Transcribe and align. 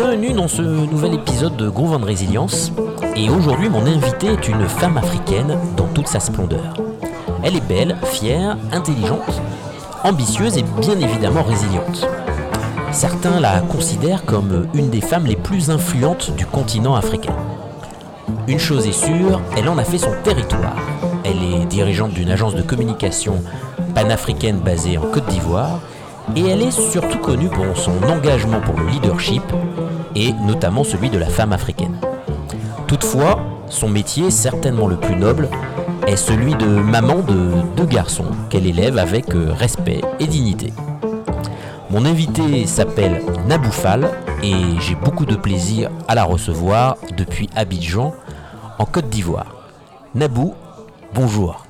Bienvenue 0.00 0.32
dans 0.32 0.46
ce 0.46 0.62
nouvel 0.62 1.14
épisode 1.14 1.56
de 1.56 1.68
Groove 1.68 1.94
and 1.96 2.04
Résilience. 2.04 2.70
Et 3.16 3.28
aujourd'hui, 3.30 3.68
mon 3.68 3.84
invité 3.84 4.28
est 4.28 4.46
une 4.46 4.68
femme 4.68 4.96
africaine 4.96 5.58
dans 5.76 5.88
toute 5.88 6.06
sa 6.06 6.20
splendeur. 6.20 6.74
Elle 7.42 7.56
est 7.56 7.66
belle, 7.66 7.96
fière, 8.04 8.56
intelligente, 8.70 9.42
ambitieuse 10.04 10.56
et 10.56 10.62
bien 10.80 11.00
évidemment 11.00 11.42
résiliente. 11.42 12.06
Certains 12.92 13.40
la 13.40 13.60
considèrent 13.60 14.24
comme 14.24 14.68
une 14.72 14.88
des 14.88 15.00
femmes 15.00 15.26
les 15.26 15.34
plus 15.34 15.68
influentes 15.68 16.32
du 16.36 16.46
continent 16.46 16.94
africain. 16.94 17.34
Une 18.46 18.60
chose 18.60 18.86
est 18.86 18.92
sûre, 18.92 19.40
elle 19.56 19.68
en 19.68 19.78
a 19.78 19.84
fait 19.84 19.98
son 19.98 20.12
territoire. 20.22 20.76
Elle 21.24 21.42
est 21.42 21.66
dirigeante 21.66 22.12
d'une 22.12 22.30
agence 22.30 22.54
de 22.54 22.62
communication 22.62 23.42
panafricaine 23.96 24.60
basée 24.60 24.96
en 24.96 25.02
Côte 25.02 25.26
d'Ivoire 25.26 25.80
et 26.36 26.46
elle 26.46 26.62
est 26.62 26.70
surtout 26.70 27.18
connue 27.18 27.48
pour 27.48 27.76
son 27.76 28.00
engagement 28.04 28.60
pour 28.60 28.78
le 28.78 28.86
leadership 28.86 29.42
et 30.14 30.32
notamment 30.32 30.84
celui 30.84 31.10
de 31.10 31.18
la 31.18 31.26
femme 31.26 31.52
africaine. 31.52 31.96
Toutefois, 32.86 33.38
son 33.68 33.88
métier, 33.88 34.30
certainement 34.30 34.86
le 34.86 34.96
plus 34.96 35.16
noble, 35.16 35.48
est 36.06 36.16
celui 36.16 36.54
de 36.54 36.66
maman 36.66 37.16
de 37.16 37.50
deux 37.76 37.84
garçons 37.84 38.30
qu'elle 38.48 38.66
élève 38.66 38.96
avec 38.98 39.34
euh, 39.34 39.52
respect 39.52 40.00
et 40.18 40.26
dignité. 40.26 40.72
Mon 41.90 42.06
invité 42.06 42.66
s'appelle 42.66 43.22
Naboufal 43.46 44.08
et 44.42 44.80
j'ai 44.80 44.94
beaucoup 44.94 45.26
de 45.26 45.36
plaisir 45.36 45.90
à 46.06 46.14
la 46.14 46.24
recevoir 46.24 46.96
depuis 47.16 47.50
Abidjan, 47.56 48.14
en 48.78 48.84
Côte 48.86 49.10
d'Ivoire. 49.10 49.54
Nabou, 50.14 50.54
bonjour. 51.12 51.66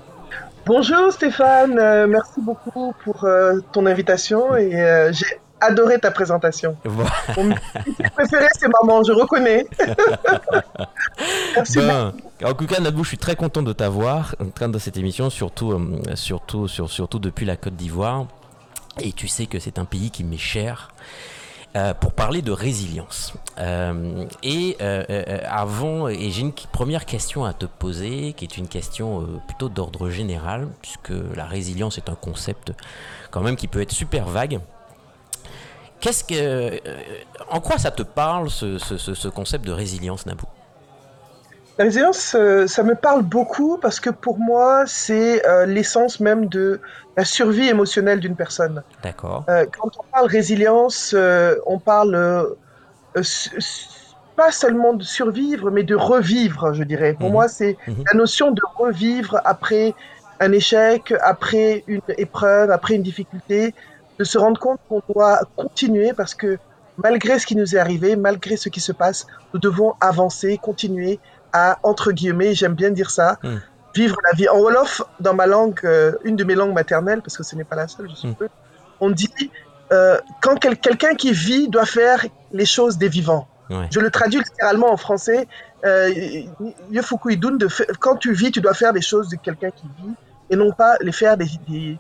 Bonjour 0.66 1.12
Stéphane, 1.12 1.78
euh, 1.78 2.06
merci 2.06 2.40
beaucoup 2.40 2.94
pour 3.02 3.24
euh, 3.24 3.58
ton 3.72 3.86
invitation 3.86 4.54
et 4.56 4.70
j'ai 5.12 5.40
adoré 5.60 5.98
ta 5.98 6.10
présentation. 6.10 6.76
Mon 6.84 7.54
préféré 8.14 8.46
c'est 8.58 8.68
maman, 8.68 9.02
je 9.02 9.12
reconnais. 9.12 9.66
merci 11.54 11.78
ben, 11.78 12.12
en 12.44 12.54
tout 12.54 12.66
cas, 12.66 12.80
Nabou, 12.80 13.04
je 13.04 13.08
suis 13.08 13.18
très 13.18 13.36
content 13.36 13.62
de 13.62 13.72
t'avoir 13.72 14.34
en 14.40 14.50
train 14.50 14.68
de 14.68 14.78
cette 14.78 14.96
émission, 14.96 15.30
surtout, 15.30 15.78
surtout, 16.14 16.68
surtout 16.68 17.18
depuis 17.18 17.46
la 17.46 17.56
Côte 17.56 17.76
d'Ivoire. 17.76 18.26
Et 19.00 19.12
tu 19.12 19.28
sais 19.28 19.46
que 19.46 19.58
c'est 19.58 19.78
un 19.78 19.84
pays 19.84 20.10
qui 20.10 20.24
m'est 20.24 20.36
cher. 20.36 20.90
Euh, 21.76 21.92
pour 21.92 22.12
parler 22.12 22.40
de 22.40 22.50
résilience. 22.50 23.34
Euh, 23.58 24.24
et 24.42 24.78
euh, 24.80 25.38
avant, 25.46 26.08
et 26.08 26.30
j'ai 26.30 26.40
une 26.40 26.52
première 26.52 27.04
question 27.04 27.44
à 27.44 27.52
te 27.52 27.66
poser, 27.66 28.32
qui 28.32 28.46
est 28.46 28.56
une 28.56 28.68
question 28.68 29.26
plutôt 29.46 29.68
d'ordre 29.68 30.08
général, 30.08 30.68
puisque 30.80 31.12
la 31.36 31.44
résilience 31.44 31.98
est 31.98 32.08
un 32.08 32.14
concept 32.14 32.72
quand 33.30 33.42
même 33.42 33.54
qui 33.54 33.68
peut 33.68 33.82
être 33.82 33.92
super 33.92 34.26
vague. 34.26 34.60
Qu'est-ce 36.00 36.24
que, 36.24 36.80
en 37.50 37.60
quoi 37.60 37.78
ça 37.78 37.90
te 37.90 38.02
parle 38.02 38.50
ce, 38.50 38.78
ce 38.78 39.28
concept 39.28 39.64
de 39.64 39.72
résilience, 39.72 40.26
Nabou 40.26 40.46
la 41.78 41.84
résilience, 41.84 42.34
euh, 42.34 42.66
ça 42.66 42.82
me 42.82 42.96
parle 42.96 43.22
beaucoup 43.22 43.78
parce 43.78 44.00
que 44.00 44.10
pour 44.10 44.38
moi, 44.38 44.82
c'est 44.86 45.46
euh, 45.46 45.64
l'essence 45.64 46.18
même 46.18 46.46
de 46.46 46.80
la 47.16 47.24
survie 47.24 47.68
émotionnelle 47.68 48.18
d'une 48.18 48.34
personne. 48.34 48.82
D'accord. 49.04 49.44
Euh, 49.48 49.64
quand 49.78 49.92
on 49.96 50.02
parle 50.10 50.26
résilience, 50.26 51.14
on 51.66 51.78
parle 51.78 52.48
pas 54.34 54.50
seulement 54.50 54.92
de 54.92 55.04
survivre, 55.04 55.70
mais 55.70 55.84
de 55.84 55.94
revivre, 55.94 56.74
je 56.74 56.82
dirais. 56.82 57.12
Pour 57.12 57.28
mhm. 57.28 57.32
moi, 57.32 57.48
c'est 57.48 57.76
mhm. 57.86 58.04
la 58.10 58.18
notion 58.18 58.50
de 58.50 58.62
revivre 58.76 59.40
après 59.44 59.94
un 60.40 60.50
échec, 60.50 61.14
après 61.22 61.84
une 61.86 62.00
épreuve, 62.16 62.72
après 62.72 62.94
une 62.94 63.02
difficulté, 63.02 63.72
de 64.18 64.24
se 64.24 64.38
rendre 64.38 64.58
compte 64.60 64.80
qu'on 64.88 65.02
doit 65.08 65.40
continuer 65.56 66.12
parce 66.12 66.34
que 66.34 66.58
malgré 66.96 67.38
ce 67.38 67.46
qui 67.46 67.56
nous 67.56 67.74
est 67.74 67.78
arrivé, 67.78 68.16
malgré 68.16 68.56
ce 68.56 68.68
qui 68.68 68.80
se 68.80 68.92
passe, 68.92 69.26
nous 69.54 69.60
devons 69.60 69.94
avancer, 70.00 70.58
continuer, 70.58 71.20
à, 71.52 71.78
entre 71.82 72.12
guillemets, 72.12 72.54
j'aime 72.54 72.74
bien 72.74 72.90
dire 72.90 73.10
ça, 73.10 73.38
hmm. 73.42 73.56
vivre 73.94 74.16
la 74.30 74.36
vie. 74.36 74.48
En 74.48 74.58
Wolof, 74.58 75.02
dans 75.20 75.34
ma 75.34 75.46
langue, 75.46 75.80
euh, 75.84 76.12
une 76.24 76.36
de 76.36 76.44
mes 76.44 76.54
langues 76.54 76.74
maternelles, 76.74 77.22
parce 77.22 77.36
que 77.36 77.42
ce 77.42 77.56
n'est 77.56 77.64
pas 77.64 77.76
la 77.76 77.88
seule, 77.88 78.10
je 78.10 78.16
suppose, 78.16 78.48
hmm. 78.48 79.00
on 79.00 79.10
dit 79.10 79.50
euh, 79.92 80.18
quand 80.42 80.58
quelqu'un 80.58 81.14
qui 81.14 81.32
vit 81.32 81.68
doit 81.68 81.86
faire 81.86 82.24
les 82.52 82.66
choses 82.66 82.98
des 82.98 83.08
vivants. 83.08 83.48
Je 83.90 84.00
le 84.00 84.10
traduis 84.10 84.40
littéralement 84.40 84.90
en 84.90 84.96
français. 84.96 85.46
Euh, 85.84 86.10
quand 88.00 88.16
tu 88.16 88.32
vis, 88.32 88.50
tu 88.50 88.62
dois 88.62 88.72
faire 88.72 88.94
les 88.94 89.02
choses 89.02 89.28
de 89.28 89.36
quelqu'un 89.36 89.70
qui 89.70 89.86
vit 90.00 90.14
et 90.48 90.56
non 90.56 90.72
pas 90.72 90.96
les 91.02 91.12
faire 91.12 91.36
des, 91.36 91.98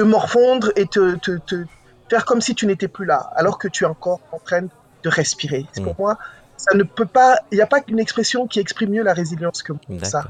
te 0.00 0.04
morfondre 0.04 0.72
et 0.76 0.86
te, 0.86 1.16
te, 1.16 1.38
te, 1.38 1.66
faire 2.08 2.24
comme 2.24 2.40
si 2.40 2.54
tu 2.54 2.66
n'étais 2.66 2.88
plus 2.88 3.04
là, 3.04 3.30
alors 3.36 3.58
que 3.58 3.68
tu 3.68 3.84
es 3.84 3.86
encore 3.86 4.20
en 4.32 4.38
train 4.38 4.62
de 4.62 5.08
respirer. 5.08 5.66
C'est 5.72 5.82
pour 5.82 5.94
moi 5.98 6.16
ça 6.60 6.76
ne 6.76 6.82
peut 6.82 7.06
pas. 7.06 7.38
Il 7.50 7.56
n'y 7.56 7.62
a 7.62 7.66
pas 7.66 7.80
qu'une 7.80 7.98
expression 7.98 8.46
qui 8.46 8.60
exprime 8.60 8.90
mieux 8.90 9.02
la 9.02 9.14
résilience 9.14 9.62
que 9.62 9.72
ça. 10.02 10.24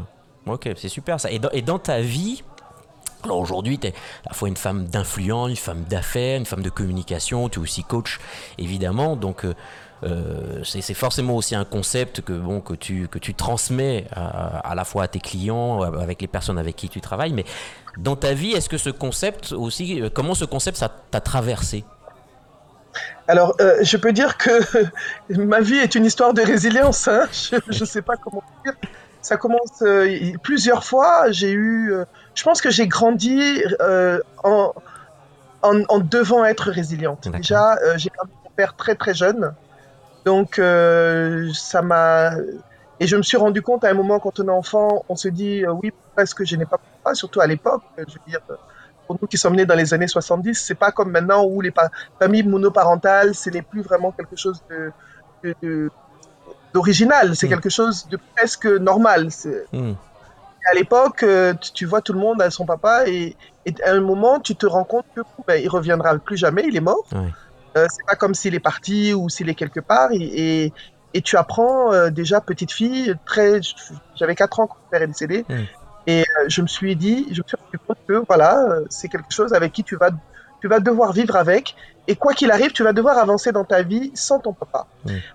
Ok, 0.46 0.68
c'est 0.76 0.88
super 0.88 1.20
ça. 1.20 1.30
Et 1.30 1.38
dans, 1.38 1.50
et 1.50 1.62
dans 1.62 1.78
ta 1.78 2.00
vie, 2.00 2.42
alors 3.24 3.38
aujourd'hui, 3.38 3.78
tu 3.78 3.88
es 3.88 3.90
à 3.90 4.28
la 4.30 4.32
fois 4.32 4.48
une 4.48 4.56
femme 4.56 4.86
d'influence, 4.86 5.50
une 5.50 5.56
femme 5.56 5.84
d'affaires, 5.84 6.38
une 6.38 6.46
femme 6.46 6.62
de 6.62 6.70
communication, 6.70 7.48
tu 7.48 7.58
es 7.58 7.62
aussi 7.62 7.84
coach, 7.84 8.20
évidemment. 8.58 9.16
Donc, 9.16 9.44
euh, 9.44 9.54
euh, 10.02 10.62
c'est 10.64 10.94
forcément 10.94 11.36
aussi 11.36 11.54
un 11.54 11.64
concept 11.64 12.22
que, 12.22 12.32
bon, 12.32 12.60
que, 12.60 12.74
tu, 12.74 13.08
que 13.08 13.18
tu 13.18 13.34
transmets 13.34 14.06
à, 14.12 14.72
la 14.74 14.84
fois 14.84 15.04
à 15.04 15.08
tes 15.08 15.20
clients, 15.20 15.82
avec 15.82 16.22
les 16.22 16.28
personnes 16.28 16.58
avec 16.58 16.76
qui 16.76 16.88
tu 16.88 17.00
travailles. 17.00 17.32
Mais 17.32 17.44
dans 17.96 18.16
ta 18.16 18.34
vie, 18.34 18.52
est-ce 18.52 18.68
que 18.68 18.78
ce 18.78 18.90
concept 18.90 19.52
aussi, 19.52 20.00
euh, 20.00 20.08
comment 20.12 20.34
ce 20.34 20.44
concept 20.44 20.76
ça 20.76 20.90
t'a 21.10 21.20
traversé 21.20 21.84
alors, 23.28 23.54
euh, 23.60 23.78
je 23.82 23.96
peux 23.96 24.12
dire 24.12 24.36
que 24.36 24.50
ma 25.30 25.60
vie 25.60 25.76
est 25.76 25.94
une 25.94 26.04
histoire 26.04 26.34
de 26.34 26.42
résilience. 26.42 27.06
Hein. 27.06 27.26
Je 27.32 27.56
ne 27.80 27.86
sais 27.86 28.02
pas 28.02 28.16
comment 28.16 28.42
dire. 28.64 28.74
Ça 29.22 29.36
commence 29.36 29.82
euh, 29.82 30.32
plusieurs 30.42 30.82
fois. 30.82 31.30
J'ai 31.30 31.52
eu. 31.52 31.92
Euh, 31.92 32.04
je 32.34 32.42
pense 32.42 32.60
que 32.60 32.70
j'ai 32.70 32.88
grandi 32.88 33.62
en, 34.42 34.72
en, 35.62 35.98
devant 35.98 36.44
être 36.44 36.70
résiliente. 36.70 37.28
Déjà, 37.28 37.76
j'ai 37.96 38.10
perdu 38.10 38.32
mon 38.44 38.50
père 38.50 38.74
très 38.76 38.94
très 38.94 39.14
jeune. 39.14 39.52
Donc, 40.24 40.60
ça 41.54 41.82
m'a. 41.82 42.32
Et 42.98 43.06
je 43.06 43.16
me 43.16 43.22
suis 43.22 43.36
rendu 43.36 43.62
compte 43.62 43.84
à 43.84 43.90
un 43.90 43.94
moment, 43.94 44.18
quand 44.20 44.40
on 44.40 44.46
est 44.46 44.50
enfant, 44.50 45.04
on 45.08 45.16
se 45.16 45.28
dit 45.28 45.64
oui, 45.66 45.90
pourquoi 45.90 46.22
est-ce 46.22 46.34
que 46.34 46.44
je 46.44 46.56
n'ai 46.56 46.66
pas 46.66 46.78
papa 47.02 47.14
Surtout 47.14 47.40
à 47.40 47.46
l'époque. 47.46 47.82
Je 47.96 48.02
veux 48.02 48.20
dire 48.26 48.40
pour 49.10 49.18
nous 49.20 49.26
qui 49.26 49.38
sommes 49.38 49.56
nés 49.56 49.66
dans 49.66 49.74
les 49.74 49.92
années 49.92 50.06
70, 50.06 50.54
c'est 50.54 50.76
pas 50.76 50.92
comme 50.92 51.10
maintenant 51.10 51.44
où 51.44 51.60
les 51.60 51.72
familles 52.20 52.44
monoparentales, 52.44 53.34
ce 53.34 53.50
n'est 53.50 53.62
plus 53.62 53.82
vraiment 53.82 54.12
quelque 54.12 54.36
chose 54.36 54.62
de, 55.42 55.90
d'original, 56.72 57.34
c'est 57.34 57.48
mm. 57.48 57.50
quelque 57.50 57.70
chose 57.70 58.06
de 58.08 58.16
presque 58.36 58.66
normal. 58.66 59.30
Mm. 59.72 59.94
À 60.70 60.74
l'époque, 60.76 61.24
euh, 61.24 61.54
tu, 61.74 61.86
vois 61.86 62.02
tout 62.02 62.12
le 62.12 62.20
monde 62.20 62.40
à 62.40 62.50
son 62.50 62.66
papa 62.66 63.08
et, 63.08 63.34
à 63.84 63.90
un 63.90 64.00
moment, 64.00 64.38
tu 64.38 64.54
te 64.54 64.66
rends 64.66 64.84
compte 64.84 65.06
que 65.16 65.22
ben, 65.44 65.60
il 65.60 65.68
reviendra 65.68 66.16
plus 66.18 66.36
jamais, 66.36 66.62
il 66.68 66.76
est 66.76 66.80
mort. 66.80 67.04
Euh, 67.12 67.86
c'est 67.90 68.06
pas 68.06 68.14
comme 68.14 68.34
s'il 68.34 68.54
est 68.54 68.60
parti 68.60 69.12
ou 69.12 69.28
s'il 69.28 69.48
est 69.48 69.56
quelque 69.56 69.80
part. 69.80 70.10
Et, 70.12 70.72
et, 71.14 71.22
tu 71.22 71.36
apprends 71.36 71.92
euh, 71.92 72.10
déjà 72.10 72.40
petite 72.40 72.70
fille, 72.70 73.16
très, 73.26 73.60
j'avais 74.14 74.36
4 74.36 74.60
ans 74.60 74.66
quand 74.68 74.76
mon 74.84 74.90
père 74.90 75.02
est 75.02 75.08
décédé. 75.08 75.44
Mm. 75.48 75.64
Et 76.10 76.22
euh, 76.22 76.48
je 76.48 76.60
me 76.62 76.66
suis 76.66 76.96
dit, 76.96 77.26
je 77.30 77.40
me 77.42 77.46
suis 77.46 77.56
rendu 77.56 77.78
compte 77.86 77.98
que 78.08 78.24
voilà, 78.26 78.58
euh, 78.58 78.84
c'est 78.88 79.08
quelque 79.08 79.32
chose 79.32 79.52
avec 79.52 79.72
qui 79.72 79.84
tu 79.84 79.96
vas, 79.96 80.10
tu 80.60 80.66
vas 80.66 80.80
devoir 80.80 81.12
vivre 81.12 81.36
avec. 81.36 81.76
Et 82.08 82.16
quoi 82.16 82.32
qu'il 82.32 82.50
arrive, 82.50 82.72
tu 82.72 82.82
vas 82.82 82.92
devoir 82.92 83.16
avancer 83.18 83.52
dans 83.52 83.64
ta 83.64 83.82
vie 83.82 84.10
sans 84.14 84.40
ton 84.40 84.52
papa. 84.52 84.86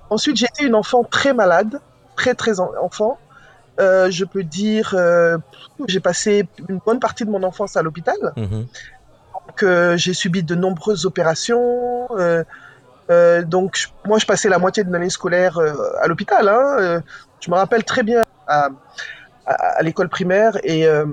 Ensuite, 0.10 0.36
j'ai 0.36 0.48
été 0.48 0.66
une 0.66 0.76
enfant 0.76 1.04
très 1.04 1.34
malade, 1.34 1.80
très 2.18 2.34
très 2.34 2.60
enfant. 2.60 3.18
Euh, 3.80 4.10
je 4.10 4.26
peux 4.26 4.44
dire, 4.44 4.94
euh, 4.98 5.38
j'ai 5.88 6.02
passé 6.02 6.48
une 6.68 6.80
bonne 6.86 7.00
partie 7.00 7.24
de 7.24 7.30
mon 7.30 7.44
enfance 7.44 7.78
à 7.78 7.82
l'hôpital. 7.82 8.18
Donc, 8.36 9.66
j'ai 9.96 10.14
subi 10.14 10.44
de 10.44 10.56
nombreuses 10.56 11.06
opérations. 11.06 12.10
donc, 13.46 13.88
moi, 14.06 14.18
je 14.18 14.26
passais 14.26 14.50
la 14.50 14.60
moitié 14.60 14.84
de 14.84 14.92
l'année 14.92 15.10
scolaire 15.10 15.58
à 16.02 16.08
l'hôpital. 16.08 16.50
Hein. 16.50 17.02
je 17.40 17.50
me 17.50 17.56
rappelle 17.56 17.86
très 17.86 18.04
bien 18.04 18.26
à, 18.48 18.70
à, 19.46 19.82
l'école 19.84 20.10
primaire 20.10 20.58
et 20.64 20.88
euh, 20.88 21.06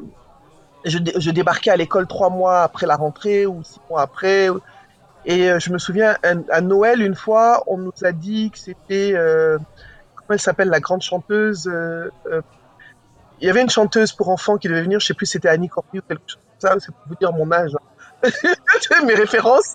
je, 0.85 0.99
je, 1.17 1.31
débarquais 1.31 1.71
à 1.71 1.77
l'école 1.77 2.07
trois 2.07 2.31
mois 2.31 2.63
après 2.63 2.87
la 2.87 2.97
rentrée 2.97 3.47
ou 3.47 3.63
six 3.63 3.81
mois 3.89 4.03
après. 4.03 4.49
Et 5.25 5.51
euh, 5.51 5.61
je 5.61 5.73
me 5.73 5.79
souviens, 5.79 6.17
à, 6.51 6.61
Noël, 6.61 7.01
une 7.01 7.15
fois, 7.15 7.63
on 7.67 7.79
nous 7.79 7.93
a 8.03 8.13
dit 8.13 8.51
que 8.51 8.59
c'était, 8.59 9.13
euh, 9.15 9.59
comment 10.17 10.31
elle 10.31 10.41
s'appelle, 10.41 10.69
la 10.69 10.81
grande 10.81 11.03
chanteuse. 11.03 11.71
il 13.41 13.47
y 13.47 13.51
avait 13.51 13.63
une 13.63 13.71
chanteuse 13.71 14.13
pour 14.13 14.31
enfants 14.31 14.57
qui 14.57 14.69
devait 14.69 14.83
venir, 14.83 14.99
je 14.99 15.07
sais 15.07 15.15
plus 15.15 15.27
c'était 15.27 15.49
Annie 15.49 15.69
Cordy 15.69 15.99
ou 15.99 16.03
quelque 16.03 16.23
chose 16.27 16.41
comme 16.61 16.71
ça, 16.71 16.77
c'est 16.81 16.93
pour 16.93 17.05
vous 17.07 17.15
dire 17.15 17.33
mon 17.33 17.51
âge. 17.53 17.73
Hein. 18.25 18.31
Mes 19.07 19.15
références. 19.15 19.75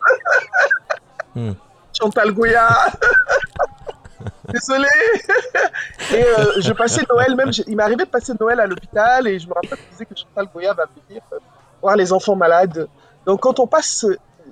Hmm. 1.35 1.51
Chantal 1.93 2.31
Goya. 2.31 2.69
Désolé. 4.47 4.87
et 6.13 6.23
euh, 6.23 6.61
je 6.61 6.71
passais 6.73 7.01
Noël 7.09 7.35
même. 7.35 7.51
Il 7.67 7.75
m'est 7.75 7.83
arrivé 7.83 8.05
de 8.05 8.09
passer 8.09 8.33
Noël 8.39 8.59
à 8.59 8.67
l'hôpital 8.67 9.27
et 9.27 9.39
je 9.39 9.47
me 9.47 9.53
rappelle 9.53 9.77
disait 9.91 10.05
que 10.05 10.15
Chantal 10.15 10.47
Goya 10.53 10.73
va 10.73 10.85
venir 11.07 11.21
euh, 11.33 11.37
voir 11.81 11.95
les 11.95 12.13
enfants 12.13 12.35
malades. 12.35 12.87
Donc 13.25 13.41
quand 13.41 13.59
on 13.59 13.67
passe 13.67 14.05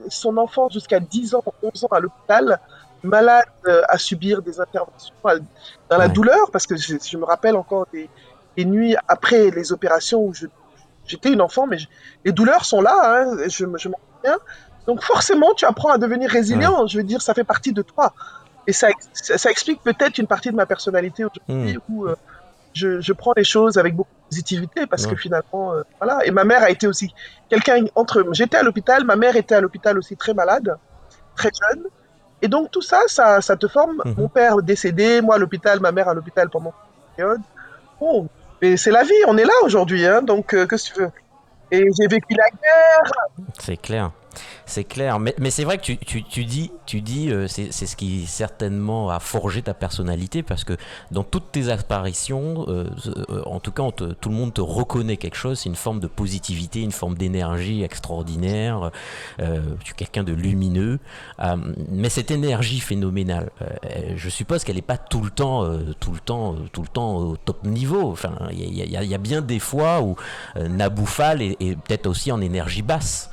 son 0.09 0.37
enfant 0.37 0.69
jusqu'à 0.69 0.99
10 0.99 1.35
ans, 1.35 1.43
11 1.63 1.85
ans 1.85 1.87
à 1.91 1.99
l'hôpital, 1.99 2.59
malade 3.03 3.45
à 3.87 3.97
subir 3.97 4.41
des 4.41 4.59
interventions 4.59 5.13
dans 5.89 5.97
la 5.97 6.07
douleur, 6.07 6.51
parce 6.51 6.67
que 6.67 6.75
je, 6.75 7.17
me 7.17 7.23
rappelle 7.23 7.55
encore 7.55 7.87
des, 7.93 8.09
nuits 8.65 8.95
après 9.07 9.51
les 9.51 9.71
opérations 9.71 10.21
où 10.21 10.33
j'étais 11.05 11.31
une 11.31 11.41
enfant, 11.41 11.67
mais 11.67 11.77
les 12.25 12.31
douleurs 12.31 12.65
sont 12.65 12.81
là, 12.81 12.95
hein, 13.03 13.37
je, 13.47 13.49
je 13.49 13.65
m'en 13.65 13.77
souviens. 13.77 14.37
Donc 14.87 15.01
forcément, 15.01 15.53
tu 15.55 15.65
apprends 15.65 15.91
à 15.91 15.97
devenir 15.97 16.29
résilient. 16.29 16.85
Je 16.87 16.97
veux 16.97 17.03
dire, 17.03 17.21
ça 17.21 17.33
fait 17.33 17.43
partie 17.43 17.73
de 17.73 17.81
toi. 17.81 18.13
Et 18.67 18.73
ça, 18.73 18.87
ça, 19.13 19.51
explique 19.51 19.81
peut-être 19.83 20.17
une 20.17 20.27
partie 20.27 20.49
de 20.49 20.55
ma 20.55 20.65
personnalité 20.65 21.25
aujourd'hui 21.25 21.73
hmm. 21.73 21.79
où 21.89 22.05
euh, 22.05 22.15
je, 22.73 22.99
je, 22.99 23.13
prends 23.13 23.33
les 23.35 23.43
choses 23.43 23.77
avec 23.77 23.95
beaucoup 23.95 24.09
de 24.23 24.29
positivité 24.29 24.87
parce 24.87 25.05
que 25.05 25.15
finalement, 25.15 25.73
euh, 25.73 25.83
voilà. 25.99 26.25
Et 26.25 26.31
ma 26.31 26.43
mère 26.43 26.63
a 26.63 26.69
été 26.69 26.87
aussi 26.87 27.13
quelqu'un 27.49 27.85
entre. 27.95 28.25
J'étais 28.31 28.57
à 28.57 28.63
l'hôpital, 28.63 29.03
ma 29.03 29.15
mère 29.15 29.35
était 29.35 29.55
à 29.55 29.61
l'hôpital 29.61 29.97
aussi 29.97 30.17
très 30.17 30.33
malade, 30.33 30.77
très 31.35 31.49
jeune. 31.49 31.83
Et 32.41 32.47
donc 32.47 32.71
tout 32.71 32.81
ça, 32.81 33.01
ça, 33.07 33.41
ça 33.41 33.55
te 33.55 33.67
forme. 33.67 34.01
Hmm. 34.03 34.13
Mon 34.17 34.27
père 34.27 34.57
décédé, 34.61 35.21
moi 35.21 35.35
à 35.35 35.37
l'hôpital, 35.37 35.79
ma 35.79 35.91
mère 35.91 36.09
à 36.09 36.13
l'hôpital 36.13 36.49
pendant 36.49 36.73
une 37.09 37.15
période. 37.15 37.41
Bon, 37.99 38.27
mais 38.61 38.77
c'est 38.77 38.91
la 38.91 39.03
vie, 39.03 39.13
on 39.27 39.37
est 39.37 39.45
là 39.45 39.53
aujourd'hui, 39.63 40.05
hein, 40.05 40.21
donc 40.21 40.53
euh, 40.53 40.65
que 40.65 40.75
tu 40.75 40.93
veux? 40.99 41.11
Et 41.71 41.85
j'ai 41.97 42.07
vécu 42.07 42.33
la 42.35 42.49
guerre. 42.49 43.11
C'est 43.59 43.77
clair. 43.77 44.11
C'est 44.65 44.83
clair, 44.83 45.19
mais, 45.19 45.33
c'est 45.51 45.63
vrai 45.63 45.77
que 45.77 45.83
tu, 45.83 46.45
dis, 46.45 46.71
tu 46.85 47.01
dis 47.01 47.31
euh, 47.31 47.47
c'est 47.47 47.71
ce 47.71 47.95
qui 47.95 48.25
certainement 48.25 49.09
a 49.09 49.19
forgé 49.19 49.61
ta 49.61 49.73
personnalité 49.73 50.43
parce 50.43 50.63
que 50.63 50.73
dans 51.11 51.23
toutes 51.23 51.51
tes 51.51 51.69
apparitions, 51.69 52.65
euh, 52.67 52.89
euh, 53.29 53.43
en 53.45 53.59
tout 53.59 53.71
cas, 53.71 53.83
tout 53.91 54.29
le 54.29 54.35
monde 54.35 54.53
te 54.53 54.61
reconnaît 54.61 55.17
quelque 55.17 55.37
chose, 55.37 55.59
c'est 55.59 55.69
une 55.69 55.75
forme 55.75 55.99
de 55.99 56.07
positivité, 56.07 56.81
une 56.81 56.91
forme 56.91 57.15
d'énergie 57.15 57.83
extraordinaire. 57.83 58.91
tu 59.37 59.43
es 59.43 59.95
quelqu'un 59.95 60.23
de 60.23 60.33
lumineux, 60.33 60.99
mais 61.91 62.09
cette 62.09 62.31
énergie 62.31 62.79
phénoménale, 62.79 63.51
je 64.15 64.29
suppose 64.29 64.63
qu'elle 64.63 64.75
n'est 64.75 64.81
pas 64.81 64.97
tout 64.97 65.21
le 65.21 65.29
temps, 65.29 65.65
tout 65.99 66.11
le 66.11 66.19
temps, 66.19 66.55
tout 66.71 66.81
le 66.81 66.87
temps 66.87 67.17
au 67.17 67.37
top 67.37 67.63
niveau. 67.65 68.11
Enfin, 68.11 68.33
il 68.51 68.73
y, 68.73 69.13
a 69.13 69.17
bien 69.17 69.41
des 69.41 69.59
fois 69.59 70.01
où 70.01 70.15
Naboufal 70.55 71.41
est, 71.41 71.57
est 71.61 71.75
peut-être 71.75 72.07
aussi 72.07 72.31
en 72.31 72.41
énergie 72.41 72.81
basse. 72.81 73.29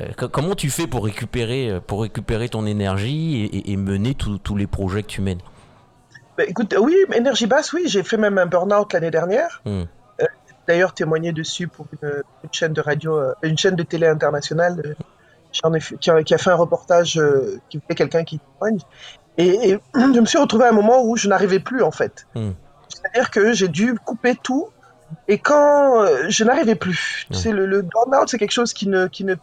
Euh, 0.00 0.28
comment 0.28 0.54
tu 0.54 0.70
fais 0.70 0.86
pour 0.86 1.04
récupérer, 1.04 1.70
euh, 1.70 1.80
pour 1.80 2.02
récupérer 2.02 2.48
ton 2.48 2.66
énergie 2.66 3.50
et, 3.66 3.76
mener 3.76 4.14
tous 4.14 4.56
les 4.56 4.66
projets 4.66 5.02
que 5.02 5.08
tu 5.08 5.20
mènes? 5.20 5.40
Bah, 6.36 6.44
Écoute, 6.46 6.74
oui, 6.78 6.96
énergie 7.14 7.46
basse, 7.46 7.72
oui, 7.72 7.82
j'ai 7.86 8.02
fait 8.02 8.16
même 8.16 8.38
un 8.38 8.46
burn-out 8.46 8.92
l'année 8.92 9.10
dernière. 9.10 9.62
Hmm. 9.64 9.82
Euh, 10.20 10.26
d'ailleurs, 10.68 10.94
témoigné 10.94 11.32
dessus 11.32 11.68
pour 11.68 11.86
une, 12.02 12.22
chaîne 12.52 12.72
de 12.72 12.80
radio, 12.80 13.20
une 13.42 13.58
chaîne 13.58 13.76
de 13.76 13.82
télé 13.82 14.06
internationale 14.06 14.96
qui, 15.52 16.10
a, 16.10 16.38
fait 16.38 16.50
un 16.50 16.54
reportage 16.54 17.20
qui 17.68 17.78
voulait 17.78 17.94
quelqu'un 17.94 18.24
qui 18.24 18.38
témoigne. 18.38 18.78
Et, 19.38 19.78
je 19.94 20.20
me 20.20 20.26
suis 20.26 20.38
retrouvé 20.38 20.64
à 20.64 20.68
un 20.68 20.72
moment 20.72 21.02
où 21.04 21.16
je 21.16 21.28
n'arrivais 21.28 21.60
plus, 21.60 21.82
en 21.82 21.90
fait. 21.90 22.26
Hmm. 22.34 22.52
C'est-à-dire 22.88 23.30
que 23.30 23.52
j'ai 23.52 23.68
dû 23.68 23.94
couper 23.94 24.34
tout 24.34 24.68
et 25.26 25.38
quand 25.38 26.06
je 26.28 26.44
n'arrivais 26.44 26.76
plus, 26.76 27.26
tu 27.32 27.36
sais, 27.36 27.50
le, 27.50 27.66
le 27.66 27.82
burn-out, 27.82 28.28
c'est 28.28 28.38
quelque 28.38 28.52
chose 28.52 28.72
qui 28.72 28.88
ne, 28.88 29.08
qui 29.08 29.24
ne 29.24 29.34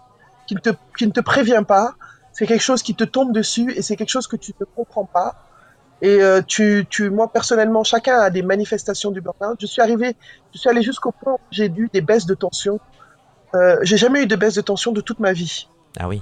qui 0.48 0.56
ne 0.56 0.60
te, 0.60 0.70
qui 0.98 1.06
ne 1.06 1.12
te 1.12 1.20
prévient 1.20 1.64
pas. 1.68 1.96
C'est 2.34 2.48
quelque 2.48 2.62
chose 2.62 2.84
qui 2.84 2.96
te 2.96 3.04
tombe 3.04 3.34
dessus 3.34 3.74
et 3.76 3.82
c'est 3.82 3.96
quelque 3.96 4.10
chose 4.10 4.28
que 4.28 4.36
tu 4.36 4.54
ne 4.60 4.66
comprends 4.66 5.06
pas. 5.06 5.36
Et 6.02 6.22
euh, 6.22 6.42
tu, 6.46 6.86
tu, 6.90 7.10
moi 7.10 7.32
personnellement, 7.32 7.84
chacun 7.84 8.20
a 8.20 8.30
des 8.30 8.44
manifestations 8.44 9.12
du 9.12 9.22
burn-out. 9.22 9.58
Je 9.60 9.66
suis 9.66 9.82
arrivé, 9.82 10.16
je 10.54 10.60
suis 10.60 10.70
allé 10.70 10.82
jusqu'au 10.82 11.12
point 11.12 11.34
où 11.34 11.40
j'ai 11.52 11.66
eu 11.66 11.90
des 11.92 12.02
baisses 12.02 12.26
de 12.26 12.36
tension. 12.36 12.80
Euh, 13.56 13.78
j'ai 13.82 13.98
jamais 13.98 14.24
eu 14.24 14.28
de 14.28 14.36
baisse 14.36 14.54
de 14.54 14.62
tension 14.62 14.92
de 14.92 15.02
toute 15.02 15.20
ma 15.20 15.34
vie. 15.34 15.68
Ah 16.00 16.08
oui. 16.08 16.22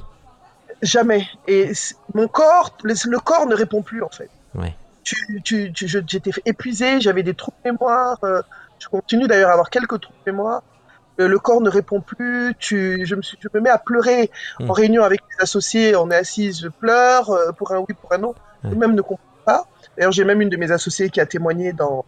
Jamais. 0.82 1.28
Et 1.48 1.72
mon 2.14 2.28
corps, 2.28 2.78
le, 2.84 3.20
corps 3.20 3.48
ne 3.48 3.56
répond 3.56 3.82
plus 3.82 4.04
en 4.04 4.10
fait. 4.10 4.30
Ouais. 4.54 4.76
Tu, 5.04 5.42
tu, 5.44 5.72
j'étais 5.76 6.32
épuisé, 6.46 7.00
j'avais 7.00 7.24
des 7.24 7.34
trous 7.34 7.52
de 7.64 7.72
mémoire. 7.72 8.18
Euh, 8.24 8.42
je 8.80 8.88
continue 8.88 9.28
d'ailleurs 9.28 9.50
à 9.50 9.54
avoir 9.54 9.70
quelques 9.70 10.00
trous 10.00 10.14
de 10.26 10.32
mémoire. 10.32 10.64
Euh, 11.20 11.28
le 11.28 11.40
corps 11.40 11.62
ne 11.62 11.70
répond 11.70 12.02
plus, 12.02 12.54
tu, 12.60 13.06
je, 13.06 13.16
me 13.16 13.22
suis, 13.22 13.38
je 13.40 13.48
me 13.54 13.62
mets 13.62 13.70
à 13.70 13.78
pleurer 13.78 14.30
en 14.60 14.66
hmm. 14.66 14.72
réunion 14.72 15.04
avec 15.04 15.22
mes 15.22 15.44
associés, 15.44 15.96
on 15.96 16.12
est 16.12 16.16
assis, 16.16 16.52
je 16.52 16.68
pleure, 16.68 17.30
euh, 17.30 17.52
pour 17.54 17.72
un 17.72 17.80
oui, 17.80 17.94
pour 18.00 18.12
un 18.12 18.18
non, 18.18 18.36
même 18.64 18.94
ne 18.94 19.02
comprends 19.02 19.24
pas. 19.46 19.68
D'ailleurs, 19.98 20.12
j'ai 20.12 20.26
même 20.26 20.42
une 20.42 20.50
de 20.50 20.58
mes 20.58 20.72
associées 20.72 21.10
qui 21.10 21.22
a 21.22 21.26
témoigné 21.26 21.72
dans, 21.72 22.04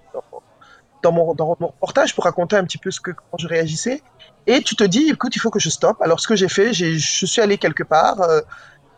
dans, 1.03 1.11
mon, 1.11 1.33
dans 1.33 1.55
mon 1.59 1.67
reportage 1.67 2.13
pour 2.13 2.25
raconter 2.25 2.57
un 2.57 2.65
petit 2.65 2.77
peu 2.77 2.91
ce 2.91 2.99
que, 2.99 3.11
comment 3.11 3.37
je 3.37 3.47
réagissais. 3.47 4.01
Et 4.45 4.61
tu 4.61 4.75
te 4.75 4.83
dis, 4.83 5.09
écoute, 5.09 5.35
il 5.35 5.39
faut 5.39 5.51
que 5.51 5.59
je 5.59 5.69
stoppe. 5.69 6.01
Alors, 6.01 6.19
ce 6.19 6.27
que 6.27 6.35
j'ai 6.35 6.49
fait, 6.49 6.73
j'ai, 6.73 6.97
je 6.97 7.25
suis 7.25 7.41
allé 7.41 7.57
quelque 7.57 7.83
part. 7.83 8.21
Euh, 8.21 8.41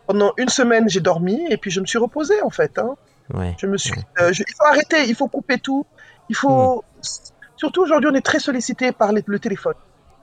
pendant 0.06 0.32
une 0.38 0.48
semaine, 0.48 0.88
j'ai 0.88 1.00
dormi 1.00 1.40
et 1.50 1.56
puis 1.56 1.70
je 1.70 1.80
me 1.80 1.86
suis 1.86 1.98
reposé, 1.98 2.40
en 2.42 2.50
fait. 2.50 2.78
Hein. 2.78 2.96
Ouais, 3.32 3.54
je 3.58 3.66
me 3.66 3.76
suis, 3.76 3.94
il 4.20 4.54
faut 4.56 4.64
arrêter, 4.64 5.04
il 5.06 5.14
faut 5.14 5.28
couper 5.28 5.58
tout. 5.58 5.86
Il 6.28 6.34
faut, 6.34 6.78
hmm. 6.78 7.02
surtout 7.56 7.82
aujourd'hui, 7.82 8.10
on 8.10 8.14
est 8.14 8.24
très 8.24 8.40
sollicité 8.40 8.90
par 8.90 9.12
le 9.12 9.38
téléphone. 9.38 9.74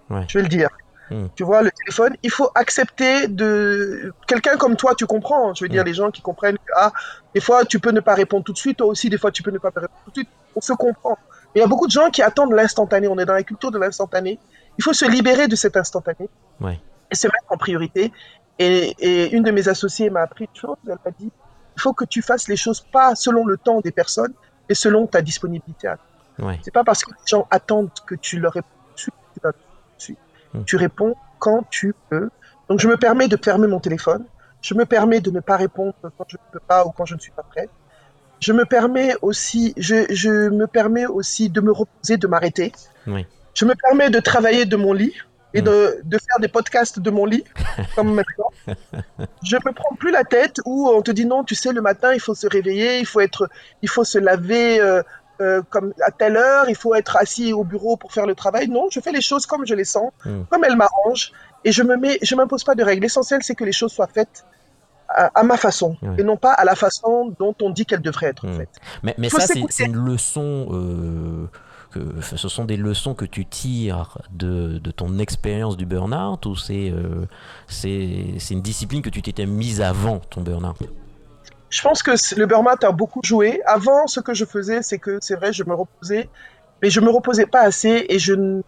Je 0.09 0.38
vais 0.38 0.44
le 0.44 0.50
dire. 0.50 0.69
Hmm. 1.09 1.27
Tu 1.36 1.44
vois, 1.44 1.62
le 1.62 1.71
téléphone, 1.71 2.15
il 2.21 2.30
faut 2.30 2.50
accepter 2.54 3.27
de. 3.27 4.13
Quelqu'un 4.27 4.57
comme 4.57 4.75
toi, 4.75 4.94
tu 4.95 5.06
comprends. 5.06 5.54
Je 5.54 5.63
veux 5.63 5.69
dire, 5.69 5.83
hmm. 5.83 5.88
les 5.88 5.94
gens 5.94 6.12
qui 6.12 6.21
comprennent 6.21 6.57
que, 6.57 6.74
ah, 6.75 6.92
des 7.33 7.39
fois, 7.39 7.63
tu 7.65 7.80
peux 7.80 7.92
ne 7.92 8.01
pas 8.01 8.13
répondre 8.13 8.44
tout 8.44 8.54
de 8.54 8.57
suite. 8.57 8.77
Toi 8.77 8.88
aussi, 8.88 9.09
des 9.09 9.18
fois, 9.18 9.31
tu 9.31 9.44
peux 9.44 9.51
ne 9.51 9.57
pas 9.57 9.69
répondre 9.69 10.01
tout 10.06 10.12
de 10.12 10.15
suite. 10.15 10.30
On 10.56 10.62
se 10.62 10.74
comprend. 10.74 11.18
Mais 11.56 11.59
il 11.59 11.62
y 11.62 11.63
a 11.63 11.68
beaucoup 11.68 11.88
de 11.88 11.92
gens 11.92 12.09
qui 12.09 12.21
attendent 12.21 12.54
l'instantané. 12.54 13.07
On 13.07 13.18
est 13.18 13.25
dans 13.25 13.33
la 13.33 13.44
culture 13.44 13.71
de 13.71 13.80
l'instantané. 13.80 14.38
Il 14.77 14.83
faut 14.83 14.94
se 14.94 15.06
libérer 15.06 15.48
de 15.48 15.56
cet 15.56 15.77
instantané. 15.77 16.30
Et 17.10 17.15
se 17.15 17.27
mettre 17.27 17.45
en 17.50 17.57
priorité. 17.57 18.12
Et, 18.60 18.94
et 19.00 19.31
une 19.31 19.44
de 19.44 19.51
mes 19.51 19.69
associées 19.69 20.10
m'a 20.10 20.21
appris 20.21 20.45
une 20.53 20.60
chose. 20.60 20.75
Elle 20.86 20.98
m'a 21.06 21.12
dit 21.18 21.31
il 21.77 21.81
faut 21.81 21.94
que 21.94 22.06
tu 22.06 22.24
fasses 22.24 22.48
les 22.48 22.57
choses 22.57 22.81
pas 22.81 23.13
selon 23.13 23.45
le 23.45 23.56
temps 23.56 23.81
des 23.81 23.92
personnes, 23.92 24.33
mais 24.68 24.74
selon 24.74 25.06
ta 25.06 25.21
disponibilité. 25.21 25.94
Ouais. 26.39 26.60
C'est 26.63 26.74
pas 26.74 26.83
parce 26.83 27.03
que 27.03 27.12
les 27.12 27.27
gens 27.27 27.48
attendent 27.51 27.92
que 28.07 28.15
tu 28.15 28.39
leur 28.39 28.53
réponds 28.53 28.68
Hmm. 30.54 30.64
Tu 30.66 30.76
réponds 30.76 31.16
quand 31.40 31.64
tu 31.70 31.94
peux. 32.10 32.30
Donc 32.70 32.80
je 32.80 32.88
me 32.88 32.98
permets 32.98 33.28
de 33.28 33.38
fermer 33.38 33.68
mon 33.68 33.80
téléphone. 33.80 34.26
Je 34.62 34.74
me 34.74 34.86
permets 34.86 35.22
de 35.22 35.32
ne 35.32 35.40
pas 35.40 35.58
répondre 35.58 35.94
quand 36.02 36.26
je 36.28 36.38
ne 36.38 36.52
peux 36.52 36.60
pas 36.60 36.86
ou 36.86 36.92
quand 36.92 37.06
je 37.06 37.16
ne 37.16 37.20
suis 37.20 37.32
pas 37.32 37.44
prête. 37.44 37.70
Je 38.40 38.54
me 38.54 38.66
permets 38.66 39.16
aussi, 39.22 39.74
je, 39.78 40.06
je 40.10 40.50
me 40.50 40.68
permets 40.68 41.06
aussi 41.06 41.50
de 41.50 41.62
me 41.62 41.72
reposer, 41.72 42.18
de 42.18 42.28
m'arrêter. 42.28 42.72
Oui. 43.08 43.26
Je 43.54 43.66
me 43.66 43.74
permets 43.74 44.10
de 44.10 44.20
travailler 44.20 44.66
de 44.66 44.76
mon 44.76 44.94
lit 44.94 45.14
et 45.54 45.62
de, 45.62 46.00
hmm. 46.04 46.10
de, 46.10 46.18
faire 46.18 46.40
des 46.40 46.48
podcasts 46.48 47.00
de 47.00 47.10
mon 47.10 47.26
lit, 47.26 47.44
comme 47.96 48.14
maintenant. 48.14 48.52
Je 49.44 49.56
me 49.56 49.72
prends 49.72 49.96
plus 49.96 50.12
la 50.12 50.24
tête 50.24 50.58
où 50.66 50.88
on 50.90 51.02
te 51.02 51.12
dit 51.12 51.26
non, 51.26 51.44
tu 51.44 51.56
sais, 51.56 51.72
le 51.72 51.82
matin, 51.82 52.14
il 52.14 52.20
faut 52.20 52.36
se 52.36 52.48
réveiller, 52.48 53.00
il 53.00 53.06
faut 53.06 53.22
être, 53.22 53.50
il 53.82 53.89
faut 53.89 54.04
se 54.04 54.20
laver 54.20 54.80
euh, 54.80 55.01
euh, 55.39 55.62
comme 55.70 55.94
à 56.06 56.12
telle 56.12 56.38
heure, 56.38 56.70
il 56.70 56.75
faut 56.75 56.96
être 56.96 57.17
assis 57.17 57.53
au 57.53 57.63
bureau 57.63 57.98
pour 57.98 58.12
faire 58.12 58.25
le 58.25 58.36
travail. 58.36 58.67
Non, 58.67 58.88
je 58.91 59.00
fais 59.00 59.12
les 59.12 59.22
choses 59.22 59.46
comme 59.46 59.65
je 59.65 59.74
les 59.74 59.86
sens, 59.86 60.12
hmm. 60.25 60.44
comme 60.50 60.63
elles 60.63 60.75
m'arrangent, 60.75 61.32
et 61.63 61.72
je 61.72 61.84
me 61.84 61.96
mets, 61.98 62.17
je 62.22 62.36
m'impose 62.36 62.63
pas 62.63 62.75
de 62.75 62.84
règles. 62.84 63.03
L'essentiel, 63.03 63.41
c'est 63.44 63.56
que 63.56 63.63
les 63.63 63.72
choses 63.72 63.91
soient 63.91 64.08
faites 64.08 64.46
à, 65.10 65.44
ma 65.44 65.56
façon, 65.56 65.96
et 66.17 66.24
non 66.24 66.36
pas 66.36 66.51
à 66.51 66.65
la 66.65 66.75
façon 66.75 67.34
dont 67.39 67.56
on 67.62 67.70
dit 67.70 67.86
qu'elles 67.86 68.01
devraient 68.01 68.27
être. 68.27 68.46
En 68.46 68.50
hmm. 68.50 68.58
fait. 68.58 68.70
Mais, 69.03 69.15
mais 69.17 69.29
ça, 69.29 69.46
c'est 69.48 69.86
une 69.86 69.96
leçon. 69.96 70.67
Euh, 70.72 71.50
que, 71.91 72.22
ce 72.22 72.50
sont 72.50 72.65
des 72.65 72.75
leçons 72.75 73.13
que 73.13 73.24
tu 73.24 73.46
tires 73.46 74.17
de, 74.32 74.77
de 74.79 74.91
ton 74.91 75.20
expérience 75.20 75.77
du 75.77 75.86
burn-out 75.86 76.46
ou 76.46 76.56
c'est 76.58 76.91
euh, 76.91 77.25
c'est 77.67 78.51
une 78.51 78.62
discipline 78.62 79.01
que 79.01 79.10
tu 79.10 79.22
t'étais 79.22 79.46
mise 79.46 79.82
avant 79.82 80.20
ton 80.20 80.41
burn-out? 80.41 80.77
Je 81.69 81.81
pense 81.81 82.03
que 82.03 82.12
le 82.38 82.45
burn-out 82.45 82.83
a 82.83 82.91
beaucoup 82.91 83.21
joué. 83.24 83.62
Avant, 83.65 84.07
ce 84.07 84.19
que 84.19 84.33
je 84.33 84.45
faisais, 84.45 84.81
c'est 84.81 85.00
que 85.00 85.17
c'est 85.21 85.36
vrai, 85.36 85.53
je 85.53 85.63
me 85.63 85.74
reposais, 85.74 86.29
mais 86.81 86.89
je 86.89 87.00
me 87.00 87.09
reposais 87.09 87.45
pas 87.45 87.62
assez 87.62 88.05
et 88.09 88.19
je 88.19 88.62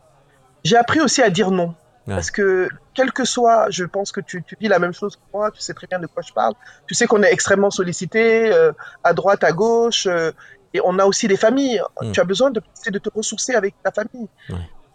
j'ai 0.63 0.75
appris 0.75 0.99
aussi 0.99 1.21
à 1.21 1.29
dire 1.29 1.51
non. 1.51 1.75
Parce 2.07 2.31
que, 2.31 2.69
quel 2.95 3.11
que 3.11 3.23
soit, 3.23 3.69
je 3.69 3.83
pense 3.85 4.11
que 4.11 4.19
tu, 4.21 4.43
tu, 4.43 4.57
dis 4.59 4.67
la 4.67 4.79
même 4.79 4.93
chose 4.93 5.15
que 5.15 5.21
moi, 5.31 5.51
tu 5.51 5.61
sais 5.61 5.73
très 5.73 5.87
bien 5.87 5.99
de 5.99 6.07
quoi 6.07 6.23
je 6.25 6.33
parle. 6.33 6.53
Tu 6.87 6.95
sais 6.95 7.05
qu'on 7.05 7.21
est 7.21 7.31
extrêmement 7.31 7.69
sollicité, 7.69 8.51
euh, 8.51 8.71
à 9.03 9.13
droite, 9.13 9.43
à 9.43 9.51
gauche, 9.51 10.07
euh, 10.07 10.31
et 10.73 10.81
on 10.83 10.97
a 10.99 11.05
aussi 11.05 11.27
des 11.27 11.37
familles. 11.37 11.81
Mm. 12.01 12.11
Tu 12.11 12.19
as 12.19 12.23
besoin 12.23 12.51
de, 12.51 12.61
de 12.87 12.97
te 12.97 13.09
ressourcer 13.13 13.53
avec 13.53 13.75
ta 13.83 13.91
famille. 13.91 14.27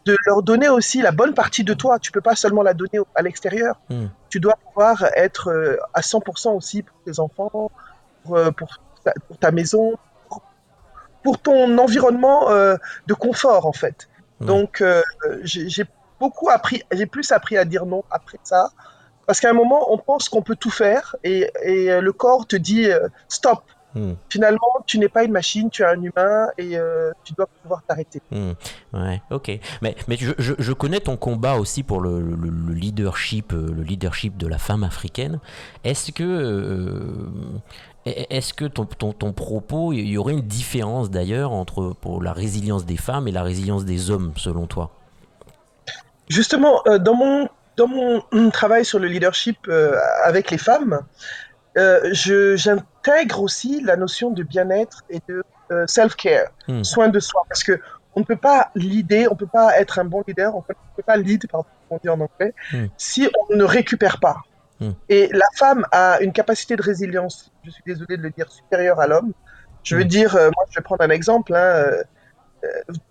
De 0.06 0.16
leur 0.26 0.42
donner 0.42 0.68
aussi 0.68 1.00
la 1.00 1.12
bonne 1.12 1.34
partie 1.34 1.64
de 1.64 1.73
toi. 1.73 1.99
Tu 1.99 2.12
peux 2.12 2.20
pas 2.20 2.37
seulement 2.37 2.62
la 2.62 2.75
donner 2.75 3.00
à 3.14 3.23
l'extérieur. 3.23 3.80
Mm. 3.88 4.06
Tu 4.28 4.40
dois 4.40 4.56
pouvoir 4.66 5.04
être 5.14 5.50
euh, 5.50 5.76
à 5.94 6.00
100% 6.00 6.56
aussi 6.56 6.82
pour 6.82 6.96
tes 7.04 7.20
enfants, 7.20 7.70
euh, 8.33 8.50
pour, 8.50 8.69
ta, 9.40 9.50
maison, 9.50 9.95
pour, 11.23 11.38
ton 11.38 11.76
environnement 11.78 12.50
euh, 12.50 12.76
de 13.07 13.14
confort 13.14 13.66
en 13.66 13.73
fait. 13.73 14.09
Donc 14.40 14.81
euh, 14.81 15.02
j'ai 15.43 15.85
beaucoup 16.21 16.50
appris, 16.50 16.83
j'ai 16.93 17.07
plus 17.07 17.33
appris 17.33 17.57
à 17.57 17.64
dire 17.64 17.87
non 17.87 18.04
après 18.11 18.38
ça, 18.43 18.71
parce 19.26 19.40
qu'à 19.40 19.50
un 19.50 19.54
moment 19.54 19.93
on 19.93 19.99
pense 19.99 20.28
qu'on 20.28 20.43
peut 20.43 20.57
tout 20.57 20.71
faire 20.71 21.16
et, 21.25 21.50
et 21.62 22.00
le 22.00 22.12
corps 22.12 22.47
te 22.47 22.57
dit 22.57 22.88
stop, 23.28 23.62
Hmm. 23.95 24.15
Finalement, 24.29 24.83
tu 24.87 24.99
n'es 24.99 25.09
pas 25.09 25.23
une 25.23 25.31
machine, 25.31 25.71
tu 25.71 25.83
es 25.83 25.87
un 25.87 26.01
humain 26.03 26.49
et 26.59 26.77
euh, 26.77 27.13
tu 27.23 27.33
dois 27.35 27.47
pouvoir 27.63 27.83
t'arrêter. 27.87 28.21
Hmm. 28.33 28.53
Ouais, 28.93 29.23
ok. 29.31 29.53
Mais, 29.83 29.95
mais 30.09 30.17
je, 30.17 30.33
je, 30.37 30.73
connais 30.73 30.99
ton 30.99 31.17
combat 31.17 31.57
aussi 31.57 31.85
pour 31.85 32.01
le, 32.01 32.21
le, 32.21 32.73
leadership, 32.73 33.53
euh, 33.53 33.73
le 33.73 33.83
leadership 33.83 34.37
de 34.37 34.49
la 34.49 34.59
femme 34.59 34.83
africaine. 34.83 35.39
Est-ce 35.85 36.11
que, 36.11 36.25
euh, 36.25 37.01
est-ce 38.05 38.53
que 38.53 38.65
ton, 38.65 38.85
ton, 38.85 39.13
ton, 39.13 39.33
propos, 39.33 39.93
il 39.93 40.09
y 40.09 40.19
aurait 40.19 40.35
une 40.35 40.43
différence 40.43 41.11
d'ailleurs 41.11 41.53
entre 41.53 41.95
pour 42.01 42.21
la 42.21 42.33
résilience 42.33 42.85
des 42.85 42.97
femmes 42.97 43.29
et 43.29 43.33
la 43.33 43.45
résilience 43.45 43.85
des 43.85 44.11
hommes, 44.11 44.33
selon 44.37 44.67
toi? 44.67 44.91
Justement, 46.29 46.83
dans 47.01 47.15
mon 47.15 47.49
dans 47.77 47.89
mon 47.89 48.51
travail 48.51 48.85
sur 48.85 49.01
le 49.01 49.09
leadership 49.09 49.69
avec 50.25 50.53
les 50.53 50.59
femmes, 50.59 51.01
j'intègre 51.76 53.43
aussi 53.43 53.81
la 53.81 53.97
notion 53.97 54.31
de 54.31 54.43
bien-être 54.43 55.04
et 55.11 55.21
de 55.28 55.43
euh, 55.71 55.87
self-care, 55.87 56.49
hmm. 56.69 56.85
soin 56.85 57.09
de 57.09 57.19
soi, 57.19 57.43
parce 57.49 57.64
que 57.64 57.81
on 58.14 58.21
ne 58.21 58.25
peut 58.25 58.37
pas 58.37 58.71
leader, 58.75 59.28
on 59.31 59.35
ne 59.35 59.38
peut 59.38 59.47
pas 59.47 59.78
être 59.81 59.99
un 59.99 60.04
bon 60.04 60.23
leader, 60.28 60.54
on 60.54 60.59
ne 60.59 60.75
peut 60.97 61.02
pas 61.04 61.16
lead, 61.16 61.47
pardon, 61.50 61.66
on 61.88 61.97
dit 61.97 62.09
en 62.09 62.21
anglais, 62.21 62.54
hmm. 62.73 62.87
si 62.99 63.28
on 63.49 63.57
ne 63.57 63.64
récupère 63.64 64.21
pas. 64.21 64.43
Hmm. 64.78 64.90
Et 65.09 65.28
la 65.33 65.47
femme 65.57 65.87
a 65.90 66.21
une 66.21 66.33
capacité 66.33 66.76
de 66.76 66.83
résilience, 66.83 67.50
je 67.64 67.71
suis 67.71 67.83
désolé 67.87 68.19
de 68.19 68.23
le 68.23 68.31
dire, 68.31 68.50
supérieure 68.52 69.00
à 69.00 69.07
l'homme. 69.07 69.33
Je 69.83 69.97
veux 69.97 70.04
dire, 70.04 70.37
euh, 70.37 70.50
moi 70.54 70.64
je 70.71 70.78
vais 70.78 70.83
prendre 70.83 71.02
un 71.02 71.11
exemple, 71.11 71.54
hein, 71.54 71.87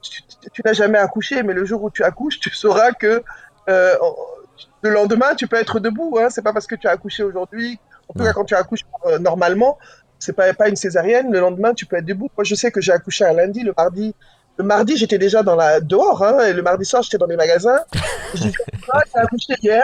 tu, 0.01 0.61
n'as 0.63 0.73
jamais 0.73 0.99
accouché, 0.99 1.43
mais 1.43 1.53
le 1.53 1.65
jour 1.65 1.83
où 1.83 1.89
tu 1.89 2.03
accouches, 2.03 2.39
tu 2.39 2.51
sauras 2.51 2.91
que 2.91 3.23
le 3.67 4.89
lendemain, 4.89 5.33
tu 5.35 5.47
peux 5.47 5.55
être 5.55 5.79
debout. 5.79 6.17
Hein, 6.19 6.29
c'est 6.29 6.41
pas 6.41 6.53
parce 6.53 6.67
que 6.67 6.75
tu 6.75 6.87
as 6.87 6.91
accouché 6.91 7.23
aujourd'hui 7.23 7.79
en 8.09 8.13
tout 8.13 8.23
cas, 8.23 8.33
quand 8.33 8.45
tu 8.45 8.55
accouches 8.55 8.85
euh, 9.05 9.19
normalement, 9.19 9.77
c'est 10.19 10.33
pas, 10.33 10.53
pas 10.53 10.69
une 10.69 10.75
césarienne, 10.75 11.31
le 11.31 11.39
lendemain, 11.39 11.73
tu 11.73 11.85
peux 11.85 11.97
être 11.97 12.05
debout. 12.05 12.29
Moi, 12.37 12.43
je 12.43 12.55
sais 12.55 12.71
que 12.71 12.81
j'ai 12.81 12.91
accouché 12.91 13.25
un 13.25 13.33
lundi, 13.33 13.61
le 13.61 13.73
mardi. 13.75 14.15
Le 14.57 14.63
mardi, 14.63 14.95
j'étais 14.97 15.17
déjà 15.17 15.41
dans 15.41 15.55
la, 15.55 15.81
dehors, 15.81 16.23
hein, 16.23 16.45
et 16.45 16.53
le 16.53 16.61
mardi 16.61 16.85
soir, 16.85 17.01
j'étais 17.01 17.17
dans 17.17 17.25
les 17.25 17.35
magasins. 17.35 17.79
J'ai 18.35 18.49
dit, 18.49 18.55
ah, 18.91 19.01
j'ai 19.11 19.19
accouché 19.19 19.53
hier. 19.61 19.83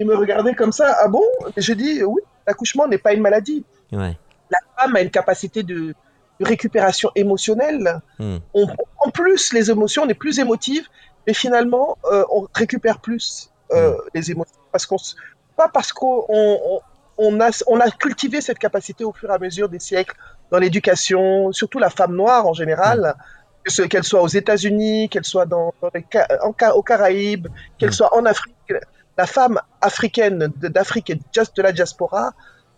Il 0.00 0.06
me 0.06 0.16
regardait 0.16 0.54
comme 0.54 0.72
ça, 0.72 0.96
ah 1.00 1.08
bon? 1.08 1.22
Et 1.56 1.60
je 1.60 1.72
dis, 1.72 2.02
oui, 2.04 2.20
l'accouchement 2.46 2.86
n'est 2.86 2.98
pas 2.98 3.12
une 3.12 3.20
maladie. 3.22 3.64
La 3.90 4.58
femme 4.76 4.96
a 4.96 5.00
une 5.00 5.10
capacité 5.10 5.62
de, 5.62 5.94
récupération 6.40 7.10
émotionnelle. 7.16 8.00
Hmm. 8.18 8.36
en 8.54 9.10
plus 9.10 9.52
les 9.52 9.70
émotions, 9.70 10.04
on 10.04 10.08
est 10.08 10.14
plus 10.14 10.38
émotive, 10.38 10.86
mais 11.26 11.34
finalement, 11.34 11.98
euh, 12.12 12.24
on 12.30 12.46
récupère 12.54 13.00
plus 13.00 13.50
euh, 13.72 13.92
hmm. 13.92 13.96
les 14.14 14.30
émotions. 14.30 14.60
Parce 14.70 14.86
qu'on, 14.86 14.96
pas 15.56 15.68
parce 15.68 15.92
qu'on 15.92 16.26
on 16.28 16.80
a, 17.18 17.50
on 17.66 17.80
a 17.80 17.90
cultivé 17.90 18.40
cette 18.40 18.58
capacité 18.58 19.04
au 19.04 19.12
fur 19.12 19.30
et 19.30 19.34
à 19.34 19.38
mesure 19.38 19.68
des 19.68 19.78
siècles 19.78 20.16
dans 20.50 20.58
l'éducation, 20.58 21.52
surtout 21.52 21.78
la 21.78 21.90
femme 21.90 22.14
noire 22.14 22.46
en 22.46 22.52
général, 22.52 23.14
qu'elle 23.90 24.04
soit 24.04 24.22
aux 24.22 24.28
États-Unis, 24.28 25.08
qu'elle 25.08 25.24
soit 25.24 25.46
dans, 25.46 25.74
en, 25.82 26.70
aux 26.74 26.82
Caraïbes, 26.82 27.48
qu'elle 27.78 27.92
soit 27.92 28.16
en 28.16 28.24
Afrique. 28.24 28.54
La 29.16 29.26
femme 29.26 29.60
africaine 29.80 30.52
d'Afrique 30.56 31.10
et 31.10 31.18
just 31.32 31.56
de 31.56 31.62
la 31.62 31.72
diaspora, 31.72 32.32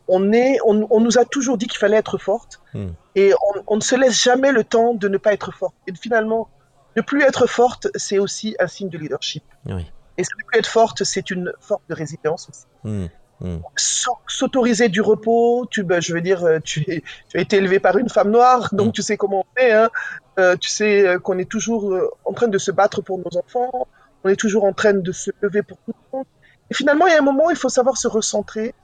on, 0.08 0.32
est, 0.32 0.58
on, 0.64 1.00
nous 1.00 1.18
a 1.18 1.24
toujours 1.24 1.56
dit 1.56 1.66
qu'il 1.66 1.78
fallait 1.78 1.98
être 1.98 2.18
forte 2.18 2.60
hmm. 2.74 2.88
et 3.14 3.32
on, 3.66 3.76
ne 3.76 3.80
se 3.80 3.94
laisse 3.94 4.20
jamais 4.20 4.50
le 4.50 4.64
temps 4.64 4.94
de 4.94 5.06
ne 5.08 5.18
pas 5.18 5.32
être 5.32 5.52
forte. 5.52 5.74
Et 5.86 5.92
finalement, 5.94 6.48
ne 6.96 7.02
plus 7.02 7.22
être 7.22 7.46
forte, 7.46 7.88
c'est 7.94 8.18
aussi 8.18 8.56
un 8.58 8.66
signe 8.66 8.88
de 8.88 8.98
leadership. 8.98 9.44
Et 9.68 10.22
ne 10.22 10.44
plus 10.46 10.58
être 10.58 10.66
forte, 10.68 11.04
c'est 11.04 11.30
une 11.30 11.52
forme 11.60 11.82
de 11.88 11.94
résilience 11.94 12.48
aussi. 12.48 12.64
Hmm. 12.82 13.06
Hmm. 13.40 13.58
S'autoriser 13.76 14.88
du 14.88 15.00
repos, 15.00 15.66
tu, 15.70 15.82
ben, 15.82 16.00
je 16.00 16.12
veux 16.12 16.20
dire, 16.20 16.44
euh, 16.44 16.58
tu, 16.62 16.84
tu, 16.84 17.02
as 17.34 17.40
été 17.40 17.56
élevé 17.56 17.80
par 17.80 17.96
une 17.96 18.10
femme 18.10 18.30
noire, 18.30 18.68
donc 18.72 18.88
hmm. 18.88 18.92
tu 18.92 19.02
sais 19.02 19.16
comment 19.16 19.40
on 19.40 19.58
fait. 19.58 19.72
Hein. 19.72 19.90
Euh, 20.38 20.56
tu 20.56 20.68
sais 20.68 21.06
euh, 21.06 21.18
qu'on 21.18 21.38
est 21.38 21.48
toujours 21.48 21.94
en 22.24 22.32
train 22.32 22.48
de 22.48 22.58
se 22.58 22.70
battre 22.70 23.00
pour 23.00 23.18
nos 23.18 23.38
enfants, 23.38 23.88
on 24.24 24.28
est 24.28 24.36
toujours 24.36 24.64
en 24.64 24.72
train 24.74 24.92
de 24.92 25.12
se 25.12 25.30
lever 25.40 25.62
pour 25.62 25.78
tout 25.78 25.94
le 26.12 26.18
monde. 26.18 26.26
Et 26.70 26.74
finalement, 26.74 27.06
il 27.06 27.12
y 27.12 27.16
a 27.16 27.18
un 27.18 27.24
moment 27.24 27.46
où 27.46 27.50
il 27.50 27.56
faut 27.56 27.70
savoir 27.70 27.96
se 27.96 28.08
recentrer 28.08 28.74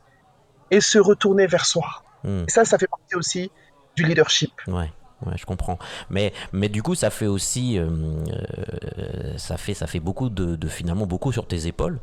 et 0.70 0.80
se 0.80 0.98
retourner 0.98 1.46
vers 1.46 1.66
soi. 1.66 2.02
Hmm. 2.24 2.44
Et 2.48 2.50
ça, 2.50 2.64
ça 2.64 2.78
fait 2.78 2.88
partie 2.88 3.14
aussi 3.14 3.50
du 3.94 4.04
leadership. 4.04 4.52
Ouais. 4.68 4.90
Ouais, 5.24 5.32
je 5.36 5.46
comprends. 5.46 5.78
Mais, 6.10 6.34
mais 6.52 6.68
du 6.68 6.82
coup, 6.82 6.94
ça 6.94 7.08
fait 7.08 7.26
aussi, 7.26 7.80
ça 9.38 9.56
fait, 9.56 9.72
ça 9.72 9.86
fait 9.86 9.98
beaucoup 9.98 10.28
de, 10.28 10.56
de, 10.56 10.68
finalement 10.68 11.06
beaucoup 11.06 11.32
sur 11.32 11.46
tes 11.46 11.66
épaules. 11.66 12.00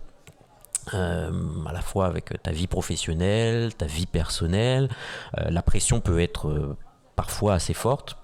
Euh, 0.94 1.32
à 1.66 1.72
la 1.72 1.82
fois 1.82 2.08
avec 2.08 2.42
ta 2.44 2.52
vie 2.52 2.68
professionnelle, 2.68 3.74
ta 3.74 3.86
vie 3.86 4.06
personnelle. 4.06 4.90
Euh, 5.38 5.50
la 5.50 5.62
pression 5.62 6.02
peut 6.02 6.20
être 6.20 6.50
euh, 6.50 6.76
parfois 7.16 7.54
assez 7.54 7.74
forte 7.74 8.18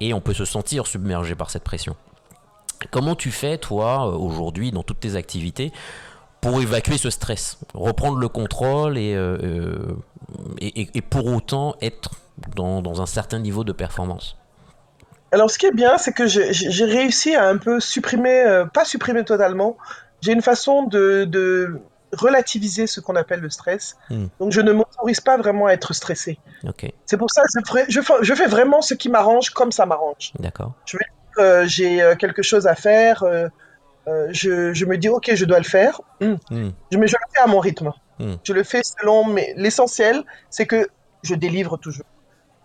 et 0.00 0.14
on 0.14 0.20
peut 0.20 0.32
se 0.32 0.46
sentir 0.46 0.86
submergé 0.86 1.34
par 1.34 1.50
cette 1.50 1.62
pression. 1.62 1.94
Comment 2.90 3.16
tu 3.16 3.30
fais, 3.30 3.58
toi, 3.58 4.06
aujourd'hui, 4.16 4.70
dans 4.70 4.82
toutes 4.82 5.00
tes 5.00 5.16
activités, 5.16 5.72
pour 6.40 6.60
évacuer 6.60 6.98
ce 6.98 7.10
stress, 7.10 7.58
reprendre 7.74 8.18
le 8.18 8.28
contrôle 8.28 8.98
et, 8.98 9.16
et, 10.60 11.02
pour 11.02 11.26
autant 11.26 11.74
être 11.80 12.10
dans, 12.54 13.00
un 13.00 13.06
certain 13.06 13.38
niveau 13.38 13.64
de 13.64 13.72
performance? 13.72 14.36
Alors, 15.32 15.50
ce 15.50 15.58
qui 15.58 15.66
est 15.66 15.74
bien, 15.74 15.96
c'est 15.96 16.12
que 16.12 16.26
j'ai 16.26 16.84
réussi 16.84 17.34
à 17.34 17.48
un 17.48 17.56
peu 17.56 17.80
supprimer, 17.80 18.64
pas 18.74 18.84
supprimer 18.84 19.24
totalement, 19.24 19.78
j'ai 20.20 20.32
une 20.32 20.42
façon 20.42 20.82
de 20.84 21.80
relativiser 22.12 22.86
ce 22.86 23.00
qu'on 23.00 23.16
appelle 23.16 23.40
le 23.40 23.50
stress. 23.50 23.96
Hmm. 24.10 24.26
Donc, 24.40 24.52
je 24.52 24.60
ne 24.60 24.72
m'autorise 24.72 25.20
pas 25.20 25.36
vraiment 25.36 25.66
à 25.66 25.72
être 25.72 25.92
stressé. 25.92 26.38
C'est 27.04 27.16
pour 27.16 27.30
ça 27.30 27.42
que 27.42 27.80
je, 27.88 28.00
je, 28.22 28.34
fais 28.34 28.46
vraiment 28.46 28.82
ce 28.82 28.94
qui 28.94 29.08
m'arrange 29.08 29.50
comme 29.50 29.72
ça 29.72 29.86
m'arrange. 29.86 30.32
D'accord. 30.38 30.72
Je 30.84 30.98
euh, 31.38 31.66
j'ai 31.66 32.00
euh, 32.00 32.14
quelque 32.14 32.42
chose 32.42 32.66
à 32.66 32.74
faire, 32.74 33.22
euh, 33.22 33.48
je, 34.30 34.72
je, 34.72 34.84
me 34.86 34.96
dis, 34.96 35.08
ok, 35.08 35.34
je 35.34 35.44
dois 35.44 35.58
le 35.58 35.64
faire. 35.64 36.00
Hmm. 36.20 36.36
Hmm. 36.50 36.70
Je, 36.90 36.98
mais 36.98 37.06
je 37.06 37.14
le 37.14 37.32
fais 37.34 37.40
à 37.40 37.46
mon 37.46 37.60
rythme. 37.60 37.92
Je 38.44 38.54
le 38.54 38.62
fais 38.62 38.80
selon, 38.82 39.26
mais 39.26 39.52
l'essentiel, 39.56 40.24
c'est 40.48 40.66
que 40.66 40.88
je 41.22 41.34
délivre 41.34 41.76
toujours. 41.76 42.06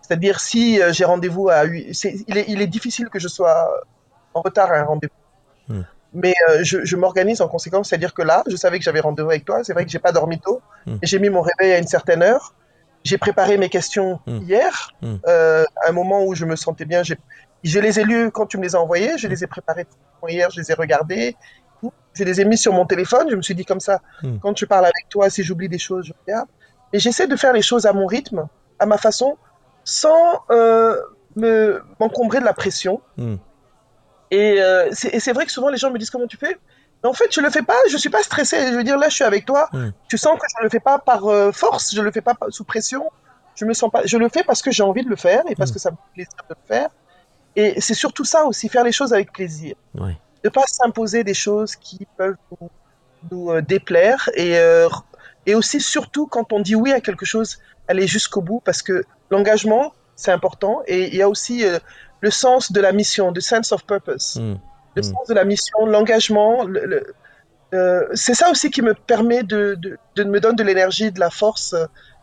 C'est-à-dire, 0.00 0.40
si 0.40 0.80
j'ai 0.92 1.04
rendez-vous 1.04 1.50
à 1.50 1.64
8, 1.64 2.24
il, 2.26 2.38
est, 2.38 2.46
il 2.48 2.62
est 2.62 2.66
difficile 2.66 3.10
que 3.10 3.18
je 3.18 3.28
sois 3.28 3.68
en 4.32 4.40
retard 4.40 4.72
à 4.72 4.78
un 4.78 4.84
rendez-vous. 4.84 5.82
Mais 6.14 6.34
euh, 6.50 6.62
je, 6.62 6.84
je 6.84 6.96
m'organise 6.96 7.40
en 7.40 7.48
conséquence, 7.48 7.88
c'est-à-dire 7.88 8.12
que 8.12 8.22
là, 8.22 8.42
je 8.48 8.56
savais 8.56 8.78
que 8.78 8.84
j'avais 8.84 9.00
rendez-vous 9.00 9.30
avec 9.30 9.44
toi. 9.44 9.64
C'est 9.64 9.72
vrai 9.72 9.84
que 9.84 9.90
j'ai 9.90 9.98
pas 9.98 10.12
dormi 10.12 10.38
tôt. 10.38 10.60
Hmm. 10.86 10.96
et 11.00 11.06
J'ai 11.06 11.18
mis 11.18 11.30
mon 11.30 11.40
réveil 11.40 11.72
à 11.72 11.78
une 11.78 11.86
certaine 11.86 12.22
heure. 12.22 12.54
J'ai 13.04 13.18
préparé 13.18 13.56
mes 13.56 13.68
questions 13.68 14.20
hmm. 14.26 14.38
hier, 14.42 14.90
hmm. 15.00 15.16
euh, 15.26 15.64
à 15.84 15.88
un 15.88 15.92
moment 15.92 16.24
où 16.24 16.34
je 16.34 16.44
me 16.44 16.56
sentais 16.56 16.84
bien. 16.84 17.02
Je 17.02 17.78
les 17.78 17.98
ai 17.98 18.04
lus 18.04 18.30
quand 18.30 18.46
tu 18.46 18.58
me 18.58 18.62
les 18.62 18.76
as 18.76 18.80
envoyés. 18.80 19.16
Je 19.16 19.26
les 19.26 19.42
ai 19.42 19.46
préparés 19.46 19.86
hier, 20.28 20.50
je 20.50 20.60
les 20.60 20.70
ai 20.70 20.74
regardés. 20.74 21.36
Je 22.14 22.24
les 22.24 22.40
ai 22.40 22.44
mis 22.44 22.58
sur 22.58 22.74
mon 22.74 22.84
téléphone. 22.84 23.28
Je 23.30 23.36
me 23.36 23.42
suis 23.42 23.54
dit 23.54 23.64
comme 23.64 23.80
ça, 23.80 24.02
quand 24.42 24.56
je 24.56 24.66
parle 24.66 24.84
avec 24.84 25.08
toi, 25.08 25.30
si 25.30 25.42
j'oublie 25.42 25.68
des 25.68 25.78
choses, 25.78 26.06
je 26.06 26.12
regarde. 26.26 26.48
Mais 26.92 26.98
j'essaie 26.98 27.26
de 27.26 27.36
faire 27.36 27.54
les 27.54 27.62
choses 27.62 27.86
à 27.86 27.94
mon 27.94 28.06
rythme, 28.06 28.46
à 28.78 28.84
ma 28.84 28.98
façon, 28.98 29.38
sans 29.82 30.42
euh, 30.50 31.00
m'encombrer 31.98 32.40
de 32.40 32.44
la 32.44 32.52
pression. 32.52 33.00
Euh, 34.32 34.90
et 35.12 35.20
c'est 35.20 35.32
vrai 35.32 35.46
que 35.46 35.52
souvent 35.52 35.68
les 35.68 35.76
gens 35.78 35.90
me 35.90 35.98
disent 35.98 36.10
comment 36.10 36.26
tu 36.26 36.36
fais? 36.36 36.56
Mais 37.02 37.08
en 37.08 37.12
fait, 37.12 37.32
je 37.32 37.40
le 37.40 37.50
fais 37.50 37.62
pas, 37.62 37.76
je 37.90 37.96
suis 37.96 38.10
pas 38.10 38.22
stressé. 38.22 38.68
Je 38.68 38.76
veux 38.76 38.84
dire, 38.84 38.98
là, 38.98 39.08
je 39.08 39.14
suis 39.14 39.24
avec 39.24 39.44
toi. 39.44 39.68
Tu 40.08 40.18
sens 40.18 40.38
que 40.38 40.46
je 40.56 40.62
le 40.62 40.68
fais 40.68 40.80
pas 40.80 40.98
par 40.98 41.26
euh, 41.26 41.52
force, 41.52 41.94
je 41.94 42.00
le 42.00 42.10
fais 42.10 42.20
pas 42.20 42.36
sous 42.48 42.64
pression. 42.64 43.10
Je 43.54 43.64
me 43.64 43.74
sens 43.74 43.90
pas. 43.90 44.02
Je 44.06 44.16
le 44.16 44.28
fais 44.28 44.42
parce 44.44 44.62
que 44.62 44.70
j'ai 44.70 44.82
envie 44.82 45.04
de 45.04 45.10
le 45.10 45.16
faire 45.16 45.42
et 45.48 45.54
parce 45.54 45.72
que 45.72 45.78
ça 45.78 45.90
me 45.90 45.96
plaisir 46.14 46.32
de 46.48 46.54
le 46.54 46.66
faire. 46.66 46.88
Et 47.54 47.80
c'est 47.80 47.94
surtout 47.94 48.24
ça 48.24 48.44
aussi, 48.46 48.68
faire 48.68 48.84
les 48.84 48.92
choses 48.92 49.12
avec 49.12 49.32
plaisir. 49.32 49.74
Ne 49.94 50.48
pas 50.48 50.64
s'imposer 50.66 51.22
des 51.22 51.34
choses 51.34 51.76
qui 51.76 52.06
peuvent 52.16 52.36
nous, 53.30 53.50
euh, 53.50 53.60
déplaire 53.60 54.30
et, 54.34 54.56
et 55.46 55.54
aussi 55.54 55.80
surtout 55.80 56.26
quand 56.26 56.52
on 56.52 56.60
dit 56.60 56.74
oui 56.74 56.92
à 56.92 57.00
quelque 57.00 57.26
chose, 57.26 57.58
aller 57.88 58.06
jusqu'au 58.06 58.40
bout 58.40 58.60
parce 58.64 58.82
que 58.82 59.04
l'engagement, 59.30 59.92
c'est 60.22 60.32
important. 60.32 60.82
Et 60.86 61.08
il 61.08 61.14
y 61.14 61.22
a 61.22 61.28
aussi 61.28 61.64
le 62.22 62.30
sens 62.30 62.72
de 62.72 62.80
la 62.80 62.92
mission, 62.92 63.32
the 63.32 63.40
sense 63.40 63.72
of 63.72 63.84
purpose, 63.84 64.36
hmm. 64.36 64.54
le 64.94 65.00
hmm. 65.00 65.02
sens 65.02 65.28
de 65.28 65.34
la 65.34 65.44
mission, 65.44 65.84
l'engagement. 65.84 66.66
Euh, 67.74 68.06
c'est 68.14 68.34
ça 68.34 68.50
aussi 68.50 68.70
qui 68.70 68.80
me 68.80 68.94
permet 68.94 69.42
de, 69.42 69.78
de, 70.14 70.24
me 70.24 70.40
donner 70.40 70.56
de 70.56 70.62
l'énergie, 70.62 71.10
de 71.10 71.20
la 71.20 71.30
force. 71.30 71.74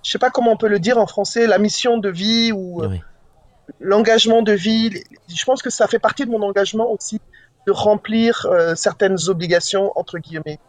Je 0.04 0.10
sais 0.10 0.20
pas 0.20 0.30
comment 0.30 0.54
on 0.54 0.58
peut 0.58 0.68
le 0.70 0.80
dire 0.80 0.98
en 0.98 1.06
français, 1.06 1.48
la 1.48 1.58
mission 1.58 1.98
de 1.98 2.10
vie 2.10 2.52
ou 2.54 2.82
euh, 2.84 2.96
l'engagement 3.80 4.42
de 4.42 4.54
vie. 4.54 5.04
Je 5.28 5.46
pense 5.46 5.62
que 5.62 5.70
ça 5.70 5.88
fait 5.88 6.00
partie 6.00 6.26
de 6.26 6.32
mon 6.32 6.42
engagement 6.42 6.90
aussi 6.92 7.20
de 7.68 7.74
remplir 7.74 8.48
euh, 8.50 8.74
certaines 8.76 9.18
obligations 9.28 9.92
entre 9.96 10.18
guillemets, 10.18 10.60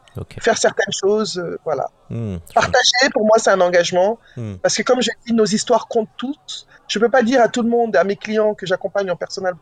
faire 0.41 0.59
certaines 0.59 0.93
choses, 0.93 1.41
voilà. 1.65 1.87
Hmm. 2.09 2.39
Partager 2.53 3.11
pour 3.13 3.25
moi 3.25 3.39
c'est 3.39 3.51
un 3.51 3.61
engagement 3.61 4.19
parce 4.63 4.75
que 4.77 4.83
comme 4.83 5.01
j'ai 5.01 5.13
dit, 5.25 5.35
nos 5.35 5.45
histoires 5.45 5.87
comptent 5.87 6.09
toutes. 6.17 6.67
Je 6.91 6.99
ne 6.99 7.05
peux 7.05 7.11
pas 7.11 7.23
dire 7.23 7.41
à 7.41 7.49
tout 7.49 7.63
le 7.63 7.69
monde, 7.69 7.95
à 7.95 8.03
mes 8.03 8.17
clients 8.17 8.55
que 8.55 8.67
j'accompagne 8.67 9.11
en 9.11 9.17
personnel, 9.17 9.55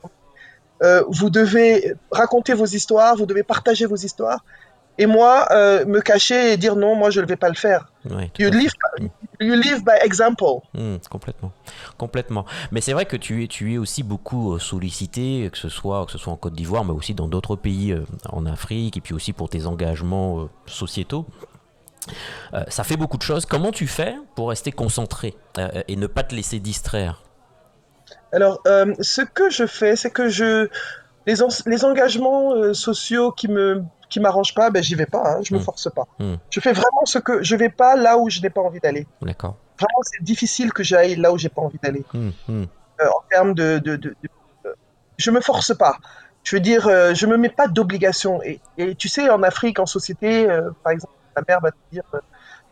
euh, 0.83 1.05
vous 1.09 1.29
devez 1.29 1.95
raconter 2.11 2.55
vos 2.55 2.65
histoires, 2.65 3.17
vous 3.17 3.27
devez 3.27 3.43
partager 3.43 3.85
vos 3.85 3.97
histoires. 3.97 4.45
Et 5.01 5.07
moi, 5.07 5.47
euh, 5.51 5.85
me 5.85 6.01
cacher 6.01 6.53
et 6.53 6.57
dire 6.57 6.75
non, 6.75 6.97
moi 6.97 7.11
je 7.11 7.21
ne 7.21 7.27
vais 7.27 7.37
pas 7.37 7.51
le 7.51 7.55
faire. 7.55 7.93
you, 8.39 8.51
live, 8.51 8.73
you 9.41 9.55
live 9.55 9.85
by 9.85 9.93
example. 10.03 10.63
Hmm, 10.75 10.97
complètement, 11.11 11.53
complètement. 11.99 12.47
Mais 12.73 12.81
c'est 12.81 12.95
vrai 12.95 13.05
que 13.05 13.17
tu 13.17 13.45
es, 13.45 13.47
tu 13.47 13.75
es 13.75 13.79
aussi 13.79 14.03
beaucoup 14.03 14.55
euh, 14.55 14.59
sollicité, 14.59 15.51
que 15.53 15.59
ce 15.59 15.69
soit, 15.69 16.07
que 16.07 16.13
ce 16.13 16.19
soit 16.19 16.33
en 16.33 16.37
Côte 16.37 16.55
d'Ivoire, 16.55 16.85
mais 16.85 16.93
aussi 16.93 17.15
dans 17.15 17.29
d'autres 17.29 17.57
pays 17.57 17.95
en 18.31 18.47
Afrique, 18.47 18.97
et 18.97 19.01
puis 19.03 19.13
aussi 19.13 19.35
pour 19.35 19.51
tes 19.51 19.67
engagements 19.67 20.49
euh, 22.55 22.63
ça 22.69 22.85
fait 22.85 22.97
beaucoup 22.97 23.17
de 23.19 23.23
choses. 23.23 23.47
Comment 23.47 23.73
tu 23.73 23.87
fais 23.87 24.17
pour 24.35 24.51
rester 24.51 24.73
concentré 24.73 25.35
et 25.89 25.97
ne 25.97 26.07
pas 26.07 26.23
te 26.23 26.35
laisser 26.35 26.61
distraire? 26.61 27.23
Alors, 28.33 28.63
ce 29.01 29.23
que 29.23 29.51
je 29.51 29.67
fais, 29.67 29.97
c'est 29.97 30.11
que 30.11 30.29
je 30.29 30.69
les, 31.27 31.35
les 31.67 31.85
engagements 31.85 32.75
sociaux 32.75 33.33
qui 33.33 33.49
me 33.49 33.83
qui 34.09 34.21
m'arrange 34.21 34.55
pas, 34.55 34.71
ben 34.71 34.83
j'y 34.83 34.95
vais 34.95 35.07
pas, 35.07 35.23
hein, 35.27 35.41
je 35.43 35.55
me 35.55 35.59
hmm. 35.59 35.63
force 35.63 35.89
pas. 35.95 36.05
Hmm. 36.19 36.37
Je 36.51 36.61
fais 36.61 36.73
vraiment 36.73 37.05
ce 37.05 37.19
que 37.19 37.43
je 37.43 37.57
vais 37.57 37.69
pas 37.69 37.97
là 37.97 38.19
où 38.19 38.31
je 38.31 38.41
n'ai 38.41 38.51
pas 38.51 38.61
envie 38.61 38.81
d'aller. 38.81 39.07
D'accord. 39.23 39.57
Vraiment, 39.79 40.01
c'est 40.03 40.23
difficile 40.23 40.73
que 40.73 40.83
j'aille 40.83 41.17
là 41.17 41.33
où 41.33 41.39
j'ai 41.39 41.49
pas 41.49 41.63
envie 41.63 41.79
d'aller. 41.83 42.05
Euh, 42.15 42.65
en 43.01 43.23
termes 43.31 43.55
de, 43.55 43.79
de, 43.79 43.97
de, 43.97 44.17
je 45.17 45.31
me 45.31 45.41
force 45.41 45.77
pas. 45.77 45.99
Je 46.43 46.57
veux 46.57 46.61
dire, 46.61 46.89
euh, 46.89 47.15
je 47.15 47.27
me 47.27 47.37
mets 47.37 47.49
pas 47.49 47.69
d'obligation. 47.69 48.43
Et, 48.43 48.61
et, 48.77 48.95
tu 48.95 49.09
sais, 49.09 49.29
en 49.29 49.43
Afrique, 49.43 49.79
en 49.79 49.87
société, 49.87 50.49
euh, 50.51 50.71
par 50.83 50.93
exemple, 50.93 51.13
ta 51.39 51.53
mère 51.53 51.61
va 51.61 51.71
te 51.71 51.77
dire, 51.93 52.05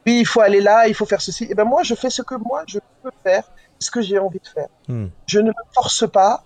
oui, 0.06 0.20
il 0.20 0.26
faut 0.26 0.40
aller 0.40 0.60
là, 0.60 0.86
il 0.88 0.94
faut 0.94 1.06
faire 1.06 1.20
ceci. 1.20 1.46
Et 1.50 1.54
ben 1.54 1.64
moi, 1.64 1.82
je 1.82 1.94
fais 1.94 2.10
ce 2.10 2.22
que 2.22 2.34
moi 2.34 2.62
je 2.66 2.78
peux 3.02 3.10
faire, 3.22 3.44
ce 3.78 3.90
que 3.90 4.00
j'ai 4.00 4.18
envie 4.18 4.40
de 4.40 4.48
faire. 4.48 4.68
Je 5.26 5.40
ne 5.40 5.48
me 5.48 5.64
force 5.74 6.10
pas. 6.10 6.42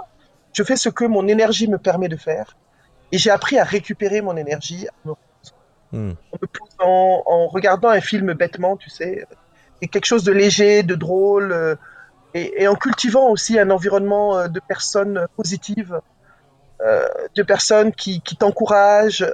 Je 0.52 0.62
fais 0.64 0.76
ce 0.76 0.88
que 0.88 1.04
mon 1.04 1.28
énergie 1.28 1.68
me 1.68 1.78
permet 1.78 2.08
de 2.08 2.16
faire. 2.16 2.56
Et 3.12 3.18
j'ai 3.18 3.30
appris 3.30 3.58
à 3.58 3.64
récupérer 3.64 4.20
mon 4.20 4.36
énergie 4.36 4.86
hmm. 5.92 6.12
en, 6.78 7.46
regardant 7.48 7.88
un 7.88 8.00
film 8.00 8.32
bêtement, 8.34 8.76
tu 8.76 8.90
sais, 8.90 9.26
et 9.82 9.88
quelque 9.88 10.04
chose 10.04 10.24
de 10.24 10.32
léger, 10.32 10.82
de 10.82 10.94
drôle, 10.94 11.52
euh, 11.52 11.74
et, 12.34 12.68
en 12.68 12.74
cultivant 12.74 13.28
aussi 13.30 13.58
un 13.58 13.70
environnement 13.70 14.38
euh, 14.38 14.48
de 14.48 14.60
personnes 14.60 15.26
positives, 15.36 16.00
euh, 16.80 17.06
de 17.34 17.42
personnes 17.42 17.92
qui, 17.92 18.22
t'encouragent, 18.38 19.26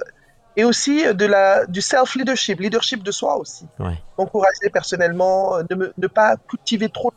et 0.57 0.65
aussi 0.65 1.05
de 1.13 1.25
la, 1.25 1.65
du 1.67 1.81
self-leadership, 1.81 2.59
leadership 2.59 3.03
de 3.03 3.11
soi 3.11 3.37
aussi. 3.37 3.65
Ouais. 3.79 3.97
M'encourager 4.17 4.69
personnellement, 4.73 5.59
ne, 5.69 5.93
ne 5.95 6.07
pas 6.07 6.35
cultiver 6.35 6.89
trop 6.89 7.13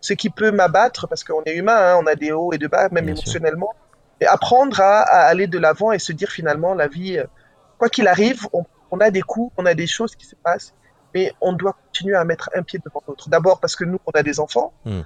ce 0.00 0.14
qui 0.14 0.30
peut 0.30 0.50
m'abattre, 0.50 1.06
parce 1.08 1.24
qu'on 1.24 1.42
est 1.44 1.56
humain, 1.56 1.76
hein, 1.76 2.00
on 2.02 2.06
a 2.06 2.14
des 2.14 2.32
hauts 2.32 2.54
et 2.54 2.58
des 2.58 2.68
bas, 2.68 2.88
même 2.90 3.06
émotionnellement 3.10 3.74
et 4.20 4.26
apprendre 4.26 4.80
à, 4.80 5.00
aller 5.02 5.46
de 5.46 5.58
l'avant 5.58 5.92
et 5.92 5.98
se 5.98 6.12
dire 6.12 6.30
finalement 6.30 6.74
la 6.74 6.88
vie, 6.88 7.18
euh, 7.18 7.24
quoi 7.78 7.88
qu'il 7.88 8.06
arrive, 8.06 8.46
on, 8.52 8.98
a 9.00 9.10
des 9.10 9.22
coups, 9.22 9.52
on 9.56 9.66
a 9.66 9.74
des 9.74 9.86
choses 9.86 10.14
qui 10.14 10.26
se 10.26 10.34
passent, 10.34 10.74
mais 11.14 11.32
on 11.40 11.52
doit 11.52 11.74
continuer 11.86 12.16
à 12.16 12.24
mettre 12.24 12.50
un 12.54 12.62
pied 12.62 12.80
devant 12.84 13.02
l'autre. 13.08 13.28
D'abord 13.30 13.60
parce 13.60 13.76
que 13.76 13.84
nous, 13.84 13.98
on 14.06 14.10
a 14.12 14.22
des 14.22 14.38
enfants. 14.38 14.72
Hmm. 14.84 15.02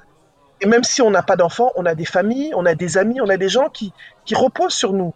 Et 0.60 0.66
même 0.66 0.84
si 0.84 1.02
on 1.02 1.10
n'a 1.10 1.22
pas 1.22 1.36
d'enfants, 1.36 1.72
on 1.76 1.86
a 1.86 1.94
des 1.94 2.04
familles, 2.04 2.52
on 2.54 2.66
a 2.66 2.74
des 2.74 2.98
amis, 2.98 3.20
on 3.20 3.28
a 3.28 3.36
des 3.36 3.48
gens 3.48 3.68
qui, 3.68 3.92
qui 4.24 4.34
reposent 4.34 4.74
sur 4.74 4.92
nous. 4.92 5.14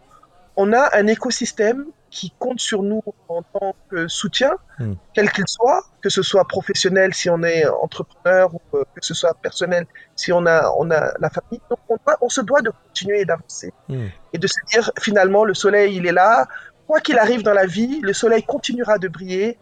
On 0.56 0.72
a 0.72 0.96
un 0.96 1.06
écosystème 1.06 1.86
qui 2.10 2.32
compte 2.38 2.60
sur 2.60 2.82
nous 2.82 3.02
en 3.28 3.42
tant 3.42 3.74
que 3.90 4.08
soutien, 4.08 4.52
hmm. 4.78 4.94
quel 5.14 5.30
qu'il 5.30 5.46
soit, 5.46 5.82
que 6.00 6.08
ce 6.08 6.22
soit 6.22 6.46
professionnel 6.46 7.14
si 7.14 7.28
on 7.28 7.42
est 7.42 7.66
entrepreneur 7.66 8.54
ou 8.54 8.60
euh, 8.76 8.84
que 8.94 9.04
ce 9.04 9.14
soit 9.14 9.34
personnel 9.34 9.86
si 10.16 10.32
on 10.32 10.46
a, 10.46 10.72
on 10.78 10.90
a 10.90 11.12
la 11.18 11.30
famille. 11.30 11.60
Donc 11.70 11.78
on, 11.88 11.98
on 12.20 12.28
se 12.28 12.40
doit 12.40 12.62
de 12.62 12.70
continuer 12.70 13.24
d'avancer 13.24 13.72
hmm. 13.88 14.06
et 14.32 14.38
de 14.38 14.46
se 14.46 14.58
dire 14.72 14.90
finalement 15.00 15.44
le 15.44 15.54
soleil 15.54 15.96
il 15.96 16.06
est 16.06 16.12
là, 16.12 16.46
quoi 16.86 17.00
qu'il 17.00 17.18
arrive 17.18 17.42
dans 17.42 17.54
la 17.54 17.66
vie, 17.66 18.00
le 18.00 18.12
soleil 18.12 18.42
continuera 18.42 18.98
de 18.98 19.08
briller, 19.08 19.58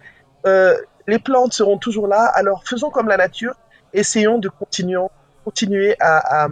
euh, 0.47 0.77
les 1.07 1.19
plantes 1.19 1.53
seront 1.53 1.79
toujours 1.79 2.07
là, 2.07 2.25
alors 2.35 2.63
faisons 2.65 2.91
comme 2.91 3.09
la 3.09 3.17
nature, 3.17 3.55
essayons 3.93 4.39
de 4.39 4.49
continuer, 4.49 5.01
continuer 5.45 5.97
à, 6.01 6.45
à, 6.45 6.49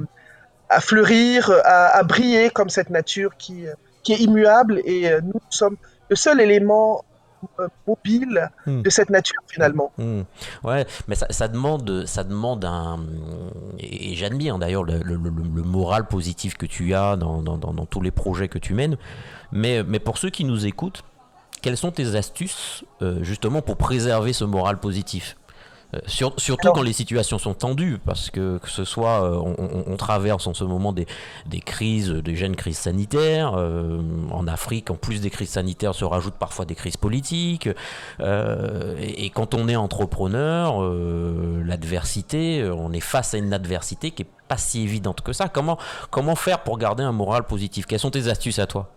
à 0.69 0.81
fleurir, 0.81 1.51
à, 1.65 1.97
à 1.97 2.03
briller 2.03 2.51
comme 2.51 2.69
cette 2.69 2.91
nature 2.91 3.37
qui 3.37 3.67
qui 4.05 4.13
est 4.13 4.21
immuable 4.21 4.81
et 4.85 5.09
euh, 5.09 5.21
nous 5.23 5.41
sommes 5.51 5.77
le 6.09 6.17
seul 6.17 6.41
élément 6.41 7.05
euh, 7.59 7.69
mobile 7.87 8.51
hmm. 8.67 8.83
de 8.83 8.91
cette 8.91 9.11
nature 9.11 9.41
finalement. 9.49 9.93
Hmm. 9.99 10.23
Ouais, 10.63 10.87
mais 11.09 11.15
ça, 11.15 11.27
ça, 11.31 11.49
demande, 11.49 12.05
ça 12.07 12.25
demande 12.25 12.65
un 12.65 13.01
et 13.79 14.15
j'admire 14.15 14.59
d'ailleurs 14.59 14.85
le, 14.85 14.99
le, 14.99 15.17
le, 15.17 15.63
moral 15.63 16.07
positif 16.07 16.57
que 16.57 16.67
tu 16.67 16.95
as 16.95 17.17
dans, 17.17 17.43
dans, 17.43 17.59
dans, 17.59 17.87
tous 17.87 18.01
les 18.01 18.11
projets 18.11 18.49
que 18.49 18.59
tu 18.59 18.75
mènes. 18.75 18.97
Mais, 19.53 19.83
mais 19.83 19.99
pour 19.99 20.19
ceux 20.19 20.31
qui 20.31 20.45
nous 20.45 20.67
écoutent, 20.67 21.03
quelles 21.63 21.77
sont 21.77 21.91
tes 21.91 22.15
astuces 22.15 22.85
euh, 23.03 23.23
justement 23.23 23.63
pour 23.63 23.77
préserver 23.77 24.33
ce 24.33 24.45
moral 24.45 24.79
positif? 24.79 25.37
Euh, 25.95 26.29
surtout 26.37 26.69
quand 26.73 26.83
les 26.83 26.93
situations 26.93 27.39
sont 27.39 27.55
tendues, 27.55 27.99
parce 28.05 28.31
que 28.31 28.59
que 28.59 28.69
ce 28.69 28.85
soit, 28.85 29.25
euh, 29.25 29.55
on, 29.87 29.97
traverse 29.97 30.47
en 30.47 30.55
ce 30.55 30.65
moment 30.65 30.93
des, 30.93 31.07
des 31.47 31.61
crises, 31.61 32.11
des 32.11 32.37
jeunes 32.37 32.57
crises 32.57 32.79
sanitaires. 32.79 33.55
Euh, 33.57 34.01
en 34.31 34.47
Afrique, 34.49 34.91
en 34.91 34.97
plus 34.97 35.21
des 35.21 35.31
crises 35.31 35.51
sanitaires, 35.51 35.95
se 35.95 36.05
rajoutent 36.05 36.35
parfois 36.35 36.65
des 36.65 36.75
crises 36.75 36.97
politiques. 36.97 37.69
Et, 38.21 39.31
quand 39.31 39.55
on 39.55 39.69
est 39.69 39.77
entrepreneur, 39.77 40.83
l'adversité, 41.65 42.65
on 42.65 42.93
est 42.93 43.01
face 43.01 43.35
à 43.35 43.39
une 43.39 43.53
adversité 43.53 44.11
qui 44.11 44.23
est 44.23 44.29
pas 44.49 44.57
si 44.57 44.83
évidente 44.83 45.23
que 45.23 45.33
ça. 45.33 45.49
Comment, 45.49 45.79
comment 46.11 46.37
faire 46.37 46.63
pour 46.63 46.79
garder 46.79 47.03
un 47.03 47.13
moral 47.13 47.45
positif? 47.45 47.87
Quelles 47.87 48.01
sont 48.01 48.11
tes 48.11 48.29
astuces 48.29 48.59
à 48.59 48.67
toi? 48.67 48.91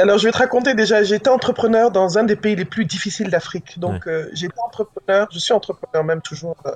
Alors, 0.00 0.18
je 0.18 0.24
vais 0.24 0.32
te 0.32 0.38
raconter 0.38 0.74
déjà, 0.74 1.02
j'étais 1.02 1.28
entrepreneur 1.28 1.90
dans 1.90 2.16
un 2.16 2.24
des 2.24 2.36
pays 2.36 2.56
les 2.56 2.64
plus 2.64 2.86
difficiles 2.86 3.28
d'Afrique. 3.28 3.78
Donc, 3.78 4.06
euh, 4.06 4.30
j'étais 4.32 4.58
entrepreneur, 4.64 5.28
je 5.30 5.38
suis 5.38 5.52
entrepreneur 5.52 6.04
même 6.04 6.22
toujours. 6.22 6.56
Euh, 6.66 6.72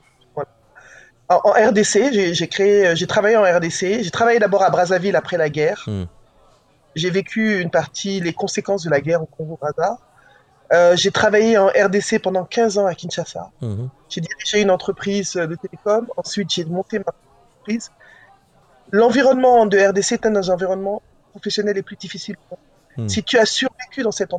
en, 1.31 1.53
RDC, 1.53 2.13
j'ai 2.35 2.49
créé, 2.49 2.87
euh, 2.87 2.95
j'ai 2.95 3.07
travaillé 3.07 3.37
en 3.37 3.43
RDC. 3.43 4.03
J'ai 4.03 4.11
travaillé 4.11 4.39
d'abord 4.39 4.63
à 4.63 4.69
Brazzaville 4.69 5.17
après 5.17 5.39
la 5.39 5.49
guerre. 5.49 5.83
Hmm. 5.87 6.05
J'ai 6.95 7.09
vécu 7.11 7.61
une 7.61 7.71
partie, 7.71 8.21
les 8.21 8.35
conséquences 8.35 8.85
de 8.85 8.91
la 8.91 9.01
guerre 9.01 9.23
au 9.23 9.27
Congo-Brazza. 9.27 9.99
j'ai 10.97 11.11
travaillé 11.11 11.57
en 11.57 11.69
RDC 11.69 12.21
pendant 12.23 12.45
15 12.45 12.79
ans 12.79 12.87
à 12.87 12.95
Kinshasa. 12.95 13.51
Hmm. 13.63 13.87
J'ai 14.11 14.21
dirigé 14.21 14.61
une 14.61 14.71
entreprise 14.71 15.33
de 15.33 15.55
télécom. 15.55 16.07
Ensuite, 16.19 16.53
j'ai 16.53 16.67
monté 16.67 16.99
ma 16.99 17.07
entreprise. 17.07 17.91
L'environnement 18.91 19.65
de 19.65 19.79
RDC 19.79 20.13
est 20.13 20.27
un 20.27 20.31
des 20.33 20.51
environnements 20.51 21.01
professionnels 21.31 21.77
les 21.77 21.83
plus 21.83 21.97
difficiles 21.97 22.37
pour 22.49 22.59
Hmm. 22.97 23.09
Si 23.09 23.23
tu 23.23 23.39
as 23.39 23.47
survécu 23.47 24.03
dans 24.03 24.13
cet 24.13 24.31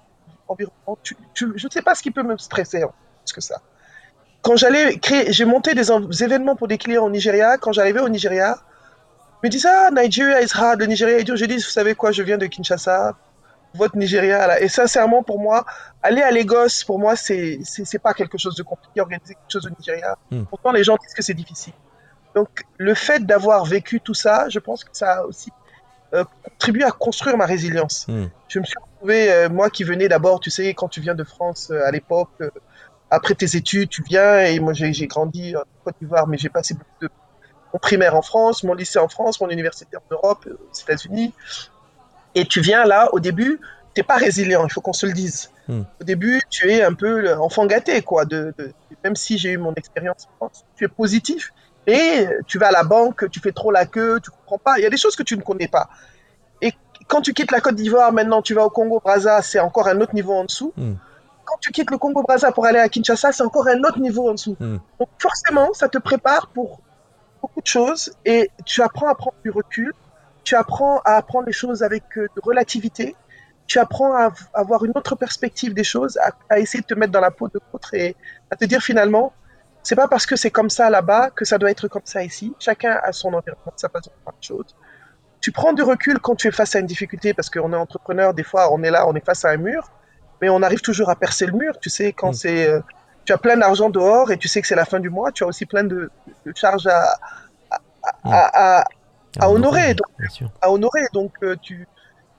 environnement, 0.47 0.97
je 1.33 1.45
ne 1.45 1.69
sais 1.69 1.81
pas 1.81 1.95
ce 1.95 2.01
qui 2.01 2.11
peut 2.11 2.23
me 2.23 2.37
stresser 2.37 2.83
hein, 2.83 2.91
plus 3.23 3.33
que 3.33 3.41
ça. 3.41 3.61
Quand 4.41 4.55
j'allais 4.55 4.99
créer, 4.99 5.31
j'ai 5.33 5.45
monté 5.45 5.73
des, 5.73 5.91
événements 6.23 6.55
pour 6.55 6.67
des 6.67 6.77
clients 6.77 7.05
au 7.05 7.09
Nigeria. 7.09 7.57
Quand 7.57 7.71
j'arrivais 7.71 7.99
au 7.99 8.09
Nigeria, 8.09 8.59
je 9.41 9.47
me 9.47 9.51
disais 9.51 9.69
ah 9.69 9.89
Nigeria 9.91 10.41
is 10.41 10.51
hard, 10.53 10.79
le 10.79 10.85
Nigeria 10.85 11.17
est 11.17 11.23
dur. 11.23 11.35
Je 11.35 11.45
dis 11.45 11.55
vous 11.55 11.61
savez 11.61 11.95
quoi, 11.95 12.11
je 12.11 12.21
viens 12.21 12.37
de 12.37 12.45
Kinshasa, 12.45 13.15
votre 13.73 13.97
Nigeria 13.97 14.45
là. 14.45 14.61
Et 14.61 14.67
sincèrement 14.67 15.23
pour 15.23 15.39
moi, 15.39 15.65
aller 16.03 16.21
à 16.21 16.31
Lagos 16.31 16.85
pour 16.85 16.99
moi 16.99 17.15
c'est 17.15 17.59
c'est 17.63 17.99
pas 17.99 18.13
quelque 18.13 18.37
chose 18.37 18.55
de 18.55 18.61
compliqué 18.63 19.01
organiser 19.01 19.33
quelque 19.33 19.51
chose 19.51 19.65
au 19.65 19.71
Nigeria. 19.71 20.15
Hmm. 20.29 20.43
Pourtant 20.43 20.71
les 20.71 20.83
gens 20.83 20.95
disent 21.01 21.15
que 21.15 21.23
c'est 21.23 21.33
difficile. 21.33 21.73
Donc 22.35 22.65
le 22.77 22.93
fait 22.93 23.25
d'avoir 23.25 23.65
vécu 23.65 23.99
tout 23.99 24.13
ça, 24.13 24.47
je 24.49 24.59
pense 24.59 24.83
que 24.83 24.91
ça 24.93 25.19
a 25.19 25.23
aussi 25.23 25.51
contribué 26.23 26.83
à 26.83 26.91
construire 26.91 27.37
ma 27.37 27.45
résilience. 27.45 28.07
Hmm. 28.07 28.25
Je 28.47 28.59
me 28.59 28.65
suis 28.65 28.75
retrouvé, 28.79 29.31
euh, 29.31 29.49
moi 29.49 29.69
qui 29.69 29.83
venais 29.83 30.07
d'abord, 30.07 30.39
tu 30.39 30.49
sais, 30.49 30.73
quand 30.73 30.87
tu 30.87 31.01
viens 31.01 31.15
de 31.15 31.23
France 31.23 31.69
euh, 31.71 31.85
à 31.85 31.91
l'époque, 31.91 32.29
après 33.11 33.35
tes 33.35 33.55
études, 33.55 33.89
tu 33.89 34.03
viens, 34.03 34.39
et 34.45 34.59
moi 34.59 34.73
j'ai 34.73 35.07
grandi 35.07 35.55
en 35.55 35.61
Côte 35.83 35.95
d'Ivoire, 36.01 36.27
mais 36.27 36.37
j'ai 36.37 36.49
passé 36.49 36.73
beaucoup 36.73 36.89
de 37.01 37.09
mon 37.73 37.79
primaire 37.79 38.15
en 38.15 38.21
France, 38.21 38.63
mon 38.63 38.73
lycée 38.73 38.99
en 38.99 39.09
France, 39.09 39.41
mon 39.41 39.49
université 39.49 39.97
en 39.97 40.13
Europe, 40.13 40.47
aux 40.47 40.79
États-Unis. 40.79 41.33
Et 42.33 42.45
tu 42.45 42.61
viens 42.61 42.85
là, 42.85 43.09
au 43.13 43.19
début, 43.19 43.59
tu 43.93 44.01
n'es 44.01 44.03
pas 44.03 44.17
résilient, 44.17 44.65
il 44.65 44.71
faut 44.71 44.81
qu'on 44.81 44.93
se 44.93 45.05
le 45.05 45.13
dise. 45.13 45.51
Hmm. 45.67 45.83
Au 46.01 46.03
début, 46.03 46.41
tu 46.49 46.71
es 46.71 46.83
un 46.83 46.93
peu 46.93 47.33
enfant 47.35 47.65
gâté, 47.65 48.01
quoi. 48.01 48.25
De, 48.25 48.53
même 49.03 49.15
si 49.15 49.37
j'ai 49.37 49.51
eu 49.51 49.57
mon 49.57 49.73
expérience 49.73 50.27
en 50.33 50.35
France, 50.37 50.65
tu 50.75 50.85
es 50.85 50.87
positif, 50.87 51.53
et 51.87 52.27
tu 52.47 52.57
vas 52.57 52.67
à 52.67 52.71
la 52.71 52.83
banque, 52.83 53.29
tu 53.29 53.39
fais 53.39 53.51
trop 53.51 53.71
la 53.71 53.85
queue, 53.85 54.19
tu 54.21 54.31
comprends 54.31 54.57
pas. 54.57 54.77
Il 54.77 54.83
y 54.83 54.85
a 54.85 54.89
des 54.89 54.97
choses 54.97 55.15
que 55.15 55.23
tu 55.23 55.37
ne 55.37 55.41
connais 55.41 55.67
pas. 55.67 55.89
Et 56.61 56.73
quand 57.07 57.21
tu 57.21 57.33
quittes 57.33 57.51
la 57.51 57.61
Côte 57.61 57.75
d'Ivoire, 57.75 58.11
maintenant 58.11 58.41
tu 58.41 58.53
vas 58.53 58.65
au 58.65 58.69
Congo-Brazza, 58.69 59.41
c'est 59.41 59.59
encore 59.59 59.87
un 59.87 60.01
autre 60.01 60.15
niveau 60.15 60.33
en 60.33 60.45
dessous. 60.45 60.73
Hmm. 60.75 60.93
Quand 61.45 61.57
tu 61.59 61.71
quittes 61.71 61.91
le 61.91 61.97
Congo-Brazza 61.97 62.51
pour 62.51 62.65
aller 62.65 62.79
à 62.79 62.89
Kinshasa, 62.89 63.31
c'est 63.31 63.43
encore 63.43 63.67
un 63.67 63.79
autre 63.83 63.99
niveau 63.99 64.29
en 64.29 64.33
dessous. 64.33 64.57
Hmm. 64.59 64.77
Donc 64.99 65.09
forcément, 65.19 65.73
ça 65.73 65.89
te 65.89 65.99
prépare 65.99 66.47
pour 66.47 66.81
beaucoup 67.41 67.61
de 67.61 67.67
choses 67.67 68.13
et 68.25 68.49
tu 68.65 68.81
apprends 68.81 69.07
à 69.07 69.15
prendre 69.15 69.37
du 69.43 69.51
recul. 69.51 69.93
Tu 70.43 70.55
apprends 70.55 71.01
à 71.05 71.13
apprendre 71.13 71.45
les 71.47 71.53
choses 71.53 71.83
avec 71.83 72.03
euh, 72.17 72.27
de 72.35 72.41
relativité. 72.41 73.15
Tu 73.67 73.79
apprends 73.79 74.13
à 74.15 74.31
avoir 74.53 74.85
une 74.85 74.91
autre 74.95 75.15
perspective 75.15 75.73
des 75.73 75.83
choses, 75.83 76.17
à, 76.17 76.31
à 76.49 76.59
essayer 76.59 76.81
de 76.81 76.85
te 76.85 76.93
mettre 76.93 77.11
dans 77.11 77.19
la 77.19 77.31
peau 77.31 77.47
de 77.47 77.59
l'autre 77.71 77.95
et 77.95 78.15
à 78.51 78.55
te 78.55 78.65
dire 78.65 78.79
finalement, 78.81 79.33
c'est 79.85 79.95
pas 79.95 80.07
parce 80.07 80.25
que 80.25 80.35
c'est 80.35 80.49
comme 80.49 80.71
ça 80.71 80.89
là-bas 80.89 81.29
que 81.29 81.45
ça 81.45 81.59
doit 81.59 81.69
être 81.69 81.87
comme 81.87 82.05
ça 82.05 82.23
ici. 82.23 82.53
Chacun 82.59 82.99
a 83.03 83.11
son 83.11 83.27
environnement, 83.27 83.73
sa 83.75 83.87
façon 83.87 84.09
de 84.09 84.23
faire 84.23 84.33
les 84.41 84.47
choses. 84.47 84.75
Tu 85.41 85.51
prends 85.51 85.73
du 85.73 85.83
recul 85.83 86.19
quand 86.19 86.35
tu 86.35 86.47
es 86.47 86.51
face 86.51 86.75
à 86.75 86.79
une 86.79 86.87
difficulté 86.87 87.35
parce 87.35 87.51
qu'on 87.51 87.71
est 87.71 87.77
entrepreneur, 87.77 88.33
des 88.33 88.43
fois 88.43 88.73
on 88.73 88.81
est 88.81 88.89
là, 88.89 89.07
on 89.07 89.13
est 89.13 89.23
face 89.23 89.45
à 89.45 89.49
un 89.51 89.57
mur, 89.57 89.91
mais 90.41 90.49
on 90.49 90.63
arrive 90.63 90.81
toujours 90.81 91.11
à 91.11 91.15
percer 91.15 91.45
le 91.45 91.53
mur. 91.53 91.77
Tu 91.79 91.91
sais, 91.91 92.13
quand 92.13 92.31
mm. 92.31 92.33
c'est 92.33 92.67
euh, 92.67 92.79
tu 93.25 93.33
as 93.33 93.37
plein 93.37 93.57
d'argent 93.57 93.91
dehors 93.91 94.31
et 94.31 94.37
tu 94.37 94.47
sais 94.47 94.59
que 94.59 94.67
c'est 94.67 94.75
la 94.75 94.85
fin 94.85 94.99
du 94.99 95.11
mois, 95.11 95.31
tu 95.31 95.43
as 95.43 95.47
aussi 95.47 95.67
plein 95.67 95.83
de, 95.83 96.09
de 96.47 96.53
charges 96.55 96.87
à, 96.87 97.19
à, 97.69 97.79
à, 98.23 98.79
à, 98.79 98.83
à 99.39 99.49
honorer. 99.49 99.93
Donc, 99.93 100.07
à 100.61 100.71
honorer. 100.71 101.01
Donc, 101.13 101.33
euh, 101.43 101.55
tu, 101.61 101.87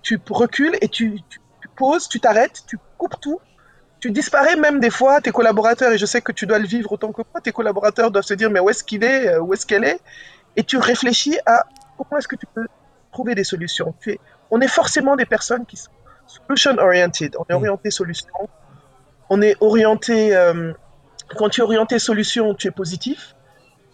tu 0.02 0.20
recules 0.30 0.76
et 0.80 0.88
tu, 0.88 1.20
tu, 1.28 1.40
tu 1.60 1.68
poses, 1.76 2.08
tu 2.08 2.18
t'arrêtes, 2.18 2.64
tu 2.66 2.78
coupes 2.98 3.20
tout. 3.20 3.40
Tu 4.00 4.10
disparais 4.10 4.56
même 4.56 4.78
des 4.78 4.90
fois, 4.90 5.20
tes 5.20 5.32
collaborateurs, 5.32 5.92
et 5.92 5.98
je 5.98 6.06
sais 6.06 6.20
que 6.20 6.32
tu 6.32 6.46
dois 6.46 6.58
le 6.58 6.66
vivre 6.66 6.92
autant 6.92 7.12
que 7.12 7.22
moi, 7.32 7.40
tes 7.40 7.52
collaborateurs 7.52 8.10
doivent 8.10 8.24
se 8.24 8.34
dire, 8.34 8.50
mais 8.50 8.60
où 8.60 8.68
est-ce 8.68 8.84
qu'il 8.84 9.02
est, 9.04 9.28
euh, 9.28 9.40
où 9.40 9.54
est-ce 9.54 9.64
qu'elle 9.64 9.84
est? 9.84 10.00
Et 10.56 10.64
tu 10.64 10.76
réfléchis 10.76 11.38
à 11.46 11.64
comment 11.96 12.18
est-ce 12.18 12.28
que 12.28 12.36
tu 12.36 12.46
peux 12.46 12.66
trouver 13.10 13.34
des 13.34 13.44
solutions. 13.44 13.94
Tu 14.00 14.12
es, 14.12 14.20
on 14.50 14.60
est 14.60 14.68
forcément 14.68 15.16
des 15.16 15.24
personnes 15.24 15.64
qui 15.64 15.76
sont 15.76 15.90
solution 16.26 16.76
oriented, 16.78 17.36
on 17.38 17.44
est 17.44 17.54
mm. 17.54 17.62
orienté 17.62 17.90
solution. 17.90 18.28
On 19.28 19.42
est 19.42 19.56
orienté, 19.60 20.36
euh, 20.36 20.72
quand 21.36 21.48
tu 21.48 21.60
es 21.60 21.64
orienté 21.64 21.98
solution, 21.98 22.54
tu 22.54 22.68
es 22.68 22.70
positif. 22.70 23.34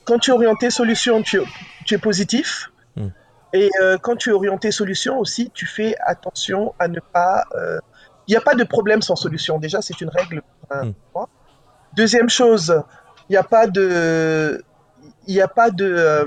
Quand 0.04 0.18
tu 0.18 0.30
es 0.30 0.34
orienté 0.34 0.70
solution, 0.70 1.22
tu, 1.22 1.40
tu 1.86 1.94
es 1.94 1.98
positif. 1.98 2.70
Mm. 2.96 3.08
Et 3.54 3.70
euh, 3.80 3.98
quand 3.98 4.16
tu 4.16 4.30
es 4.30 4.32
orienté 4.32 4.70
solution 4.72 5.18
aussi, 5.18 5.50
tu 5.54 5.66
fais 5.66 5.94
attention 6.04 6.74
à 6.78 6.88
ne 6.88 7.00
pas. 7.00 7.44
Euh, 7.54 7.78
il 8.28 8.32
n'y 8.32 8.37
a 8.37 8.40
pas 8.40 8.54
de 8.54 8.64
problème 8.64 9.02
sans 9.02 9.16
solution. 9.16 9.58
Déjà, 9.58 9.82
c'est 9.82 10.00
une 10.00 10.08
règle. 10.08 10.42
Mm. 10.70 10.92
Deuxième 11.94 12.28
chose, 12.28 12.82
il 13.28 13.32
n'y 13.32 13.37
a 13.37 13.42
pas 13.42 13.66
de. 13.66 14.64
Il 15.26 15.35
n'y 15.35 15.40
a 15.40 15.48
pas 15.48 15.70
de. 15.70 15.85
Euh, 15.85 16.24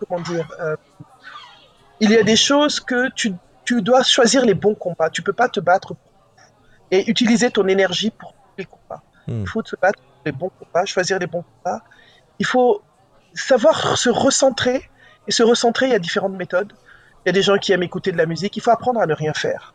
comment 0.00 0.20
dire 0.22 0.48
Il 2.00 2.10
y 2.10 2.16
a 2.16 2.22
des 2.22 2.36
choses 2.36 2.80
que 2.80 3.10
tu, 3.14 3.34
tu, 3.64 3.82
dois 3.82 4.02
choisir 4.02 4.44
les 4.44 4.54
bons 4.54 4.74
combats. 4.74 5.10
Tu 5.10 5.22
peux 5.22 5.32
pas 5.32 5.48
te 5.48 5.60
battre 5.60 5.94
et 6.90 7.08
utiliser 7.10 7.50
ton 7.50 7.66
énergie 7.68 8.10
pour 8.10 8.34
les 8.58 8.64
combats. 8.64 9.02
Mm. 9.26 9.42
Il 9.42 9.48
faut 9.48 9.62
se 9.64 9.76
battre 9.76 10.00
pour 10.00 10.22
les 10.24 10.32
bons 10.32 10.50
combats, 10.50 10.84
choisir 10.84 11.18
les 11.18 11.26
bons 11.26 11.44
combats. 11.62 11.82
Il 12.38 12.46
faut 12.46 12.82
savoir 13.34 13.96
se 13.96 14.10
recentrer 14.10 14.90
et 15.28 15.32
se 15.32 15.42
recentrer, 15.42 15.86
il 15.86 15.92
y 15.92 15.94
a 15.94 15.98
différentes 15.98 16.34
méthodes. 16.34 16.72
Il 17.24 17.28
y 17.28 17.30
a 17.30 17.32
des 17.32 17.42
gens 17.42 17.56
qui 17.56 17.72
aiment 17.72 17.84
écouter 17.84 18.10
de 18.10 18.16
la 18.16 18.26
musique. 18.26 18.56
Il 18.56 18.60
faut 18.60 18.72
apprendre 18.72 19.00
à 19.00 19.06
ne 19.06 19.14
rien 19.14 19.32
faire. 19.32 19.74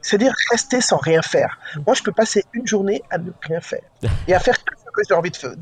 C'est-à-dire 0.00 0.34
rester 0.50 0.80
sans 0.80 0.96
rien 0.96 1.22
faire. 1.22 1.58
Moi, 1.86 1.94
je 1.94 2.02
peux 2.02 2.12
passer 2.12 2.44
une 2.52 2.66
journée 2.66 3.02
à 3.10 3.18
ne 3.18 3.30
rien 3.42 3.60
faire 3.60 3.82
et 4.26 4.34
à 4.34 4.40
faire 4.40 4.58
tout 4.58 4.74
ce 4.76 4.84
que 4.84 5.02
j'ai 5.08 5.14
envie 5.14 5.30
de 5.30 5.36
faire. 5.36 5.52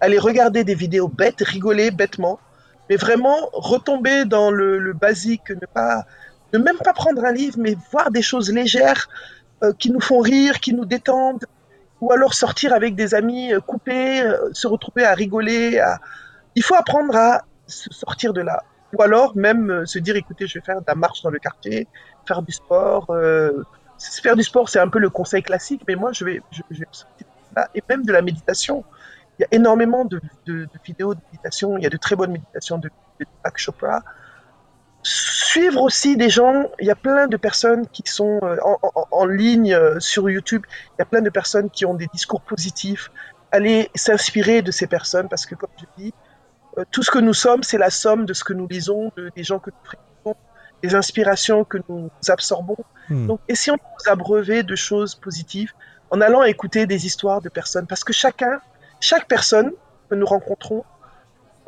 Aller 0.00 0.18
regarder 0.18 0.64
des 0.64 0.74
vidéos 0.74 1.08
bêtes, 1.08 1.42
rigoler 1.42 1.90
bêtement, 1.90 2.40
mais 2.88 2.96
vraiment 2.96 3.48
retomber 3.52 4.24
dans 4.24 4.50
le, 4.50 4.92
basique, 4.92 5.50
ne 5.50 5.66
pas, 5.66 6.06
ne 6.52 6.58
même 6.58 6.78
pas 6.78 6.92
prendre 6.92 7.24
un 7.24 7.32
livre, 7.32 7.56
mais 7.58 7.76
voir 7.92 8.10
des 8.10 8.22
choses 8.22 8.52
légères 8.52 9.08
euh, 9.62 9.72
qui 9.78 9.90
nous 9.90 10.00
font 10.00 10.20
rire, 10.20 10.60
qui 10.60 10.74
nous 10.74 10.84
détendent, 10.84 11.44
ou 12.00 12.12
alors 12.12 12.34
sortir 12.34 12.72
avec 12.72 12.94
des 12.94 13.14
amis, 13.14 13.52
euh, 13.52 13.60
couper, 13.60 14.22
euh, 14.22 14.50
se 14.52 14.66
retrouver 14.66 15.04
à 15.04 15.14
rigoler. 15.14 15.82
Il 16.54 16.62
faut 16.62 16.74
apprendre 16.74 17.16
à 17.16 17.44
se 17.66 17.92
sortir 17.92 18.32
de 18.32 18.40
là. 18.40 18.62
Ou 18.96 19.02
alors 19.02 19.36
même 19.36 19.84
se 19.84 19.98
dire, 19.98 20.14
écoutez, 20.16 20.46
je 20.46 20.58
vais 20.58 20.64
faire 20.64 20.80
de 20.80 20.84
la 20.86 20.94
marche 20.94 21.22
dans 21.22 21.30
le 21.30 21.38
quartier, 21.38 21.88
faire 22.26 22.42
du 22.42 22.52
sport. 22.52 23.06
Euh, 23.10 23.64
faire 24.22 24.36
du 24.36 24.42
sport, 24.42 24.68
c'est 24.68 24.78
un 24.78 24.88
peu 24.88 24.98
le 24.98 25.10
conseil 25.10 25.42
classique, 25.42 25.82
mais 25.88 25.94
moi, 25.94 26.12
je 26.12 26.24
vais, 26.24 26.42
je, 26.50 26.62
je 26.70 26.84
là. 27.54 27.68
Et 27.74 27.82
même 27.88 28.04
de 28.04 28.12
la 28.12 28.22
méditation. 28.22 28.84
Il 29.38 29.42
y 29.42 29.44
a 29.44 29.48
énormément 29.52 30.04
de, 30.04 30.20
vidéos 30.84 31.14
de 31.14 31.20
méditation. 31.30 31.76
Il 31.76 31.84
y 31.84 31.86
a 31.86 31.90
de 31.90 31.96
très 31.96 32.16
bonnes 32.16 32.32
méditations 32.32 32.78
de, 32.78 32.90
de 33.20 33.26
Chopra. 33.56 34.02
Suivre 35.02 35.82
aussi 35.82 36.16
des 36.16 36.30
gens. 36.30 36.70
Il 36.80 36.86
y 36.86 36.90
a 36.90 36.94
plein 36.94 37.26
de 37.26 37.36
personnes 37.36 37.86
qui 37.88 38.02
sont 38.06 38.40
euh, 38.42 38.56
en, 39.10 39.26
ligne 39.26 39.78
sur 40.00 40.30
YouTube. 40.30 40.64
Il 40.94 41.00
y 41.00 41.02
a 41.02 41.04
plein 41.04 41.20
de 41.20 41.30
personnes 41.30 41.68
qui 41.70 41.84
ont 41.84 41.94
des 41.94 42.06
discours 42.06 42.40
positifs. 42.40 43.10
Aller 43.52 43.90
s'inspirer 43.94 44.62
de 44.62 44.70
ces 44.70 44.86
personnes 44.86 45.28
parce 45.28 45.44
que, 45.44 45.54
comme 45.54 45.70
je 45.78 46.02
dis, 46.02 46.14
euh, 46.78 46.84
tout 46.90 47.02
ce 47.02 47.10
que 47.10 47.18
nous 47.18 47.34
sommes, 47.34 47.62
c'est 47.62 47.78
la 47.78 47.90
somme 47.90 48.26
de 48.26 48.34
ce 48.34 48.44
que 48.44 48.52
nous 48.52 48.66
lisons, 48.66 49.10
de, 49.16 49.30
des 49.34 49.44
gens 49.44 49.58
que 49.58 49.70
nous 49.70 49.84
fréquentons, 49.84 50.05
des 50.86 50.94
inspirations 50.94 51.64
que 51.64 51.78
nous 51.88 52.10
absorbons. 52.28 52.76
Hmm. 53.08 53.26
Donc, 53.26 53.40
essayons 53.48 53.76
de 53.76 53.82
nous 53.82 54.12
abreuver 54.12 54.62
de 54.62 54.76
choses 54.76 55.14
positives 55.14 55.72
en 56.10 56.20
allant 56.20 56.42
écouter 56.44 56.86
des 56.86 57.06
histoires 57.06 57.40
de 57.40 57.48
personnes, 57.48 57.86
parce 57.86 58.04
que 58.04 58.12
chacun, 58.12 58.60
chaque 59.00 59.26
personne 59.26 59.72
que 60.08 60.14
nous 60.14 60.26
rencontrons 60.26 60.84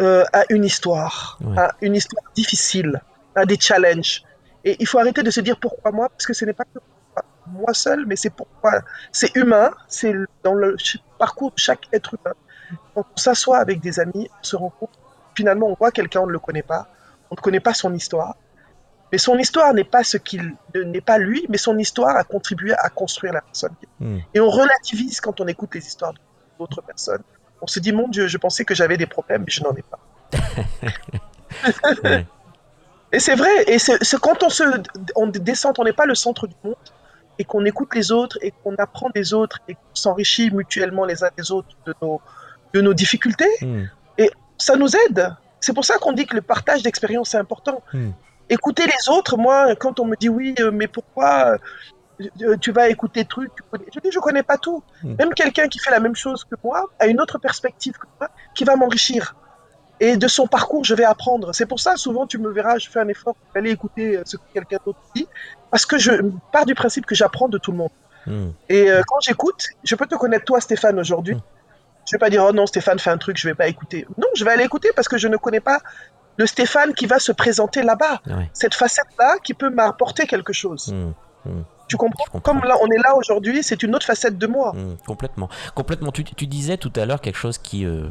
euh, 0.00 0.24
a 0.32 0.44
une 0.50 0.64
histoire, 0.64 1.38
ouais. 1.40 1.58
a 1.58 1.74
une 1.80 1.96
histoire 1.96 2.24
difficile, 2.34 3.00
a 3.34 3.44
des 3.44 3.58
challenges. 3.58 4.22
Et 4.64 4.76
il 4.78 4.86
faut 4.86 4.98
arrêter 4.98 5.22
de 5.22 5.30
se 5.30 5.40
dire 5.40 5.58
pourquoi 5.58 5.90
moi, 5.90 6.08
parce 6.08 6.26
que 6.26 6.34
ce 6.34 6.44
n'est 6.44 6.52
pas 6.52 6.64
que 6.64 6.78
moi 7.48 7.74
seul, 7.74 8.06
mais 8.06 8.14
c'est 8.14 8.30
pourquoi. 8.30 8.82
C'est 9.10 9.34
humain, 9.34 9.70
c'est 9.88 10.14
dans 10.44 10.54
le 10.54 10.76
parcours 11.18 11.50
de 11.50 11.58
chaque 11.58 11.88
être 11.92 12.14
humain. 12.14 12.34
Quand 12.94 13.06
on 13.12 13.16
s'assoit 13.16 13.58
avec 13.58 13.80
des 13.80 13.98
amis, 13.98 14.28
on 14.40 14.44
se 14.44 14.54
rend 14.54 14.70
compte, 14.70 14.96
finalement, 15.34 15.66
on 15.68 15.74
voit 15.74 15.90
quelqu'un, 15.90 16.20
on 16.20 16.26
ne 16.26 16.32
le 16.32 16.38
connaît 16.38 16.62
pas, 16.62 16.86
on 17.30 17.34
ne 17.34 17.40
connaît 17.40 17.60
pas 17.60 17.74
son 17.74 17.92
histoire. 17.94 18.36
Mais 19.10 19.18
son 19.18 19.38
histoire 19.38 19.72
n'est 19.74 19.84
pas 19.84 20.04
ce 20.04 20.16
qu'il 20.16 20.54
n'est 20.74 21.00
pas 21.00 21.18
lui, 21.18 21.46
mais 21.48 21.58
son 21.58 21.78
histoire 21.78 22.16
a 22.16 22.24
contribué 22.24 22.74
à 22.74 22.88
construire 22.90 23.32
la 23.32 23.40
personne. 23.40 23.74
Mmh. 24.00 24.18
Et 24.34 24.40
on 24.40 24.50
relativise 24.50 25.20
quand 25.20 25.40
on 25.40 25.46
écoute 25.46 25.74
les 25.74 25.86
histoires 25.86 26.12
d'autres 26.58 26.82
personnes. 26.82 27.22
On 27.62 27.66
se 27.66 27.80
dit, 27.80 27.92
mon 27.92 28.08
Dieu, 28.08 28.28
je 28.28 28.36
pensais 28.36 28.64
que 28.64 28.74
j'avais 28.74 28.96
des 28.96 29.06
problèmes, 29.06 29.42
mais 29.46 29.50
je 29.50 29.64
n'en 29.64 29.74
ai 29.74 29.82
pas. 29.82 29.98
ouais. 32.04 32.26
Et 33.12 33.20
c'est 33.20 33.36
vrai, 33.36 33.64
et 33.66 33.78
c'est 33.78 34.20
quand 34.20 34.42
on 34.42 34.50
se 34.50 34.62
on 35.16 35.28
descend, 35.28 35.74
on 35.78 35.84
n'est 35.84 35.94
pas 35.94 36.04
le 36.04 36.14
centre 36.14 36.46
du 36.46 36.54
monde, 36.62 36.76
et 37.38 37.44
qu'on 37.44 37.64
écoute 37.64 37.94
les 37.94 38.12
autres, 38.12 38.38
et 38.42 38.52
qu'on 38.62 38.74
apprend 38.76 39.08
des 39.10 39.32
autres, 39.32 39.60
et 39.66 39.74
qu'on 39.74 39.94
s'enrichit 39.94 40.50
mutuellement 40.50 41.06
les 41.06 41.24
uns 41.24 41.30
des 41.36 41.50
autres 41.50 41.68
de 41.86 41.94
nos, 42.02 42.20
de 42.74 42.80
nos 42.82 42.92
difficultés. 42.92 43.48
Mm. 43.62 43.84
Et 44.18 44.30
ça 44.58 44.76
nous 44.76 44.94
aide. 44.94 45.34
C'est 45.60 45.72
pour 45.72 45.84
ça 45.84 45.96
qu'on 45.98 46.12
dit 46.12 46.26
que 46.26 46.36
le 46.36 46.42
partage 46.42 46.82
d'expérience 46.82 47.34
est 47.34 47.38
important. 47.38 47.82
Mm. 47.94 48.10
Écouter 48.50 48.86
les 48.86 49.08
autres, 49.10 49.36
moi, 49.36 49.74
quand 49.76 50.00
on 50.00 50.06
me 50.06 50.16
dit 50.16 50.28
oui, 50.28 50.54
euh, 50.60 50.70
mais 50.70 50.86
pourquoi 50.86 51.58
euh, 52.20 52.56
tu 52.60 52.72
vas 52.72 52.88
écouter 52.88 53.24
tu 53.24 53.48
connais... 53.70 53.84
je 53.94 54.00
dis 54.00 54.10
je 54.10 54.18
connais 54.18 54.42
pas 54.42 54.58
tout. 54.58 54.82
Mm. 55.02 55.14
Même 55.18 55.34
quelqu'un 55.34 55.68
qui 55.68 55.78
fait 55.78 55.90
la 55.90 56.00
même 56.00 56.16
chose 56.16 56.44
que 56.44 56.56
moi 56.62 56.86
a 56.98 57.06
une 57.06 57.20
autre 57.20 57.38
perspective 57.38 57.94
que 57.94 58.06
moi 58.18 58.30
qui 58.54 58.64
va 58.64 58.76
m'enrichir. 58.76 59.34
Et 60.00 60.16
de 60.16 60.28
son 60.28 60.46
parcours, 60.46 60.84
je 60.84 60.94
vais 60.94 61.04
apprendre. 61.04 61.52
C'est 61.52 61.66
pour 61.66 61.80
ça, 61.80 61.96
souvent, 61.96 62.26
tu 62.26 62.38
me 62.38 62.50
verras, 62.50 62.78
je 62.78 62.88
fais 62.88 63.00
un 63.00 63.08
effort 63.08 63.34
pour 63.34 63.56
aller 63.56 63.70
écouter 63.70 64.16
euh, 64.16 64.22
ce 64.24 64.36
que 64.36 64.42
quelqu'un 64.54 64.78
d'autre 64.84 65.00
dit, 65.14 65.26
parce 65.70 65.86
que 65.86 65.98
je 65.98 66.12
pars 66.52 66.66
du 66.66 66.74
principe 66.74 67.04
que 67.04 67.14
j'apprends 67.14 67.48
de 67.48 67.58
tout 67.58 67.72
le 67.72 67.78
monde. 67.78 67.90
Mm. 68.26 68.48
Et 68.68 68.90
euh, 68.90 69.02
quand 69.06 69.20
j'écoute, 69.20 69.66
je 69.82 69.94
peux 69.96 70.06
te 70.06 70.14
connaître 70.14 70.44
toi, 70.44 70.60
Stéphane, 70.60 70.98
aujourd'hui. 70.98 71.34
Mm. 71.34 71.42
Je 72.06 72.12
vais 72.12 72.18
pas 72.18 72.30
dire, 72.30 72.44
oh 72.44 72.52
non, 72.52 72.66
Stéphane 72.66 72.98
fait 72.98 73.10
un 73.10 73.18
truc, 73.18 73.36
je 73.36 73.48
vais 73.48 73.54
pas 73.54 73.66
écouter. 73.66 74.06
Non, 74.16 74.28
je 74.34 74.44
vais 74.44 74.52
aller 74.52 74.64
écouter 74.64 74.88
parce 74.94 75.08
que 75.08 75.18
je 75.18 75.28
ne 75.28 75.36
connais 75.36 75.60
pas 75.60 75.80
le 76.38 76.46
Stéphane 76.46 76.94
qui 76.94 77.06
va 77.06 77.18
se 77.18 77.32
présenter 77.32 77.82
là-bas. 77.82 78.22
Ouais. 78.26 78.48
Cette 78.54 78.74
facette-là 78.74 79.36
qui 79.42 79.54
peut 79.54 79.70
m'apporter 79.70 80.26
quelque 80.26 80.52
chose. 80.52 80.92
Mmh, 80.92 81.50
mmh. 81.50 81.62
Tu 81.88 81.96
comprends, 81.96 82.24
comprends, 82.30 82.40
Comme 82.40 82.64
là, 82.64 82.76
on 82.80 82.86
est 82.86 82.98
là 82.98 83.16
aujourd'hui, 83.16 83.62
c'est 83.62 83.82
une 83.82 83.94
autre 83.94 84.06
facette 84.06 84.38
de 84.38 84.46
moi. 84.46 84.72
Mmh, 84.72 84.96
complètement. 85.06 85.48
Complètement. 85.74 86.12
Tu, 86.12 86.22
tu, 86.24 86.46
disais 86.46 86.76
tout 86.76 86.92
à 86.96 87.06
l'heure 87.06 87.20
quelque 87.20 87.38
chose 87.38 87.58
qui, 87.58 87.84
euh, 87.84 88.06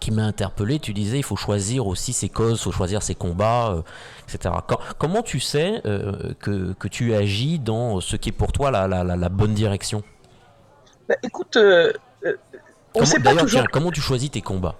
qui 0.00 0.10
m'a 0.10 0.24
interpellé. 0.24 0.80
Tu 0.80 0.92
disais, 0.92 1.18
il 1.18 1.22
faut 1.22 1.36
choisir 1.36 1.86
aussi 1.86 2.12
ses 2.12 2.28
causes, 2.28 2.58
il 2.58 2.62
faut 2.64 2.72
choisir 2.72 3.02
ses 3.02 3.14
combats, 3.14 3.70
euh, 3.70 3.82
etc. 4.28 4.56
Quand, 4.66 4.80
comment 4.98 5.22
tu 5.22 5.38
sais 5.38 5.80
euh, 5.86 6.34
que, 6.40 6.72
que, 6.72 6.88
tu 6.88 7.14
agis 7.14 7.60
dans 7.60 8.00
ce 8.00 8.16
qui 8.16 8.30
est 8.30 8.32
pour 8.32 8.50
toi 8.50 8.72
la, 8.72 8.88
la, 8.88 9.04
la, 9.04 9.16
la 9.16 9.28
bonne 9.28 9.54
direction? 9.54 10.02
Bah, 11.08 11.14
Écoute, 11.22 11.56
on 12.94 13.04
sait 13.04 13.20
pas 13.20 13.30
toujours. 13.30 13.60
Tiens, 13.60 13.66
comment 13.70 13.92
tu 13.92 14.00
choisis 14.00 14.30
tes 14.30 14.40
combats? 14.40 14.74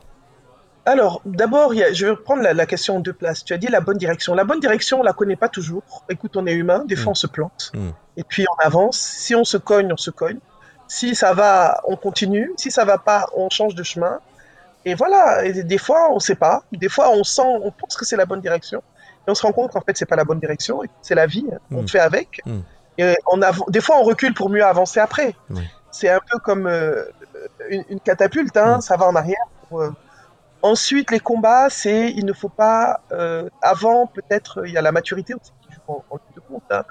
Alors, 0.88 1.20
d'abord, 1.26 1.74
je 1.74 2.04
vais 2.06 2.10
reprendre 2.12 2.42
la, 2.42 2.54
la, 2.54 2.64
question 2.64 2.96
en 2.96 3.00
deux 3.00 3.12
places. 3.12 3.44
Tu 3.44 3.52
as 3.52 3.58
dit 3.58 3.66
la 3.66 3.80
bonne 3.80 3.98
direction. 3.98 4.34
La 4.34 4.44
bonne 4.44 4.60
direction, 4.60 5.00
on 5.00 5.02
la 5.02 5.12
connaît 5.12 5.36
pas 5.36 5.48
toujours. 5.48 5.82
Écoute, 6.08 6.36
on 6.36 6.46
est 6.46 6.54
humain, 6.54 6.84
des 6.86 6.96
fois 6.96 7.10
mmh. 7.10 7.10
on 7.10 7.14
se 7.14 7.26
plante, 7.26 7.72
mmh. 7.74 7.88
et 8.16 8.24
puis 8.24 8.46
on 8.50 8.64
avance. 8.64 8.98
Si 8.98 9.34
on 9.34 9.44
se 9.44 9.58
cogne, 9.58 9.92
on 9.92 9.98
se 9.98 10.10
cogne. 10.10 10.38
Si 10.86 11.14
ça 11.14 11.34
va, 11.34 11.82
on 11.86 11.96
continue. 11.96 12.52
Si 12.56 12.70
ça 12.70 12.86
va 12.86 12.96
pas, 12.96 13.28
on 13.36 13.50
change 13.50 13.74
de 13.74 13.82
chemin. 13.82 14.20
Et 14.86 14.94
voilà. 14.94 15.44
Et 15.44 15.62
des 15.62 15.78
fois, 15.78 16.10
on 16.10 16.20
sait 16.20 16.36
pas. 16.36 16.62
Des 16.72 16.88
fois, 16.88 17.10
on 17.10 17.22
sent, 17.22 17.42
on 17.44 17.70
pense 17.70 17.96
que 17.96 18.06
c'est 18.06 18.16
la 18.16 18.24
bonne 18.24 18.40
direction, 18.40 18.82
et 19.26 19.30
on 19.30 19.34
se 19.34 19.42
rend 19.42 19.52
compte 19.52 19.72
qu'en 19.72 19.82
fait, 19.82 19.96
c'est 19.96 20.06
pas 20.06 20.16
la 20.16 20.24
bonne 20.24 20.40
direction. 20.40 20.80
C'est 21.02 21.14
la 21.14 21.26
vie. 21.26 21.44
Mmh. 21.70 21.76
On 21.76 21.86
fait 21.86 22.00
avec. 22.00 22.40
Et 22.96 23.14
on 23.30 23.42
a, 23.42 23.52
des 23.68 23.80
fois, 23.80 23.98
on 23.98 24.02
recule 24.02 24.32
pour 24.32 24.48
mieux 24.48 24.64
avancer 24.64 25.00
après. 25.00 25.34
C'est 25.90 26.08
un 26.08 26.20
peu 26.30 26.38
comme 26.38 26.66
euh, 26.66 27.04
une, 27.68 27.84
une, 27.88 28.00
catapulte. 28.00 28.56
Hein, 28.56 28.80
ça 28.80 28.96
va 28.96 29.06
en 29.06 29.14
arrière. 29.14 29.44
Pour, 29.68 29.80
euh, 29.80 29.90
Ensuite, 30.62 31.10
les 31.10 31.20
combats, 31.20 31.70
c'est 31.70 32.10
il 32.10 32.24
ne 32.24 32.32
faut 32.32 32.48
pas 32.48 33.00
euh, 33.12 33.48
avant 33.62 34.06
peut-être 34.06 34.66
il 34.66 34.72
y 34.72 34.78
a 34.78 34.82
la 34.82 34.92
maturité 34.92 35.34
aussi 35.34 35.52
qui 35.62 35.72
joue 35.72 35.80
en, 35.88 36.04
en 36.10 36.16
de 36.16 36.40
compte. 36.40 36.62
Hein. 36.70 36.84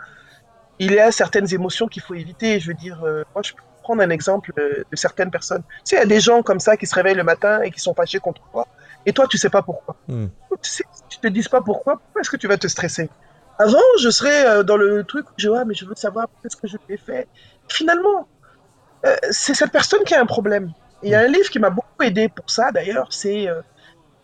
Il 0.79 0.93
y 0.93 0.99
a 0.99 1.11
certaines 1.11 1.53
émotions 1.53 1.87
qu'il 1.87 2.01
faut 2.01 2.13
éviter. 2.13 2.59
Je 2.59 2.67
veux 2.67 2.73
dire, 2.73 3.03
euh, 3.03 3.23
moi 3.33 3.41
je 3.43 3.53
peux 3.53 3.61
prendre 3.83 4.01
un 4.01 4.09
exemple 4.09 4.53
euh, 4.57 4.83
de 4.89 4.95
certaines 4.95 5.31
personnes. 5.31 5.63
Tu 5.63 5.81
sais, 5.83 5.95
il 5.97 5.99
y 5.99 6.01
a 6.01 6.05
des 6.05 6.19
gens 6.19 6.43
comme 6.43 6.59
ça 6.59 6.77
qui 6.77 6.85
se 6.85 6.95
réveillent 6.95 7.15
le 7.15 7.23
matin 7.23 7.61
et 7.61 7.71
qui 7.71 7.79
sont 7.79 7.93
fâchés 7.93 8.19
contre 8.19 8.41
toi, 8.51 8.67
et 9.05 9.13
toi 9.13 9.27
tu 9.27 9.37
sais 9.37 9.49
pas 9.49 9.61
pourquoi. 9.61 9.95
Mm. 10.07 10.27
Tu, 10.61 10.71
sais, 10.71 10.83
tu 11.09 11.19
te 11.19 11.27
dis 11.27 11.43
pas 11.43 11.61
pourquoi. 11.61 11.97
Pourquoi 11.97 12.21
est-ce 12.21 12.29
que 12.29 12.37
tu 12.37 12.47
vas 12.47 12.57
te 12.57 12.67
stresser? 12.67 13.09
Avant, 13.59 13.79
je 13.99 14.09
serais 14.09 14.63
dans 14.63 14.77
le 14.77 15.03
truc 15.03 15.27
où 15.29 15.33
je 15.37 15.49
ah 15.49 15.65
mais 15.65 15.73
je 15.73 15.85
veux 15.85 15.95
savoir 15.95 16.27
qu'est-ce 16.41 16.55
que 16.55 16.67
je 16.67 16.77
l'ai 16.87 16.97
fait? 16.97 17.27
Finalement, 17.67 18.27
euh, 19.05 19.15
c'est 19.31 19.53
cette 19.53 19.71
personne 19.71 20.03
qui 20.03 20.15
a 20.15 20.21
un 20.21 20.25
problème. 20.25 20.71
Il 21.03 21.09
y 21.09 21.15
a 21.15 21.19
un 21.21 21.27
livre 21.27 21.49
qui 21.49 21.59
m'a 21.59 21.69
beaucoup 21.69 22.01
aidé 22.03 22.27
pour 22.29 22.49
ça, 22.49 22.71
d'ailleurs, 22.71 23.07
c'est 23.11 23.47
euh, 23.47 23.61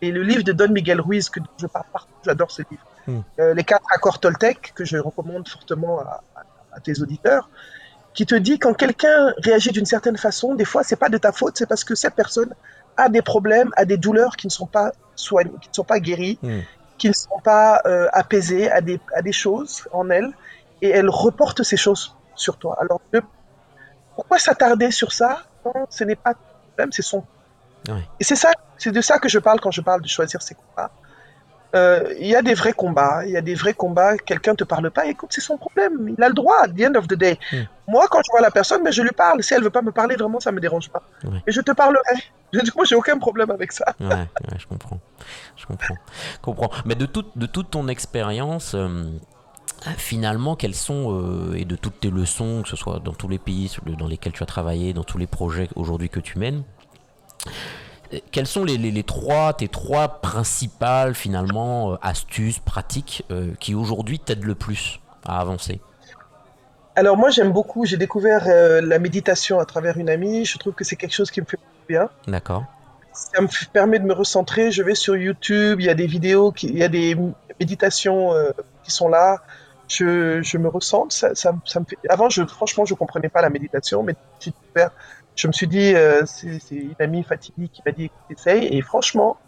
le 0.02 0.22
livre 0.22 0.42
de 0.42 0.52
Don 0.52 0.68
Miguel 0.68 1.00
Ruiz, 1.00 1.28
que 1.30 1.40
je 1.60 1.66
parle 1.66 1.84
partout, 1.92 2.12
j'adore 2.24 2.50
ce 2.50 2.62
livre. 2.70 2.82
Hmm. 3.06 3.20
Euh, 3.38 3.54
les 3.54 3.64
quatre 3.64 3.84
accords 3.94 4.18
Toltec, 4.18 4.72
que 4.74 4.84
je 4.84 4.96
recommande 4.98 5.48
fortement 5.48 6.00
à, 6.00 6.22
à- 6.36 6.42
à 6.72 6.80
tes 6.80 7.00
auditeurs, 7.00 7.48
qui 8.14 8.26
te 8.26 8.34
dit 8.34 8.58
quand 8.58 8.74
quelqu'un 8.74 9.32
réagit 9.38 9.70
d'une 9.70 9.86
certaine 9.86 10.16
façon, 10.16 10.54
des 10.54 10.64
fois, 10.64 10.82
c'est 10.82 10.96
pas 10.96 11.08
de 11.08 11.18
ta 11.18 11.32
faute, 11.32 11.56
c'est 11.56 11.66
parce 11.68 11.84
que 11.84 11.94
cette 11.94 12.14
personne 12.14 12.52
a 12.96 13.08
des 13.08 13.22
problèmes, 13.22 13.70
a 13.76 13.84
des 13.84 13.96
douleurs 13.96 14.36
qui 14.36 14.46
ne 14.46 14.52
sont 14.52 14.66
pas 14.66 14.92
soignées, 15.16 15.52
qui 15.60 15.68
ne 15.68 15.74
sont 15.74 15.84
pas 15.84 16.00
guéries, 16.00 16.38
Hmm. 16.42 16.60
qui 16.98 17.08
ne 17.08 17.12
sont 17.14 17.40
pas 17.42 17.80
euh, 17.86 18.08
apaisées, 18.12 18.70
à 18.70 18.80
des, 18.80 19.00
à 19.14 19.20
des 19.22 19.32
choses 19.32 19.86
en 19.92 20.10
elle, 20.10 20.30
et 20.82 20.90
elle 20.90 21.08
reporte 21.08 21.62
ces 21.62 21.76
choses 21.76 22.14
sur 22.36 22.56
toi. 22.56 22.76
Alors, 22.80 23.00
ne- 23.12 23.20
pourquoi 24.16 24.38
s'attarder 24.38 24.90
sur 24.90 25.12
ça 25.12 25.42
quand 25.62 25.86
ce 25.90 26.04
n'est 26.04 26.16
pas 26.16 26.34
problème, 26.74 26.92
c'est 26.92 27.02
son. 27.02 27.24
Et 28.18 28.24
c'est 28.24 28.36
ça, 28.36 28.50
c'est 28.78 28.92
de 28.92 29.00
ça 29.00 29.18
que 29.18 29.28
je 29.28 29.38
parle 29.38 29.60
quand 29.60 29.70
je 29.70 29.82
parle 29.82 30.00
de 30.00 30.08
choisir 30.08 30.40
ses 30.42 30.54
combats. 30.54 30.90
Euh, 31.74 32.14
Il 32.20 32.28
y 32.28 32.36
a 32.36 32.42
des 32.42 32.54
vrais 32.54 32.72
combats, 32.72 33.24
il 33.26 33.32
y 33.32 33.36
a 33.36 33.40
des 33.40 33.54
vrais 33.54 33.74
combats, 33.74 34.16
quelqu'un 34.16 34.54
te 34.54 34.62
parle 34.62 34.90
pas, 34.90 35.06
écoute, 35.06 35.30
c'est 35.32 35.40
son 35.40 35.58
problème, 35.58 36.14
il 36.16 36.22
a 36.22 36.28
le 36.28 36.34
droit, 36.34 36.56
at 36.62 36.68
the 36.68 36.82
end 36.82 36.94
of 36.94 37.08
the 37.08 37.14
day. 37.14 37.36
Mm. 37.52 37.56
Moi, 37.88 38.06
quand 38.10 38.20
je 38.24 38.30
vois 38.30 38.40
la 38.40 38.52
personne, 38.52 38.82
mais 38.84 38.92
je 38.92 39.02
lui 39.02 39.10
parle, 39.10 39.42
si 39.42 39.54
elle 39.54 39.62
veut 39.62 39.70
pas 39.70 39.82
me 39.82 39.90
parler, 39.90 40.14
vraiment, 40.14 40.38
ça 40.38 40.52
me 40.52 40.60
dérange 40.60 40.88
pas. 40.88 41.02
Et 41.46 41.52
je 41.52 41.60
te 41.60 41.72
parlerai. 41.72 42.14
Moi, 42.76 42.84
j'ai 42.84 42.94
aucun 42.94 43.18
problème 43.18 43.50
avec 43.50 43.72
ça. 43.72 43.84
Ouais, 43.98 44.06
ouais, 44.06 44.58
je 44.58 44.66
comprends. 44.66 45.00
Je 45.56 45.66
comprends. 45.66 45.96
comprends. 46.40 46.70
Mais 46.84 46.94
de, 46.94 47.06
toute 47.06 47.36
de 47.36 47.46
toute 47.46 47.70
ton 47.72 47.88
expérience, 47.88 48.74
euh, 48.76 49.10
finalement, 49.96 50.56
quelles 50.56 50.74
sont, 50.74 51.12
euh, 51.12 51.54
et 51.54 51.64
de 51.64 51.76
toutes 51.76 52.00
tes 52.00 52.10
leçons, 52.10 52.62
que 52.62 52.68
ce 52.68 52.76
soit 52.76 53.00
dans 53.00 53.12
tous 53.12 53.28
les 53.28 53.38
pays 53.38 53.70
dans 53.98 54.06
lesquels 54.06 54.32
tu 54.32 54.42
as 54.42 54.46
travaillé, 54.46 54.92
dans 54.92 55.04
tous 55.04 55.18
les 55.18 55.26
projets 55.26 55.68
aujourd'hui 55.76 56.08
que 56.08 56.20
tu 56.20 56.38
mènes, 56.38 56.62
euh, 58.12 58.18
quelles 58.32 58.46
sont 58.46 58.64
les, 58.64 58.78
les- 58.78 58.90
les 58.90 59.02
trois, 59.02 59.52
tes 59.52 59.68
trois 59.68 60.08
principales, 60.20 61.14
finalement, 61.14 61.92
euh, 61.92 61.96
astuces, 62.02 62.58
pratiques 62.58 63.24
euh, 63.30 63.52
qui 63.60 63.74
aujourd'hui 63.74 64.18
t'aident 64.18 64.44
le 64.44 64.54
plus 64.54 65.00
à 65.24 65.40
avancer? 65.40 65.80
Alors, 66.96 67.16
moi, 67.16 67.30
j'aime 67.30 67.50
beaucoup, 67.52 67.84
j'ai 67.86 67.96
découvert 67.96 68.44
euh, 68.46 68.80
la 68.80 68.98
méditation 68.98 69.58
à 69.58 69.64
travers 69.64 69.98
une 69.98 70.08
amie, 70.08 70.44
je 70.44 70.58
trouve 70.58 70.74
que 70.74 70.84
c'est 70.84 70.96
quelque 70.96 71.14
chose 71.14 71.30
qui 71.30 71.40
me 71.40 71.46
fait 71.46 71.58
bien. 71.88 72.08
D'accord 72.28 72.64
Ça 73.12 73.40
me 73.42 73.48
permet 73.72 73.98
de 73.98 74.04
me 74.04 74.12
recentrer. 74.14 74.70
Je 74.70 74.82
vais 74.82 74.94
sur 74.94 75.16
YouTube, 75.16 75.80
il 75.80 75.86
y 75.86 75.90
a 75.90 75.94
des 75.94 76.06
vidéos, 76.06 76.52
qui- 76.52 76.68
il 76.68 76.78
y 76.78 76.84
a 76.84 76.88
des 76.88 77.16
méditations 77.58 78.32
euh, 78.32 78.50
qui 78.84 78.90
sont 78.92 79.08
là. 79.08 79.38
Je, 79.88 80.42
je 80.42 80.58
me 80.58 80.68
ressente. 80.68 81.12
Ça, 81.12 81.34
ça, 81.34 81.54
ça 81.64 81.80
me 81.80 81.84
fait... 81.84 81.98
Avant, 82.08 82.28
je, 82.30 82.44
franchement, 82.44 82.84
je 82.84 82.94
comprenais 82.94 83.28
pas 83.28 83.42
la 83.42 83.50
méditation, 83.50 84.02
mais 84.02 84.14
je 85.36 85.46
me 85.48 85.52
suis 85.52 85.66
dit, 85.66 85.94
euh, 85.94 86.22
c'est 86.26 86.60
une 86.70 86.94
amie 86.98 87.24
Fatih 87.24 87.52
qui 87.72 87.82
m'a 87.84 87.92
dit, 87.92 88.10
essaye. 88.30 88.66
Et 88.76 88.80
franchement, 88.82 89.38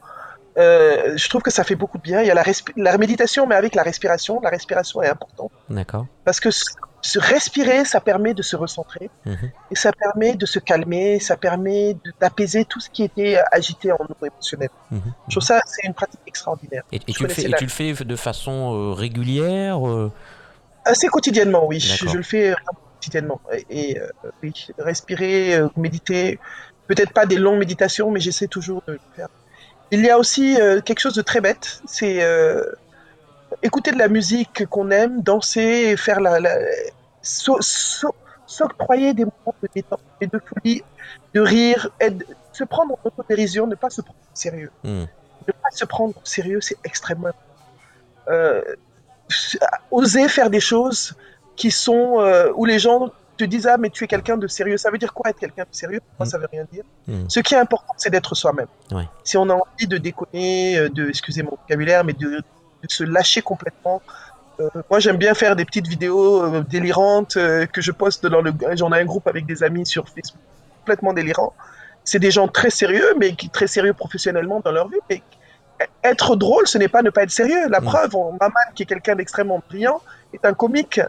euh, 0.59 1.16
je 1.16 1.29
trouve 1.29 1.42
que 1.42 1.51
ça 1.51 1.64
fait 1.64 1.75
beaucoup 1.75 1.99
de 1.99 2.03
bien. 2.03 2.23
Il 2.23 2.27
y 2.27 2.31
a 2.31 2.35
la, 2.77 2.99
méditation, 2.99 3.47
mais 3.47 3.55
avec 3.55 3.75
la 3.75 3.83
respiration. 3.83 4.40
La 4.40 4.49
respiration 4.49 5.03
est 5.03 5.09
importante 5.09 5.53
D'accord 5.69 6.07
parce 6.25 6.40
que 6.40 6.51
se, 6.51 7.19
respirer, 7.19 7.85
ça 7.85 8.01
permet 8.01 8.33
de 8.33 8.42
se 8.42 8.57
recentrer. 8.57 9.11
Mhm. 9.27 9.51
Et 9.71 9.77
ça 9.77 9.92
permet 9.92 10.35
de 10.35 10.47
se 10.47 10.59
calmer, 10.59 11.21
ça 11.21 11.37
permet 11.37 11.97
d'apaiser 12.21 12.64
tout 12.64 12.81
ce 12.81 12.88
qui 12.88 13.03
était 13.03 13.38
agité 13.53 13.92
en 13.92 13.99
nous 14.09 14.27
émotionnel. 14.27 14.71
Mhm. 14.90 15.01
Je 15.29 15.35
trouve 15.35 15.47
ça, 15.47 15.61
c'est 15.66 15.87
une 15.87 15.95
pratique 15.95 16.21
extraordinaire. 16.27 16.85
Et, 16.90 17.01
tu, 17.01 17.07
le 17.07 17.12
fais, 17.12 17.23
connaissais 17.23 17.42
et 17.42 17.49
la- 17.49 17.59
tu 17.59 17.64
le 17.64 17.71
fais 17.71 17.92
de 17.92 18.16
façon 18.16 18.75
euh, 18.75 18.92
régulière 18.92 19.87
euh, 19.87 20.11
Assez 20.85 21.09
quotidiennement, 21.09 21.66
oui. 21.66 21.81
Je, 21.81 22.09
je 22.09 22.16
le 22.16 22.23
fais 22.23 22.55
quotidiennement. 22.95 23.40
Et, 23.69 24.01
oui, 24.42 24.69
respirer, 24.79 25.61
méditer. 25.77 26.38
Peut-être 26.87 27.12
pas 27.12 27.27
des 27.27 27.37
longues 27.37 27.59
méditations, 27.59 28.11
mais 28.12 28.21
j'essaie 28.21 28.47
toujours 28.47 28.83
de 28.87 28.92
le 28.92 29.01
faire. 29.16 29.29
Il 29.92 30.05
y 30.05 30.11
a 30.11 30.18
aussi 30.18 30.61
euh, 30.61 30.81
quelque 30.81 30.99
chose 31.01 31.14
de 31.14 31.22
très 31.22 31.40
bête, 31.40 31.81
c'est 31.87 32.22
euh, 32.22 32.62
écouter 33.62 33.92
de 33.92 33.99
la 33.99 34.09
musique 34.09 34.66
qu'on 34.66 34.90
aime, 34.90 35.22
danser, 35.22 35.61
et 35.90 35.96
faire 35.96 36.20
la, 36.20 36.40
la- 36.40 36.59
s'o- 37.22 37.61
s'o- 37.61 38.14
s'octroyer 38.46 39.14
des 39.14 39.25
moments 39.25 39.55
de 39.62 39.68
détente 39.75 40.01
et 40.20 40.27
de 40.27 40.40
folie, 40.40 40.83
de 41.35 41.40
rire, 41.40 41.90
et 42.01 42.11
de 42.11 42.27
se 42.53 42.64
prendre 42.64 42.94
en 42.94 42.99
autodérision, 43.09 43.66
ne 43.66 43.75
pas 43.75 43.90
se 43.90 44.01
prendre 44.01 44.18
au 44.20 44.37
sérieux. 44.37 44.70
hmm. 44.85 45.05
Ne 45.49 45.53
pas 45.53 45.70
se 45.72 45.85
prendre 45.85 46.14
au 46.16 46.25
sérieux, 46.27 46.61
c'est 46.61 46.79
extrêmement 46.85 47.31
euh, 48.29 48.62
oser 49.90 50.29
faire 50.29 50.51
des 50.51 50.61
choses 50.61 51.14
qui 51.55 51.70
sont 51.70 52.20
euh, 52.20 52.51
où 52.57 52.64
les 52.64 52.79
gens 52.81 53.11
te 53.37 53.44
disent 53.44 53.66
ah 53.66 53.77
mais 53.79 53.90
tu 53.90 54.05
es 54.05 54.07
quelqu'un 54.07 54.37
de 54.37 54.46
sérieux 54.46 54.77
ça 54.77 54.90
veut 54.90 54.99
dire 54.99 55.12
quoi 55.12 55.31
être 55.31 55.38
quelqu'un 55.38 55.62
de 55.64 55.68
sérieux? 55.75 56.01
Moi 56.18 56.27
Mm. 56.27 56.31
ça 56.31 56.38
veut 56.38 56.49
rien 56.51 56.64
dire 56.72 56.85
Mm. 57.09 57.25
ce 57.29 57.40
qui 57.40 57.55
est 57.55 57.59
important 57.59 57.94
c'est 57.96 58.11
d'être 58.11 58.35
soi-même 58.35 58.66
Ouais. 58.92 59.05
si 59.25 59.37
on 59.37 59.49
a 59.51 59.55
envie 59.55 59.87
de 59.87 59.99
déconner 59.99 60.79
euh, 60.79 60.88
de 60.88 61.09
excusez 61.09 61.42
mon 61.42 61.51
vocabulaire 61.51 62.03
mais 62.05 62.12
de, 62.14 62.29
de 62.38 62.88
se 62.88 63.05
lâcher 63.05 63.42
complètement 63.42 64.03
euh, 64.61 64.68
moi 64.90 64.99
j'aime 65.01 65.16
bien 65.18 65.35
faire 65.35 65.55
des 65.57 65.64
petites 65.64 65.87
vidéos 65.87 66.42
euh, 66.42 66.62
délirantes 66.68 67.37
euh, 67.37 67.66
que 67.66 67.81
je 67.81 67.92
poste 67.92 68.27
dans 68.27 68.40
le 68.40 68.53
j'en 68.75 68.92
ai 68.92 69.01
un 69.01 69.05
groupe 69.05 69.27
avec 69.29 69.44
des 69.46 69.62
amis 69.62 69.85
sur 69.87 70.09
Facebook 70.09 70.40
complètement 70.81 71.12
délirant 71.12 71.53
c'est 72.05 72.18
des 72.20 72.31
gens 72.31 72.49
très 72.49 72.70
sérieux 72.70 73.14
mais 73.20 73.35
qui 73.35 73.51
très 73.51 73.66
sérieux 73.66 73.92
professionnellement 73.94 74.61
dans 74.64 74.72
leur 74.72 74.88
vie 74.88 74.99
mais 75.11 75.22
être 76.03 76.37
drôle, 76.37 76.66
ce 76.66 76.79
n'est 76.79 76.88
pas 76.88 77.03
ne 77.03 77.11
pas 77.11 77.25
être 77.25 77.31
sérieux. 77.31 77.68
La 77.68 77.81
Mm. 77.81 77.85
preuve, 77.85 78.16
on- 78.16 78.33
Maman, 78.40 78.55
qui 78.75 78.85
est 78.85 78.87
quelqu'un 78.87 79.14
d'extrêmement 79.14 79.61
brillant, 79.68 80.01
est 80.33 80.42
un 80.46 80.55
comique. 80.55 81.03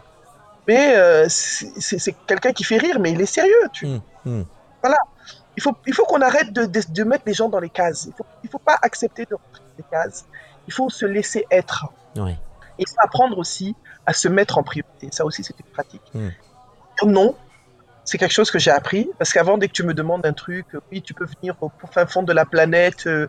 Mais 0.68 0.94
euh, 0.96 1.26
c'est 1.28 2.14
quelqu'un 2.26 2.52
qui 2.52 2.62
fait 2.62 2.76
rire, 2.78 3.00
mais 3.00 3.10
il 3.12 3.20
est 3.20 3.26
sérieux. 3.26 3.68
Tu... 3.72 3.86
Hmm, 3.86 4.00
hmm. 4.26 4.42
Il 5.56 5.62
faut, 5.62 5.74
il 5.86 5.94
faut 5.94 6.04
qu'on 6.04 6.20
arrête 6.20 6.52
de, 6.52 6.66
de- 6.66 6.82
de 6.88 7.04
mettre 7.04 7.24
les 7.26 7.34
gens 7.34 7.48
dans 7.48 7.58
les 7.58 7.70
cases. 7.70 8.04
Il 8.06 8.12
faut, 8.16 8.26
il 8.44 8.50
faut 8.50 8.60
pas 8.60 8.78
accepter 8.80 9.24
de 9.28 9.34
rentrer 9.34 9.62
dans 9.64 9.76
les 9.78 9.84
cases. 9.90 10.24
Il 10.68 10.72
faut 10.72 10.88
se 10.88 11.04
laisser 11.04 11.46
être. 11.50 11.86
Et 12.78 12.82
il 12.82 12.88
faut 12.88 13.00
apprendre 13.02 13.36
aussi 13.38 13.74
à 14.06 14.12
se 14.12 14.28
mettre 14.28 14.56
en 14.58 14.62
priorité. 14.62 15.08
Ça 15.10 15.24
aussi, 15.24 15.42
c'est 15.42 15.58
une 15.58 15.66
pratique. 15.72 16.02
Dire 17.00 17.08
Non, 17.10 17.34
c'est 18.04 18.18
quelque 18.18 18.32
chose 18.34 18.52
que 18.52 18.60
j'ai 18.60 18.70
appris. 18.70 19.10
Parce 19.18 19.32
qu'avant, 19.32 19.58
dès 19.58 19.66
que 19.66 19.72
tu 19.72 19.82
me 19.82 19.94
demandes 19.94 20.24
un 20.26 20.32
truc, 20.32 20.66
euh, 20.74 20.80
oui, 20.92 21.02
tu 21.02 21.12
peux 21.12 21.26
venir 21.40 21.56
au 21.60 21.72
fin 21.90 22.06
fond 22.06 22.22
de 22.22 22.32
la 22.32 22.44
planète, 22.44 23.08
euh, 23.08 23.26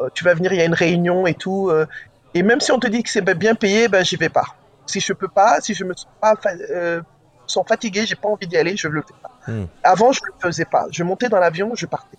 euh, 0.00 0.08
tu 0.12 0.22
vas 0.24 0.34
venir, 0.34 0.52
il 0.52 0.58
y 0.58 0.62
a 0.62 0.66
une 0.66 0.74
réunion 0.74 1.26
et 1.26 1.34
tout. 1.34 1.70
euh, 1.70 1.86
et 2.34 2.42
même 2.42 2.60
si 2.60 2.72
on 2.72 2.78
te 2.78 2.86
dit 2.88 3.02
que 3.02 3.08
c'est 3.10 3.22
bien 3.34 3.54
payé, 3.54 3.88
ben 3.88 4.04
j'y 4.04 4.16
vais 4.16 4.28
pas. 4.28 4.44
Si 4.90 5.00
je 5.00 5.12
peux 5.12 5.28
pas, 5.28 5.60
si 5.60 5.74
je 5.74 5.84
me 5.84 5.94
sens 5.94 6.08
pas 6.20 6.34
euh, 6.46 7.00
sens 7.46 7.66
fatigué, 7.66 8.06
j'ai 8.06 8.14
pas 8.14 8.28
envie 8.28 8.46
d'y 8.46 8.56
aller, 8.56 8.76
je 8.76 8.88
le 8.88 9.02
fais 9.02 9.14
pas. 9.22 9.52
Mm. 9.52 9.64
Avant, 9.82 10.12
je 10.12 10.20
le 10.26 10.32
faisais 10.38 10.64
pas. 10.64 10.86
Je 10.90 11.02
montais 11.02 11.28
dans 11.28 11.38
l'avion, 11.38 11.72
je 11.74 11.86
partais. 11.86 12.18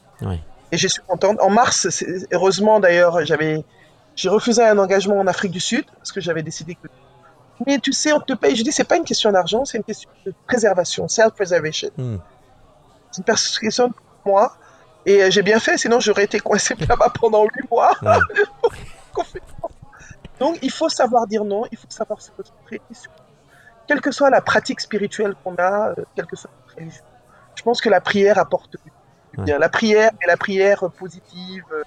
Et 0.72 0.78
je 0.78 0.88
suis 0.88 1.02
contente. 1.02 1.38
En 1.42 1.50
mars, 1.50 2.04
heureusement 2.32 2.80
d'ailleurs, 2.80 3.26
j'avais, 3.26 3.64
j'ai 4.16 4.30
refusé 4.30 4.64
un 4.64 4.78
engagement 4.78 5.20
en 5.20 5.28
Afrique 5.28 5.52
du 5.52 5.60
Sud 5.60 5.86
parce 5.98 6.12
que 6.12 6.22
j'avais 6.22 6.44
décidé 6.44 6.76
que. 6.76 6.88
Mais 7.68 7.78
tu 7.80 7.94
sais, 7.94 8.12
on 8.14 8.20
te 8.20 8.34
paye. 8.34 8.56
Je 8.56 8.64
dis, 8.64 8.72
c'est 8.72 8.86
pas 8.86 8.98
une 8.98 9.04
question 9.04 9.32
d'argent, 9.32 9.66
c'est 9.66 9.78
une 9.78 9.84
question 9.84 10.10
de 10.26 10.34
préservation, 10.48 11.08
self-preservation. 11.08 11.90
Hmm. 11.98 12.18
C'est 13.12 13.28
une 13.28 13.36
question 13.62 13.90
pour 14.24 14.34
moi. 14.34 14.56
Et 15.06 15.24
euh, 15.24 15.32
j'ai 15.32 15.42
bien 15.42 15.60
fait, 15.60 15.78
sinon 15.78 16.00
j'aurais 16.00 16.24
été 16.24 16.40
coincé 16.40 16.76
là-bas 16.90 17.12
pendant 17.20 17.44
huit 17.44 17.70
mois. 17.70 17.92
Ouais. 19.14 19.42
Donc 20.42 20.58
il 20.62 20.72
faut 20.72 20.90
savoir 20.90 21.28
dire 21.28 21.44
non, 21.46 21.64
il 21.72 21.78
faut 21.78 21.88
savoir 21.90 22.22
se 22.22 22.32
concentrer. 22.32 22.82
et 22.90 22.94
surtout, 22.94 23.24
Quelle 23.88 24.02
que 24.02 24.12
soit 24.12 24.30
la 24.30 24.42
pratique 24.42 24.82
spirituelle 24.82 25.34
qu'on 25.44 25.56
a, 25.58 25.92
euh, 25.92 26.06
quelle 26.16 26.26
que 26.32 26.36
soit 26.36 26.52
notre 26.60 26.76
religion, 26.78 27.04
je 27.58 27.64
pense 27.64 27.80
que 27.82 27.90
la 27.90 28.02
prière 28.02 28.38
apporte 28.46 28.72
du 28.72 28.92
bien. 29.46 29.60
La 29.60 29.70
prière 29.70 30.12
et 30.22 30.28
la 30.28 30.38
prière 30.38 30.80
positive. 31.04 31.64
euh, 31.74 31.84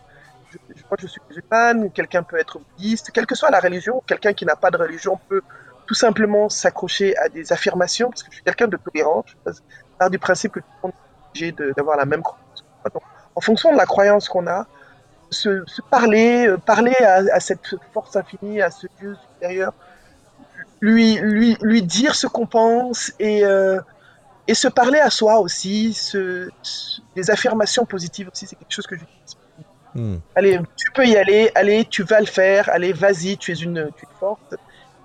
Je, 0.50 0.58
je 0.78 0.82
crois 0.84 0.96
que 0.96 1.02
je 1.06 1.08
suis 1.14 1.20
musulmane, 1.28 1.90
quelqu'un 1.98 2.22
peut 2.22 2.38
être 2.44 2.56
bouddhiste, 2.60 3.06
quelle 3.14 3.26
que 3.26 3.34
soit 3.34 3.50
la 3.50 3.60
religion, 3.60 3.94
quelqu'un 4.06 4.32
qui 4.38 4.44
n'a 4.50 4.56
pas 4.64 4.70
de 4.70 4.78
religion 4.78 5.14
peut 5.28 5.42
tout 5.88 5.94
simplement 6.06 6.48
s'accrocher 6.48 7.08
à 7.18 7.28
des 7.28 7.52
affirmations, 7.56 8.08
parce 8.10 8.22
que 8.22 8.30
je 8.30 8.36
suis 8.36 8.44
quelqu'un 8.44 8.68
de 8.68 8.78
tolérant, 8.86 9.24
je 9.46 9.52
pars 9.98 10.10
du 10.10 10.18
principe 10.26 10.52
que 10.52 10.60
tout 10.60 10.66
le 10.82 10.88
monde 10.88 10.94
est 10.94 11.28
obligé 11.30 11.72
d'avoir 11.76 11.96
la 11.96 12.06
même 12.06 12.22
croyance. 12.22 12.60
Donc, 12.94 13.02
en 13.34 13.40
fonction 13.48 13.72
de 13.72 13.76
la 13.76 13.86
croyance 13.86 14.28
qu'on 14.28 14.46
a, 14.46 14.60
se, 15.34 15.62
se 15.66 15.82
parler, 15.82 16.46
euh, 16.46 16.56
parler 16.56 16.94
à, 17.00 17.22
à 17.32 17.40
cette 17.40 17.74
force 17.92 18.16
infinie, 18.16 18.62
à 18.62 18.70
ce 18.70 18.86
Dieu 18.98 19.14
supérieur, 19.34 19.72
lui, 20.80 21.16
lui, 21.16 21.56
lui 21.62 21.82
dire 21.82 22.14
ce 22.14 22.26
qu'on 22.26 22.46
pense 22.46 23.12
et, 23.18 23.44
euh, 23.44 23.80
et 24.48 24.54
se 24.54 24.68
parler 24.68 24.98
à 25.00 25.10
soi 25.10 25.38
aussi, 25.40 25.98
des 27.16 27.30
affirmations 27.30 27.84
positives 27.84 28.28
aussi, 28.32 28.46
c'est 28.46 28.56
quelque 28.56 28.72
chose 28.72 28.86
que 28.86 28.96
j'utilise. 28.96 29.36
Hmm. 29.94 30.16
Allez, 30.34 30.60
tu 30.76 30.90
peux 30.92 31.06
y 31.06 31.16
aller, 31.16 31.50
allez, 31.54 31.84
tu 31.84 32.02
vas 32.02 32.20
le 32.20 32.26
faire, 32.26 32.68
allez, 32.70 32.92
vas-y, 32.92 33.36
tu 33.38 33.52
es 33.52 33.54
une, 33.54 33.90
tu 33.96 34.04
es 34.04 34.08
forte. 34.18 34.54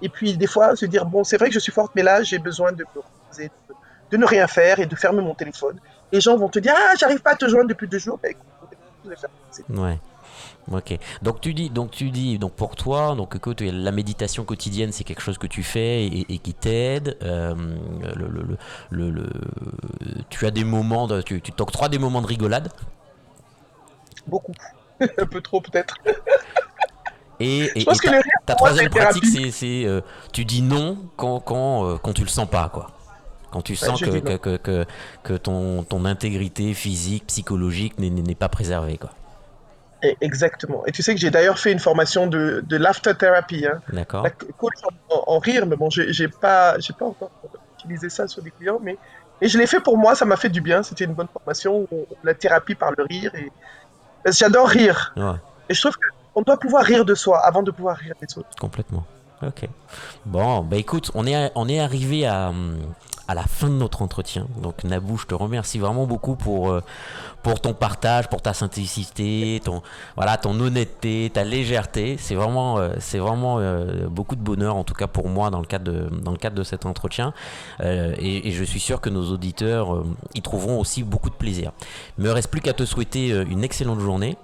Et 0.01 0.09
puis 0.09 0.35
des 0.35 0.47
fois, 0.47 0.75
se 0.75 0.85
dire, 0.85 1.05
bon, 1.05 1.23
c'est 1.23 1.37
vrai 1.37 1.47
que 1.49 1.53
je 1.53 1.59
suis 1.59 1.71
forte, 1.71 1.91
mais 1.95 2.03
là, 2.03 2.23
j'ai 2.23 2.39
besoin 2.39 2.71
de 2.71 2.85
ne 4.17 4.25
rien 4.25 4.47
faire 4.47 4.79
et 4.79 4.85
de 4.85 4.95
fermer 4.95 5.21
mon 5.21 5.35
téléphone. 5.35 5.79
Les 6.11 6.19
gens 6.19 6.35
vont 6.37 6.49
te 6.49 6.57
dire, 6.59 6.73
ah, 6.75 6.93
j'arrive 6.99 7.19
pas 7.21 7.31
à 7.31 7.35
te 7.35 7.47
joindre 7.47 7.67
depuis 7.69 7.87
deux 7.87 7.99
jours. 7.99 8.19
Ben, 8.21 8.31
écoute, 8.31 8.43
je 9.05 9.09
vais 9.09 9.15
faire. 9.15 9.29
C'est- 9.51 9.69
Ouais. 9.69 9.97
Ok. 10.71 10.97
Donc 11.21 11.41
tu 11.41 11.53
dis, 11.53 11.69
donc 11.69 11.91
tu 11.91 12.11
dis, 12.11 12.37
donc 12.37 12.53
pour 12.53 12.75
toi, 12.75 13.15
donc 13.15 13.35
écoute, 13.35 13.61
la 13.61 13.91
méditation 13.91 14.43
quotidienne, 14.43 14.91
c'est 14.91 15.03
quelque 15.03 15.21
chose 15.21 15.37
que 15.37 15.47
tu 15.47 15.63
fais 15.63 16.05
et, 16.05 16.37
qui 16.37 16.53
t'aide. 16.53 17.17
Euh, 17.23 17.55
le, 18.15 18.27
le, 18.91 19.09
le, 19.09 19.29
tu 20.29 20.45
as 20.45 20.51
des 20.51 20.63
moments, 20.63 21.07
de, 21.07 21.21
tu 21.21 21.41
t'octroies 21.41 21.89
des 21.89 21.97
moments 21.97 22.21
de 22.21 22.27
rigolade? 22.27 22.71
Beaucoup, 24.27 24.53
un 24.99 25.25
peu 25.25 25.41
trop 25.41 25.61
peut-être. 25.61 25.95
Et, 27.39 27.71
et, 27.75 27.85
ta, 28.45 28.55
troisième 28.55 28.89
pratique, 28.89 29.25
c'est 29.51 29.85
euh, 29.85 30.01
tu 30.33 30.43
dis 30.43 30.61
non 30.61 30.97
quand, 31.15 31.39
quand, 31.39 31.85
euh, 31.85 31.97
quand 31.97 32.13
tu 32.13 32.21
le 32.21 32.27
sens 32.27 32.49
pas, 32.49 32.69
quoi. 32.69 32.91
Quand 33.49 33.61
tu 33.61 33.75
sens 33.75 33.99
que, 33.99 34.19
que, 34.19 34.57
que, 34.57 34.85
que, 35.23 35.33
ton, 35.33 35.83
ton 35.83 36.05
intégrité 36.05 36.75
physique, 36.75 37.25
psychologique 37.27 37.97
n'est 37.97 38.35
pas 38.35 38.49
préservée, 38.49 38.97
quoi. 38.97 39.11
Exactement. 40.01 40.85
Et 40.85 40.91
tu 40.91 41.01
sais 41.03 41.13
que 41.13 41.19
j'ai 41.19 41.29
d'ailleurs 41.29 41.59
fait 41.59 41.71
une 41.71 41.79
formation 41.79 42.27
de, 42.27 42.63
de 42.65 42.77
laughter 42.77 43.13
therapy. 43.15 43.65
Hein. 43.65 43.81
D'accord. 43.91 44.25
en, 45.09 45.39
rire, 45.39 45.65
mais 45.65 45.75
bon, 45.75 45.89
j'ai 45.89 46.27
pas, 46.27 46.75
pas 46.97 47.05
encore 47.05 47.31
utilisé 47.77 48.09
ça 48.09 48.27
sur 48.27 48.41
des 48.41 48.51
clients, 48.51 48.79
mais 48.81 48.97
et 49.41 49.47
je 49.47 49.57
l'ai 49.57 49.67
fait 49.67 49.79
pour 49.79 49.97
moi, 49.97 50.15
ça 50.15 50.25
m'a 50.25 50.35
fait 50.35 50.49
du 50.49 50.61
bien. 50.61 50.83
C'était 50.83 51.05
une 51.05 51.13
bonne 51.13 51.27
formation, 51.31 51.87
la 52.23 52.33
thérapie 52.33 52.75
par 52.75 52.91
le 52.97 53.03
rire. 53.03 53.31
Et 53.35 53.51
j'adore 54.31 54.67
rire. 54.67 55.13
Et 55.69 55.73
je 55.73 55.81
trouve 55.81 55.95
qu'on 56.33 56.41
doit 56.41 56.57
pouvoir 56.57 56.83
rire 56.83 57.05
de 57.05 57.15
soi 57.15 57.39
avant 57.39 57.63
de 57.63 57.71
pouvoir 57.71 57.97
rire 57.97 58.15
des 58.19 58.37
autres. 58.37 58.49
Complètement. 58.59 59.05
Ok. 59.41 59.69
Bon, 60.25 60.61
bah 60.61 60.75
écoute, 60.75 61.11
on 61.13 61.25
est, 61.25 61.51
on 61.55 61.69
est 61.69 61.79
arrivé 61.79 62.25
à, 62.25 62.51
à 63.29 63.35
la 63.35 63.43
fin 63.43 63.67
de 63.67 63.75
notre 63.75 64.01
entretien. 64.01 64.47
Donc 64.59 64.83
Nabou, 64.83 65.15
je 65.15 65.27
te 65.27 65.35
remercie 65.35 65.77
vraiment 65.77 66.07
beaucoup 66.07 66.35
pour, 66.35 66.71
euh, 66.71 66.81
pour 67.43 67.61
ton 67.61 67.75
partage, 67.75 68.27
pour 68.27 68.41
ta 68.41 68.53
simplicité, 68.55 69.61
ton, 69.63 69.83
voilà, 70.15 70.37
ton 70.37 70.59
honnêteté, 70.59 71.29
ta 71.31 71.43
légèreté. 71.43 72.17
C'est 72.17 72.33
vraiment, 72.33 72.79
euh, 72.79 72.89
c'est 72.97 73.19
vraiment 73.19 73.59
euh, 73.59 74.07
beaucoup 74.07 74.35
de 74.35 74.41
bonheur, 74.41 74.75
en 74.75 74.83
tout 74.83 74.95
cas 74.95 75.05
pour 75.05 75.29
moi, 75.29 75.51
dans 75.51 75.59
le 75.59 75.67
cadre 75.67 75.91
de, 75.91 76.09
dans 76.09 76.31
le 76.31 76.37
cadre 76.37 76.55
de 76.55 76.63
cet 76.63 76.87
entretien. 76.87 77.33
Et, 77.81 78.51
je 78.51 78.63
suis 78.63 78.79
sûr 78.79 78.99
que 78.99 79.11
nos 79.11 79.31
auditeurs 79.31 80.03
y 80.33 80.41
trouveront 80.41 80.79
aussi 80.79 81.03
beaucoup 81.03 81.29
de 81.29 81.35
plaisir. 81.35 81.71
Il 82.17 82.23
me 82.23 82.31
reste 82.31 82.49
plus 82.49 82.61
qu'à 82.61 82.73
te 82.73 82.83
souhaiter 82.83 83.29
une 83.29 83.63
excellente 83.63 83.99
journée. 83.99 84.37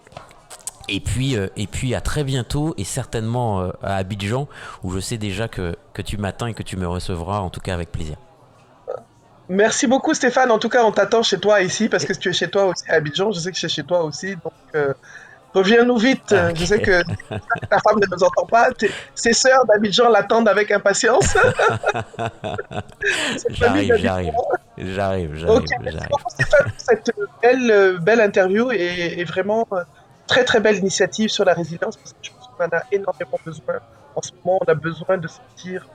Et 0.88 1.00
puis, 1.00 1.34
et 1.34 1.68
puis 1.68 1.96
à 1.96 2.02
très 2.02 2.24
bientôt 2.24 2.76
et 2.78 2.84
certainement 2.84 3.72
à 3.82 3.96
Abidjan 3.96 4.48
où 4.84 4.92
je 4.92 5.00
sais 5.00 5.18
déjà 5.18 5.48
que, 5.48 5.76
que 5.94 6.04
tu 6.04 6.18
m'attends 6.18 6.46
et 6.46 6.54
que 6.54 6.62
tu 6.62 6.78
me 6.78 6.88
recevras 6.88 7.40
en 7.40 7.50
tout 7.50 7.62
cas 7.62 7.74
avec 7.74 7.92
plaisir. 7.92 8.18
Merci 9.50 9.88
beaucoup 9.88 10.14
Stéphane. 10.14 10.52
En 10.52 10.60
tout 10.60 10.70
cas, 10.70 10.84
on 10.84 10.92
t'attend 10.92 11.24
chez 11.24 11.40
toi 11.40 11.62
ici 11.62 11.88
parce 11.90 12.06
que 12.06 12.14
tu 12.14 12.30
es 12.30 12.34
chez 12.34 12.50
toi 12.50 12.66
aussi 12.66 12.84
à 12.90 12.96
Abidjan. 12.96 13.32
Je 13.32 13.40
sais 13.40 13.52
que 13.52 13.58
c'est 13.58 13.70
chez 13.70 13.84
toi 13.84 14.04
aussi. 14.04 14.36
Donc, 14.36 14.54
euh, 14.74 14.94
reviens-nous 15.54 15.98
vite. 15.98 16.36
Je 16.56 16.66
sais 16.66 16.82
que 16.82 17.04
ta 17.30 17.80
femme 17.80 18.00
ne 18.00 18.08
nous 18.16 18.24
entend 18.24 18.46
pas. 18.46 18.70
Ses 19.14 19.34
sœurs 19.34 19.66
d'Abidjan 19.66 20.10
l'attendent 20.10 20.48
avec 20.48 20.72
impatience. 20.72 21.38
j'arrive, 23.50 23.96
j'arrive. 23.98 24.34
J'arrive, 24.78 25.36
j'arrive. 25.36 25.64
Merci 25.82 26.08
beaucoup 26.10 26.30
Stéphane 26.30 26.64
pour 26.64 26.80
cette 26.80 27.12
belle, 27.42 27.72
euh, 27.72 27.98
belle 28.00 28.22
interview 28.22 28.72
et, 28.72 29.24
vraiment 29.26 29.68
euh, 29.74 29.84
très 30.28 30.44
très 30.44 30.60
belle 30.60 30.78
initiative 30.78 31.30
sur 31.30 31.46
la 31.46 31.54
résilience 31.54 31.98
parce 31.98 32.14
que 32.14 32.18
je 32.24 32.32
pense 32.32 32.48
qu'on 32.48 32.66
en 32.66 32.78
a 32.78 32.82
énormément 32.92 33.40
besoin. 33.46 33.76
En 34.16 34.22
ce 34.22 34.32
moment, 34.44 34.60
on 34.66 34.72
a 34.72 34.76
besoin 34.76 35.18
de 35.18 35.28
sentir 35.28 35.86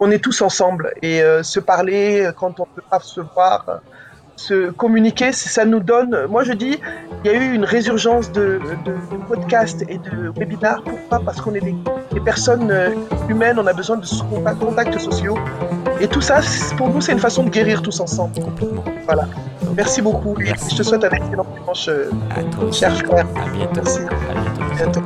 on 0.00 0.10
est 0.10 0.18
tous 0.18 0.42
ensemble 0.42 0.92
et 1.02 1.22
euh, 1.22 1.42
se 1.42 1.60
parler 1.60 2.22
euh, 2.22 2.32
quand 2.32 2.60
on 2.60 2.66
peut 2.66 2.82
pas 2.88 3.00
se 3.00 3.20
voir, 3.20 3.64
euh, 3.68 3.76
se 4.36 4.70
communiquer, 4.70 5.32
ça 5.32 5.64
nous 5.64 5.80
donne. 5.80 6.26
Moi, 6.28 6.44
je 6.44 6.52
dis, 6.52 6.78
il 7.24 7.30
y 7.30 7.34
a 7.34 7.38
eu 7.38 7.54
une 7.54 7.64
résurgence 7.64 8.30
de, 8.32 8.60
podcasts 9.28 9.82
et 9.88 9.96
de 9.96 10.28
webinars. 10.36 10.82
Pourquoi? 10.82 11.20
Parce 11.20 11.40
qu'on 11.40 11.54
est 11.54 11.62
des, 11.62 12.20
personnes 12.20 12.70
humaines, 13.30 13.58
on 13.58 13.66
a 13.66 13.72
besoin 13.72 13.96
de 13.96 14.06
contacts, 14.60 14.98
sociaux. 14.98 15.38
Et 16.00 16.08
tout 16.08 16.20
ça, 16.20 16.40
pour 16.76 16.90
nous, 16.90 17.00
c'est 17.00 17.12
une 17.12 17.18
façon 17.18 17.44
de 17.44 17.48
guérir 17.48 17.80
tous 17.80 17.98
ensemble. 17.98 18.38
Complètement. 18.38 18.84
Voilà. 19.06 19.24
Merci 19.74 20.02
beaucoup. 20.02 20.36
Je 20.38 20.76
te 20.76 20.82
souhaite 20.82 21.04
un 21.04 21.10
excellent 21.10 21.46
dimanche, 21.58 21.88
cher 22.72 22.94
frère. 22.94 23.26
À 23.36 23.48
bientôt. 23.48 23.80
Merci. 23.82 24.00
À 24.00 24.84
bientôt. 24.84 25.00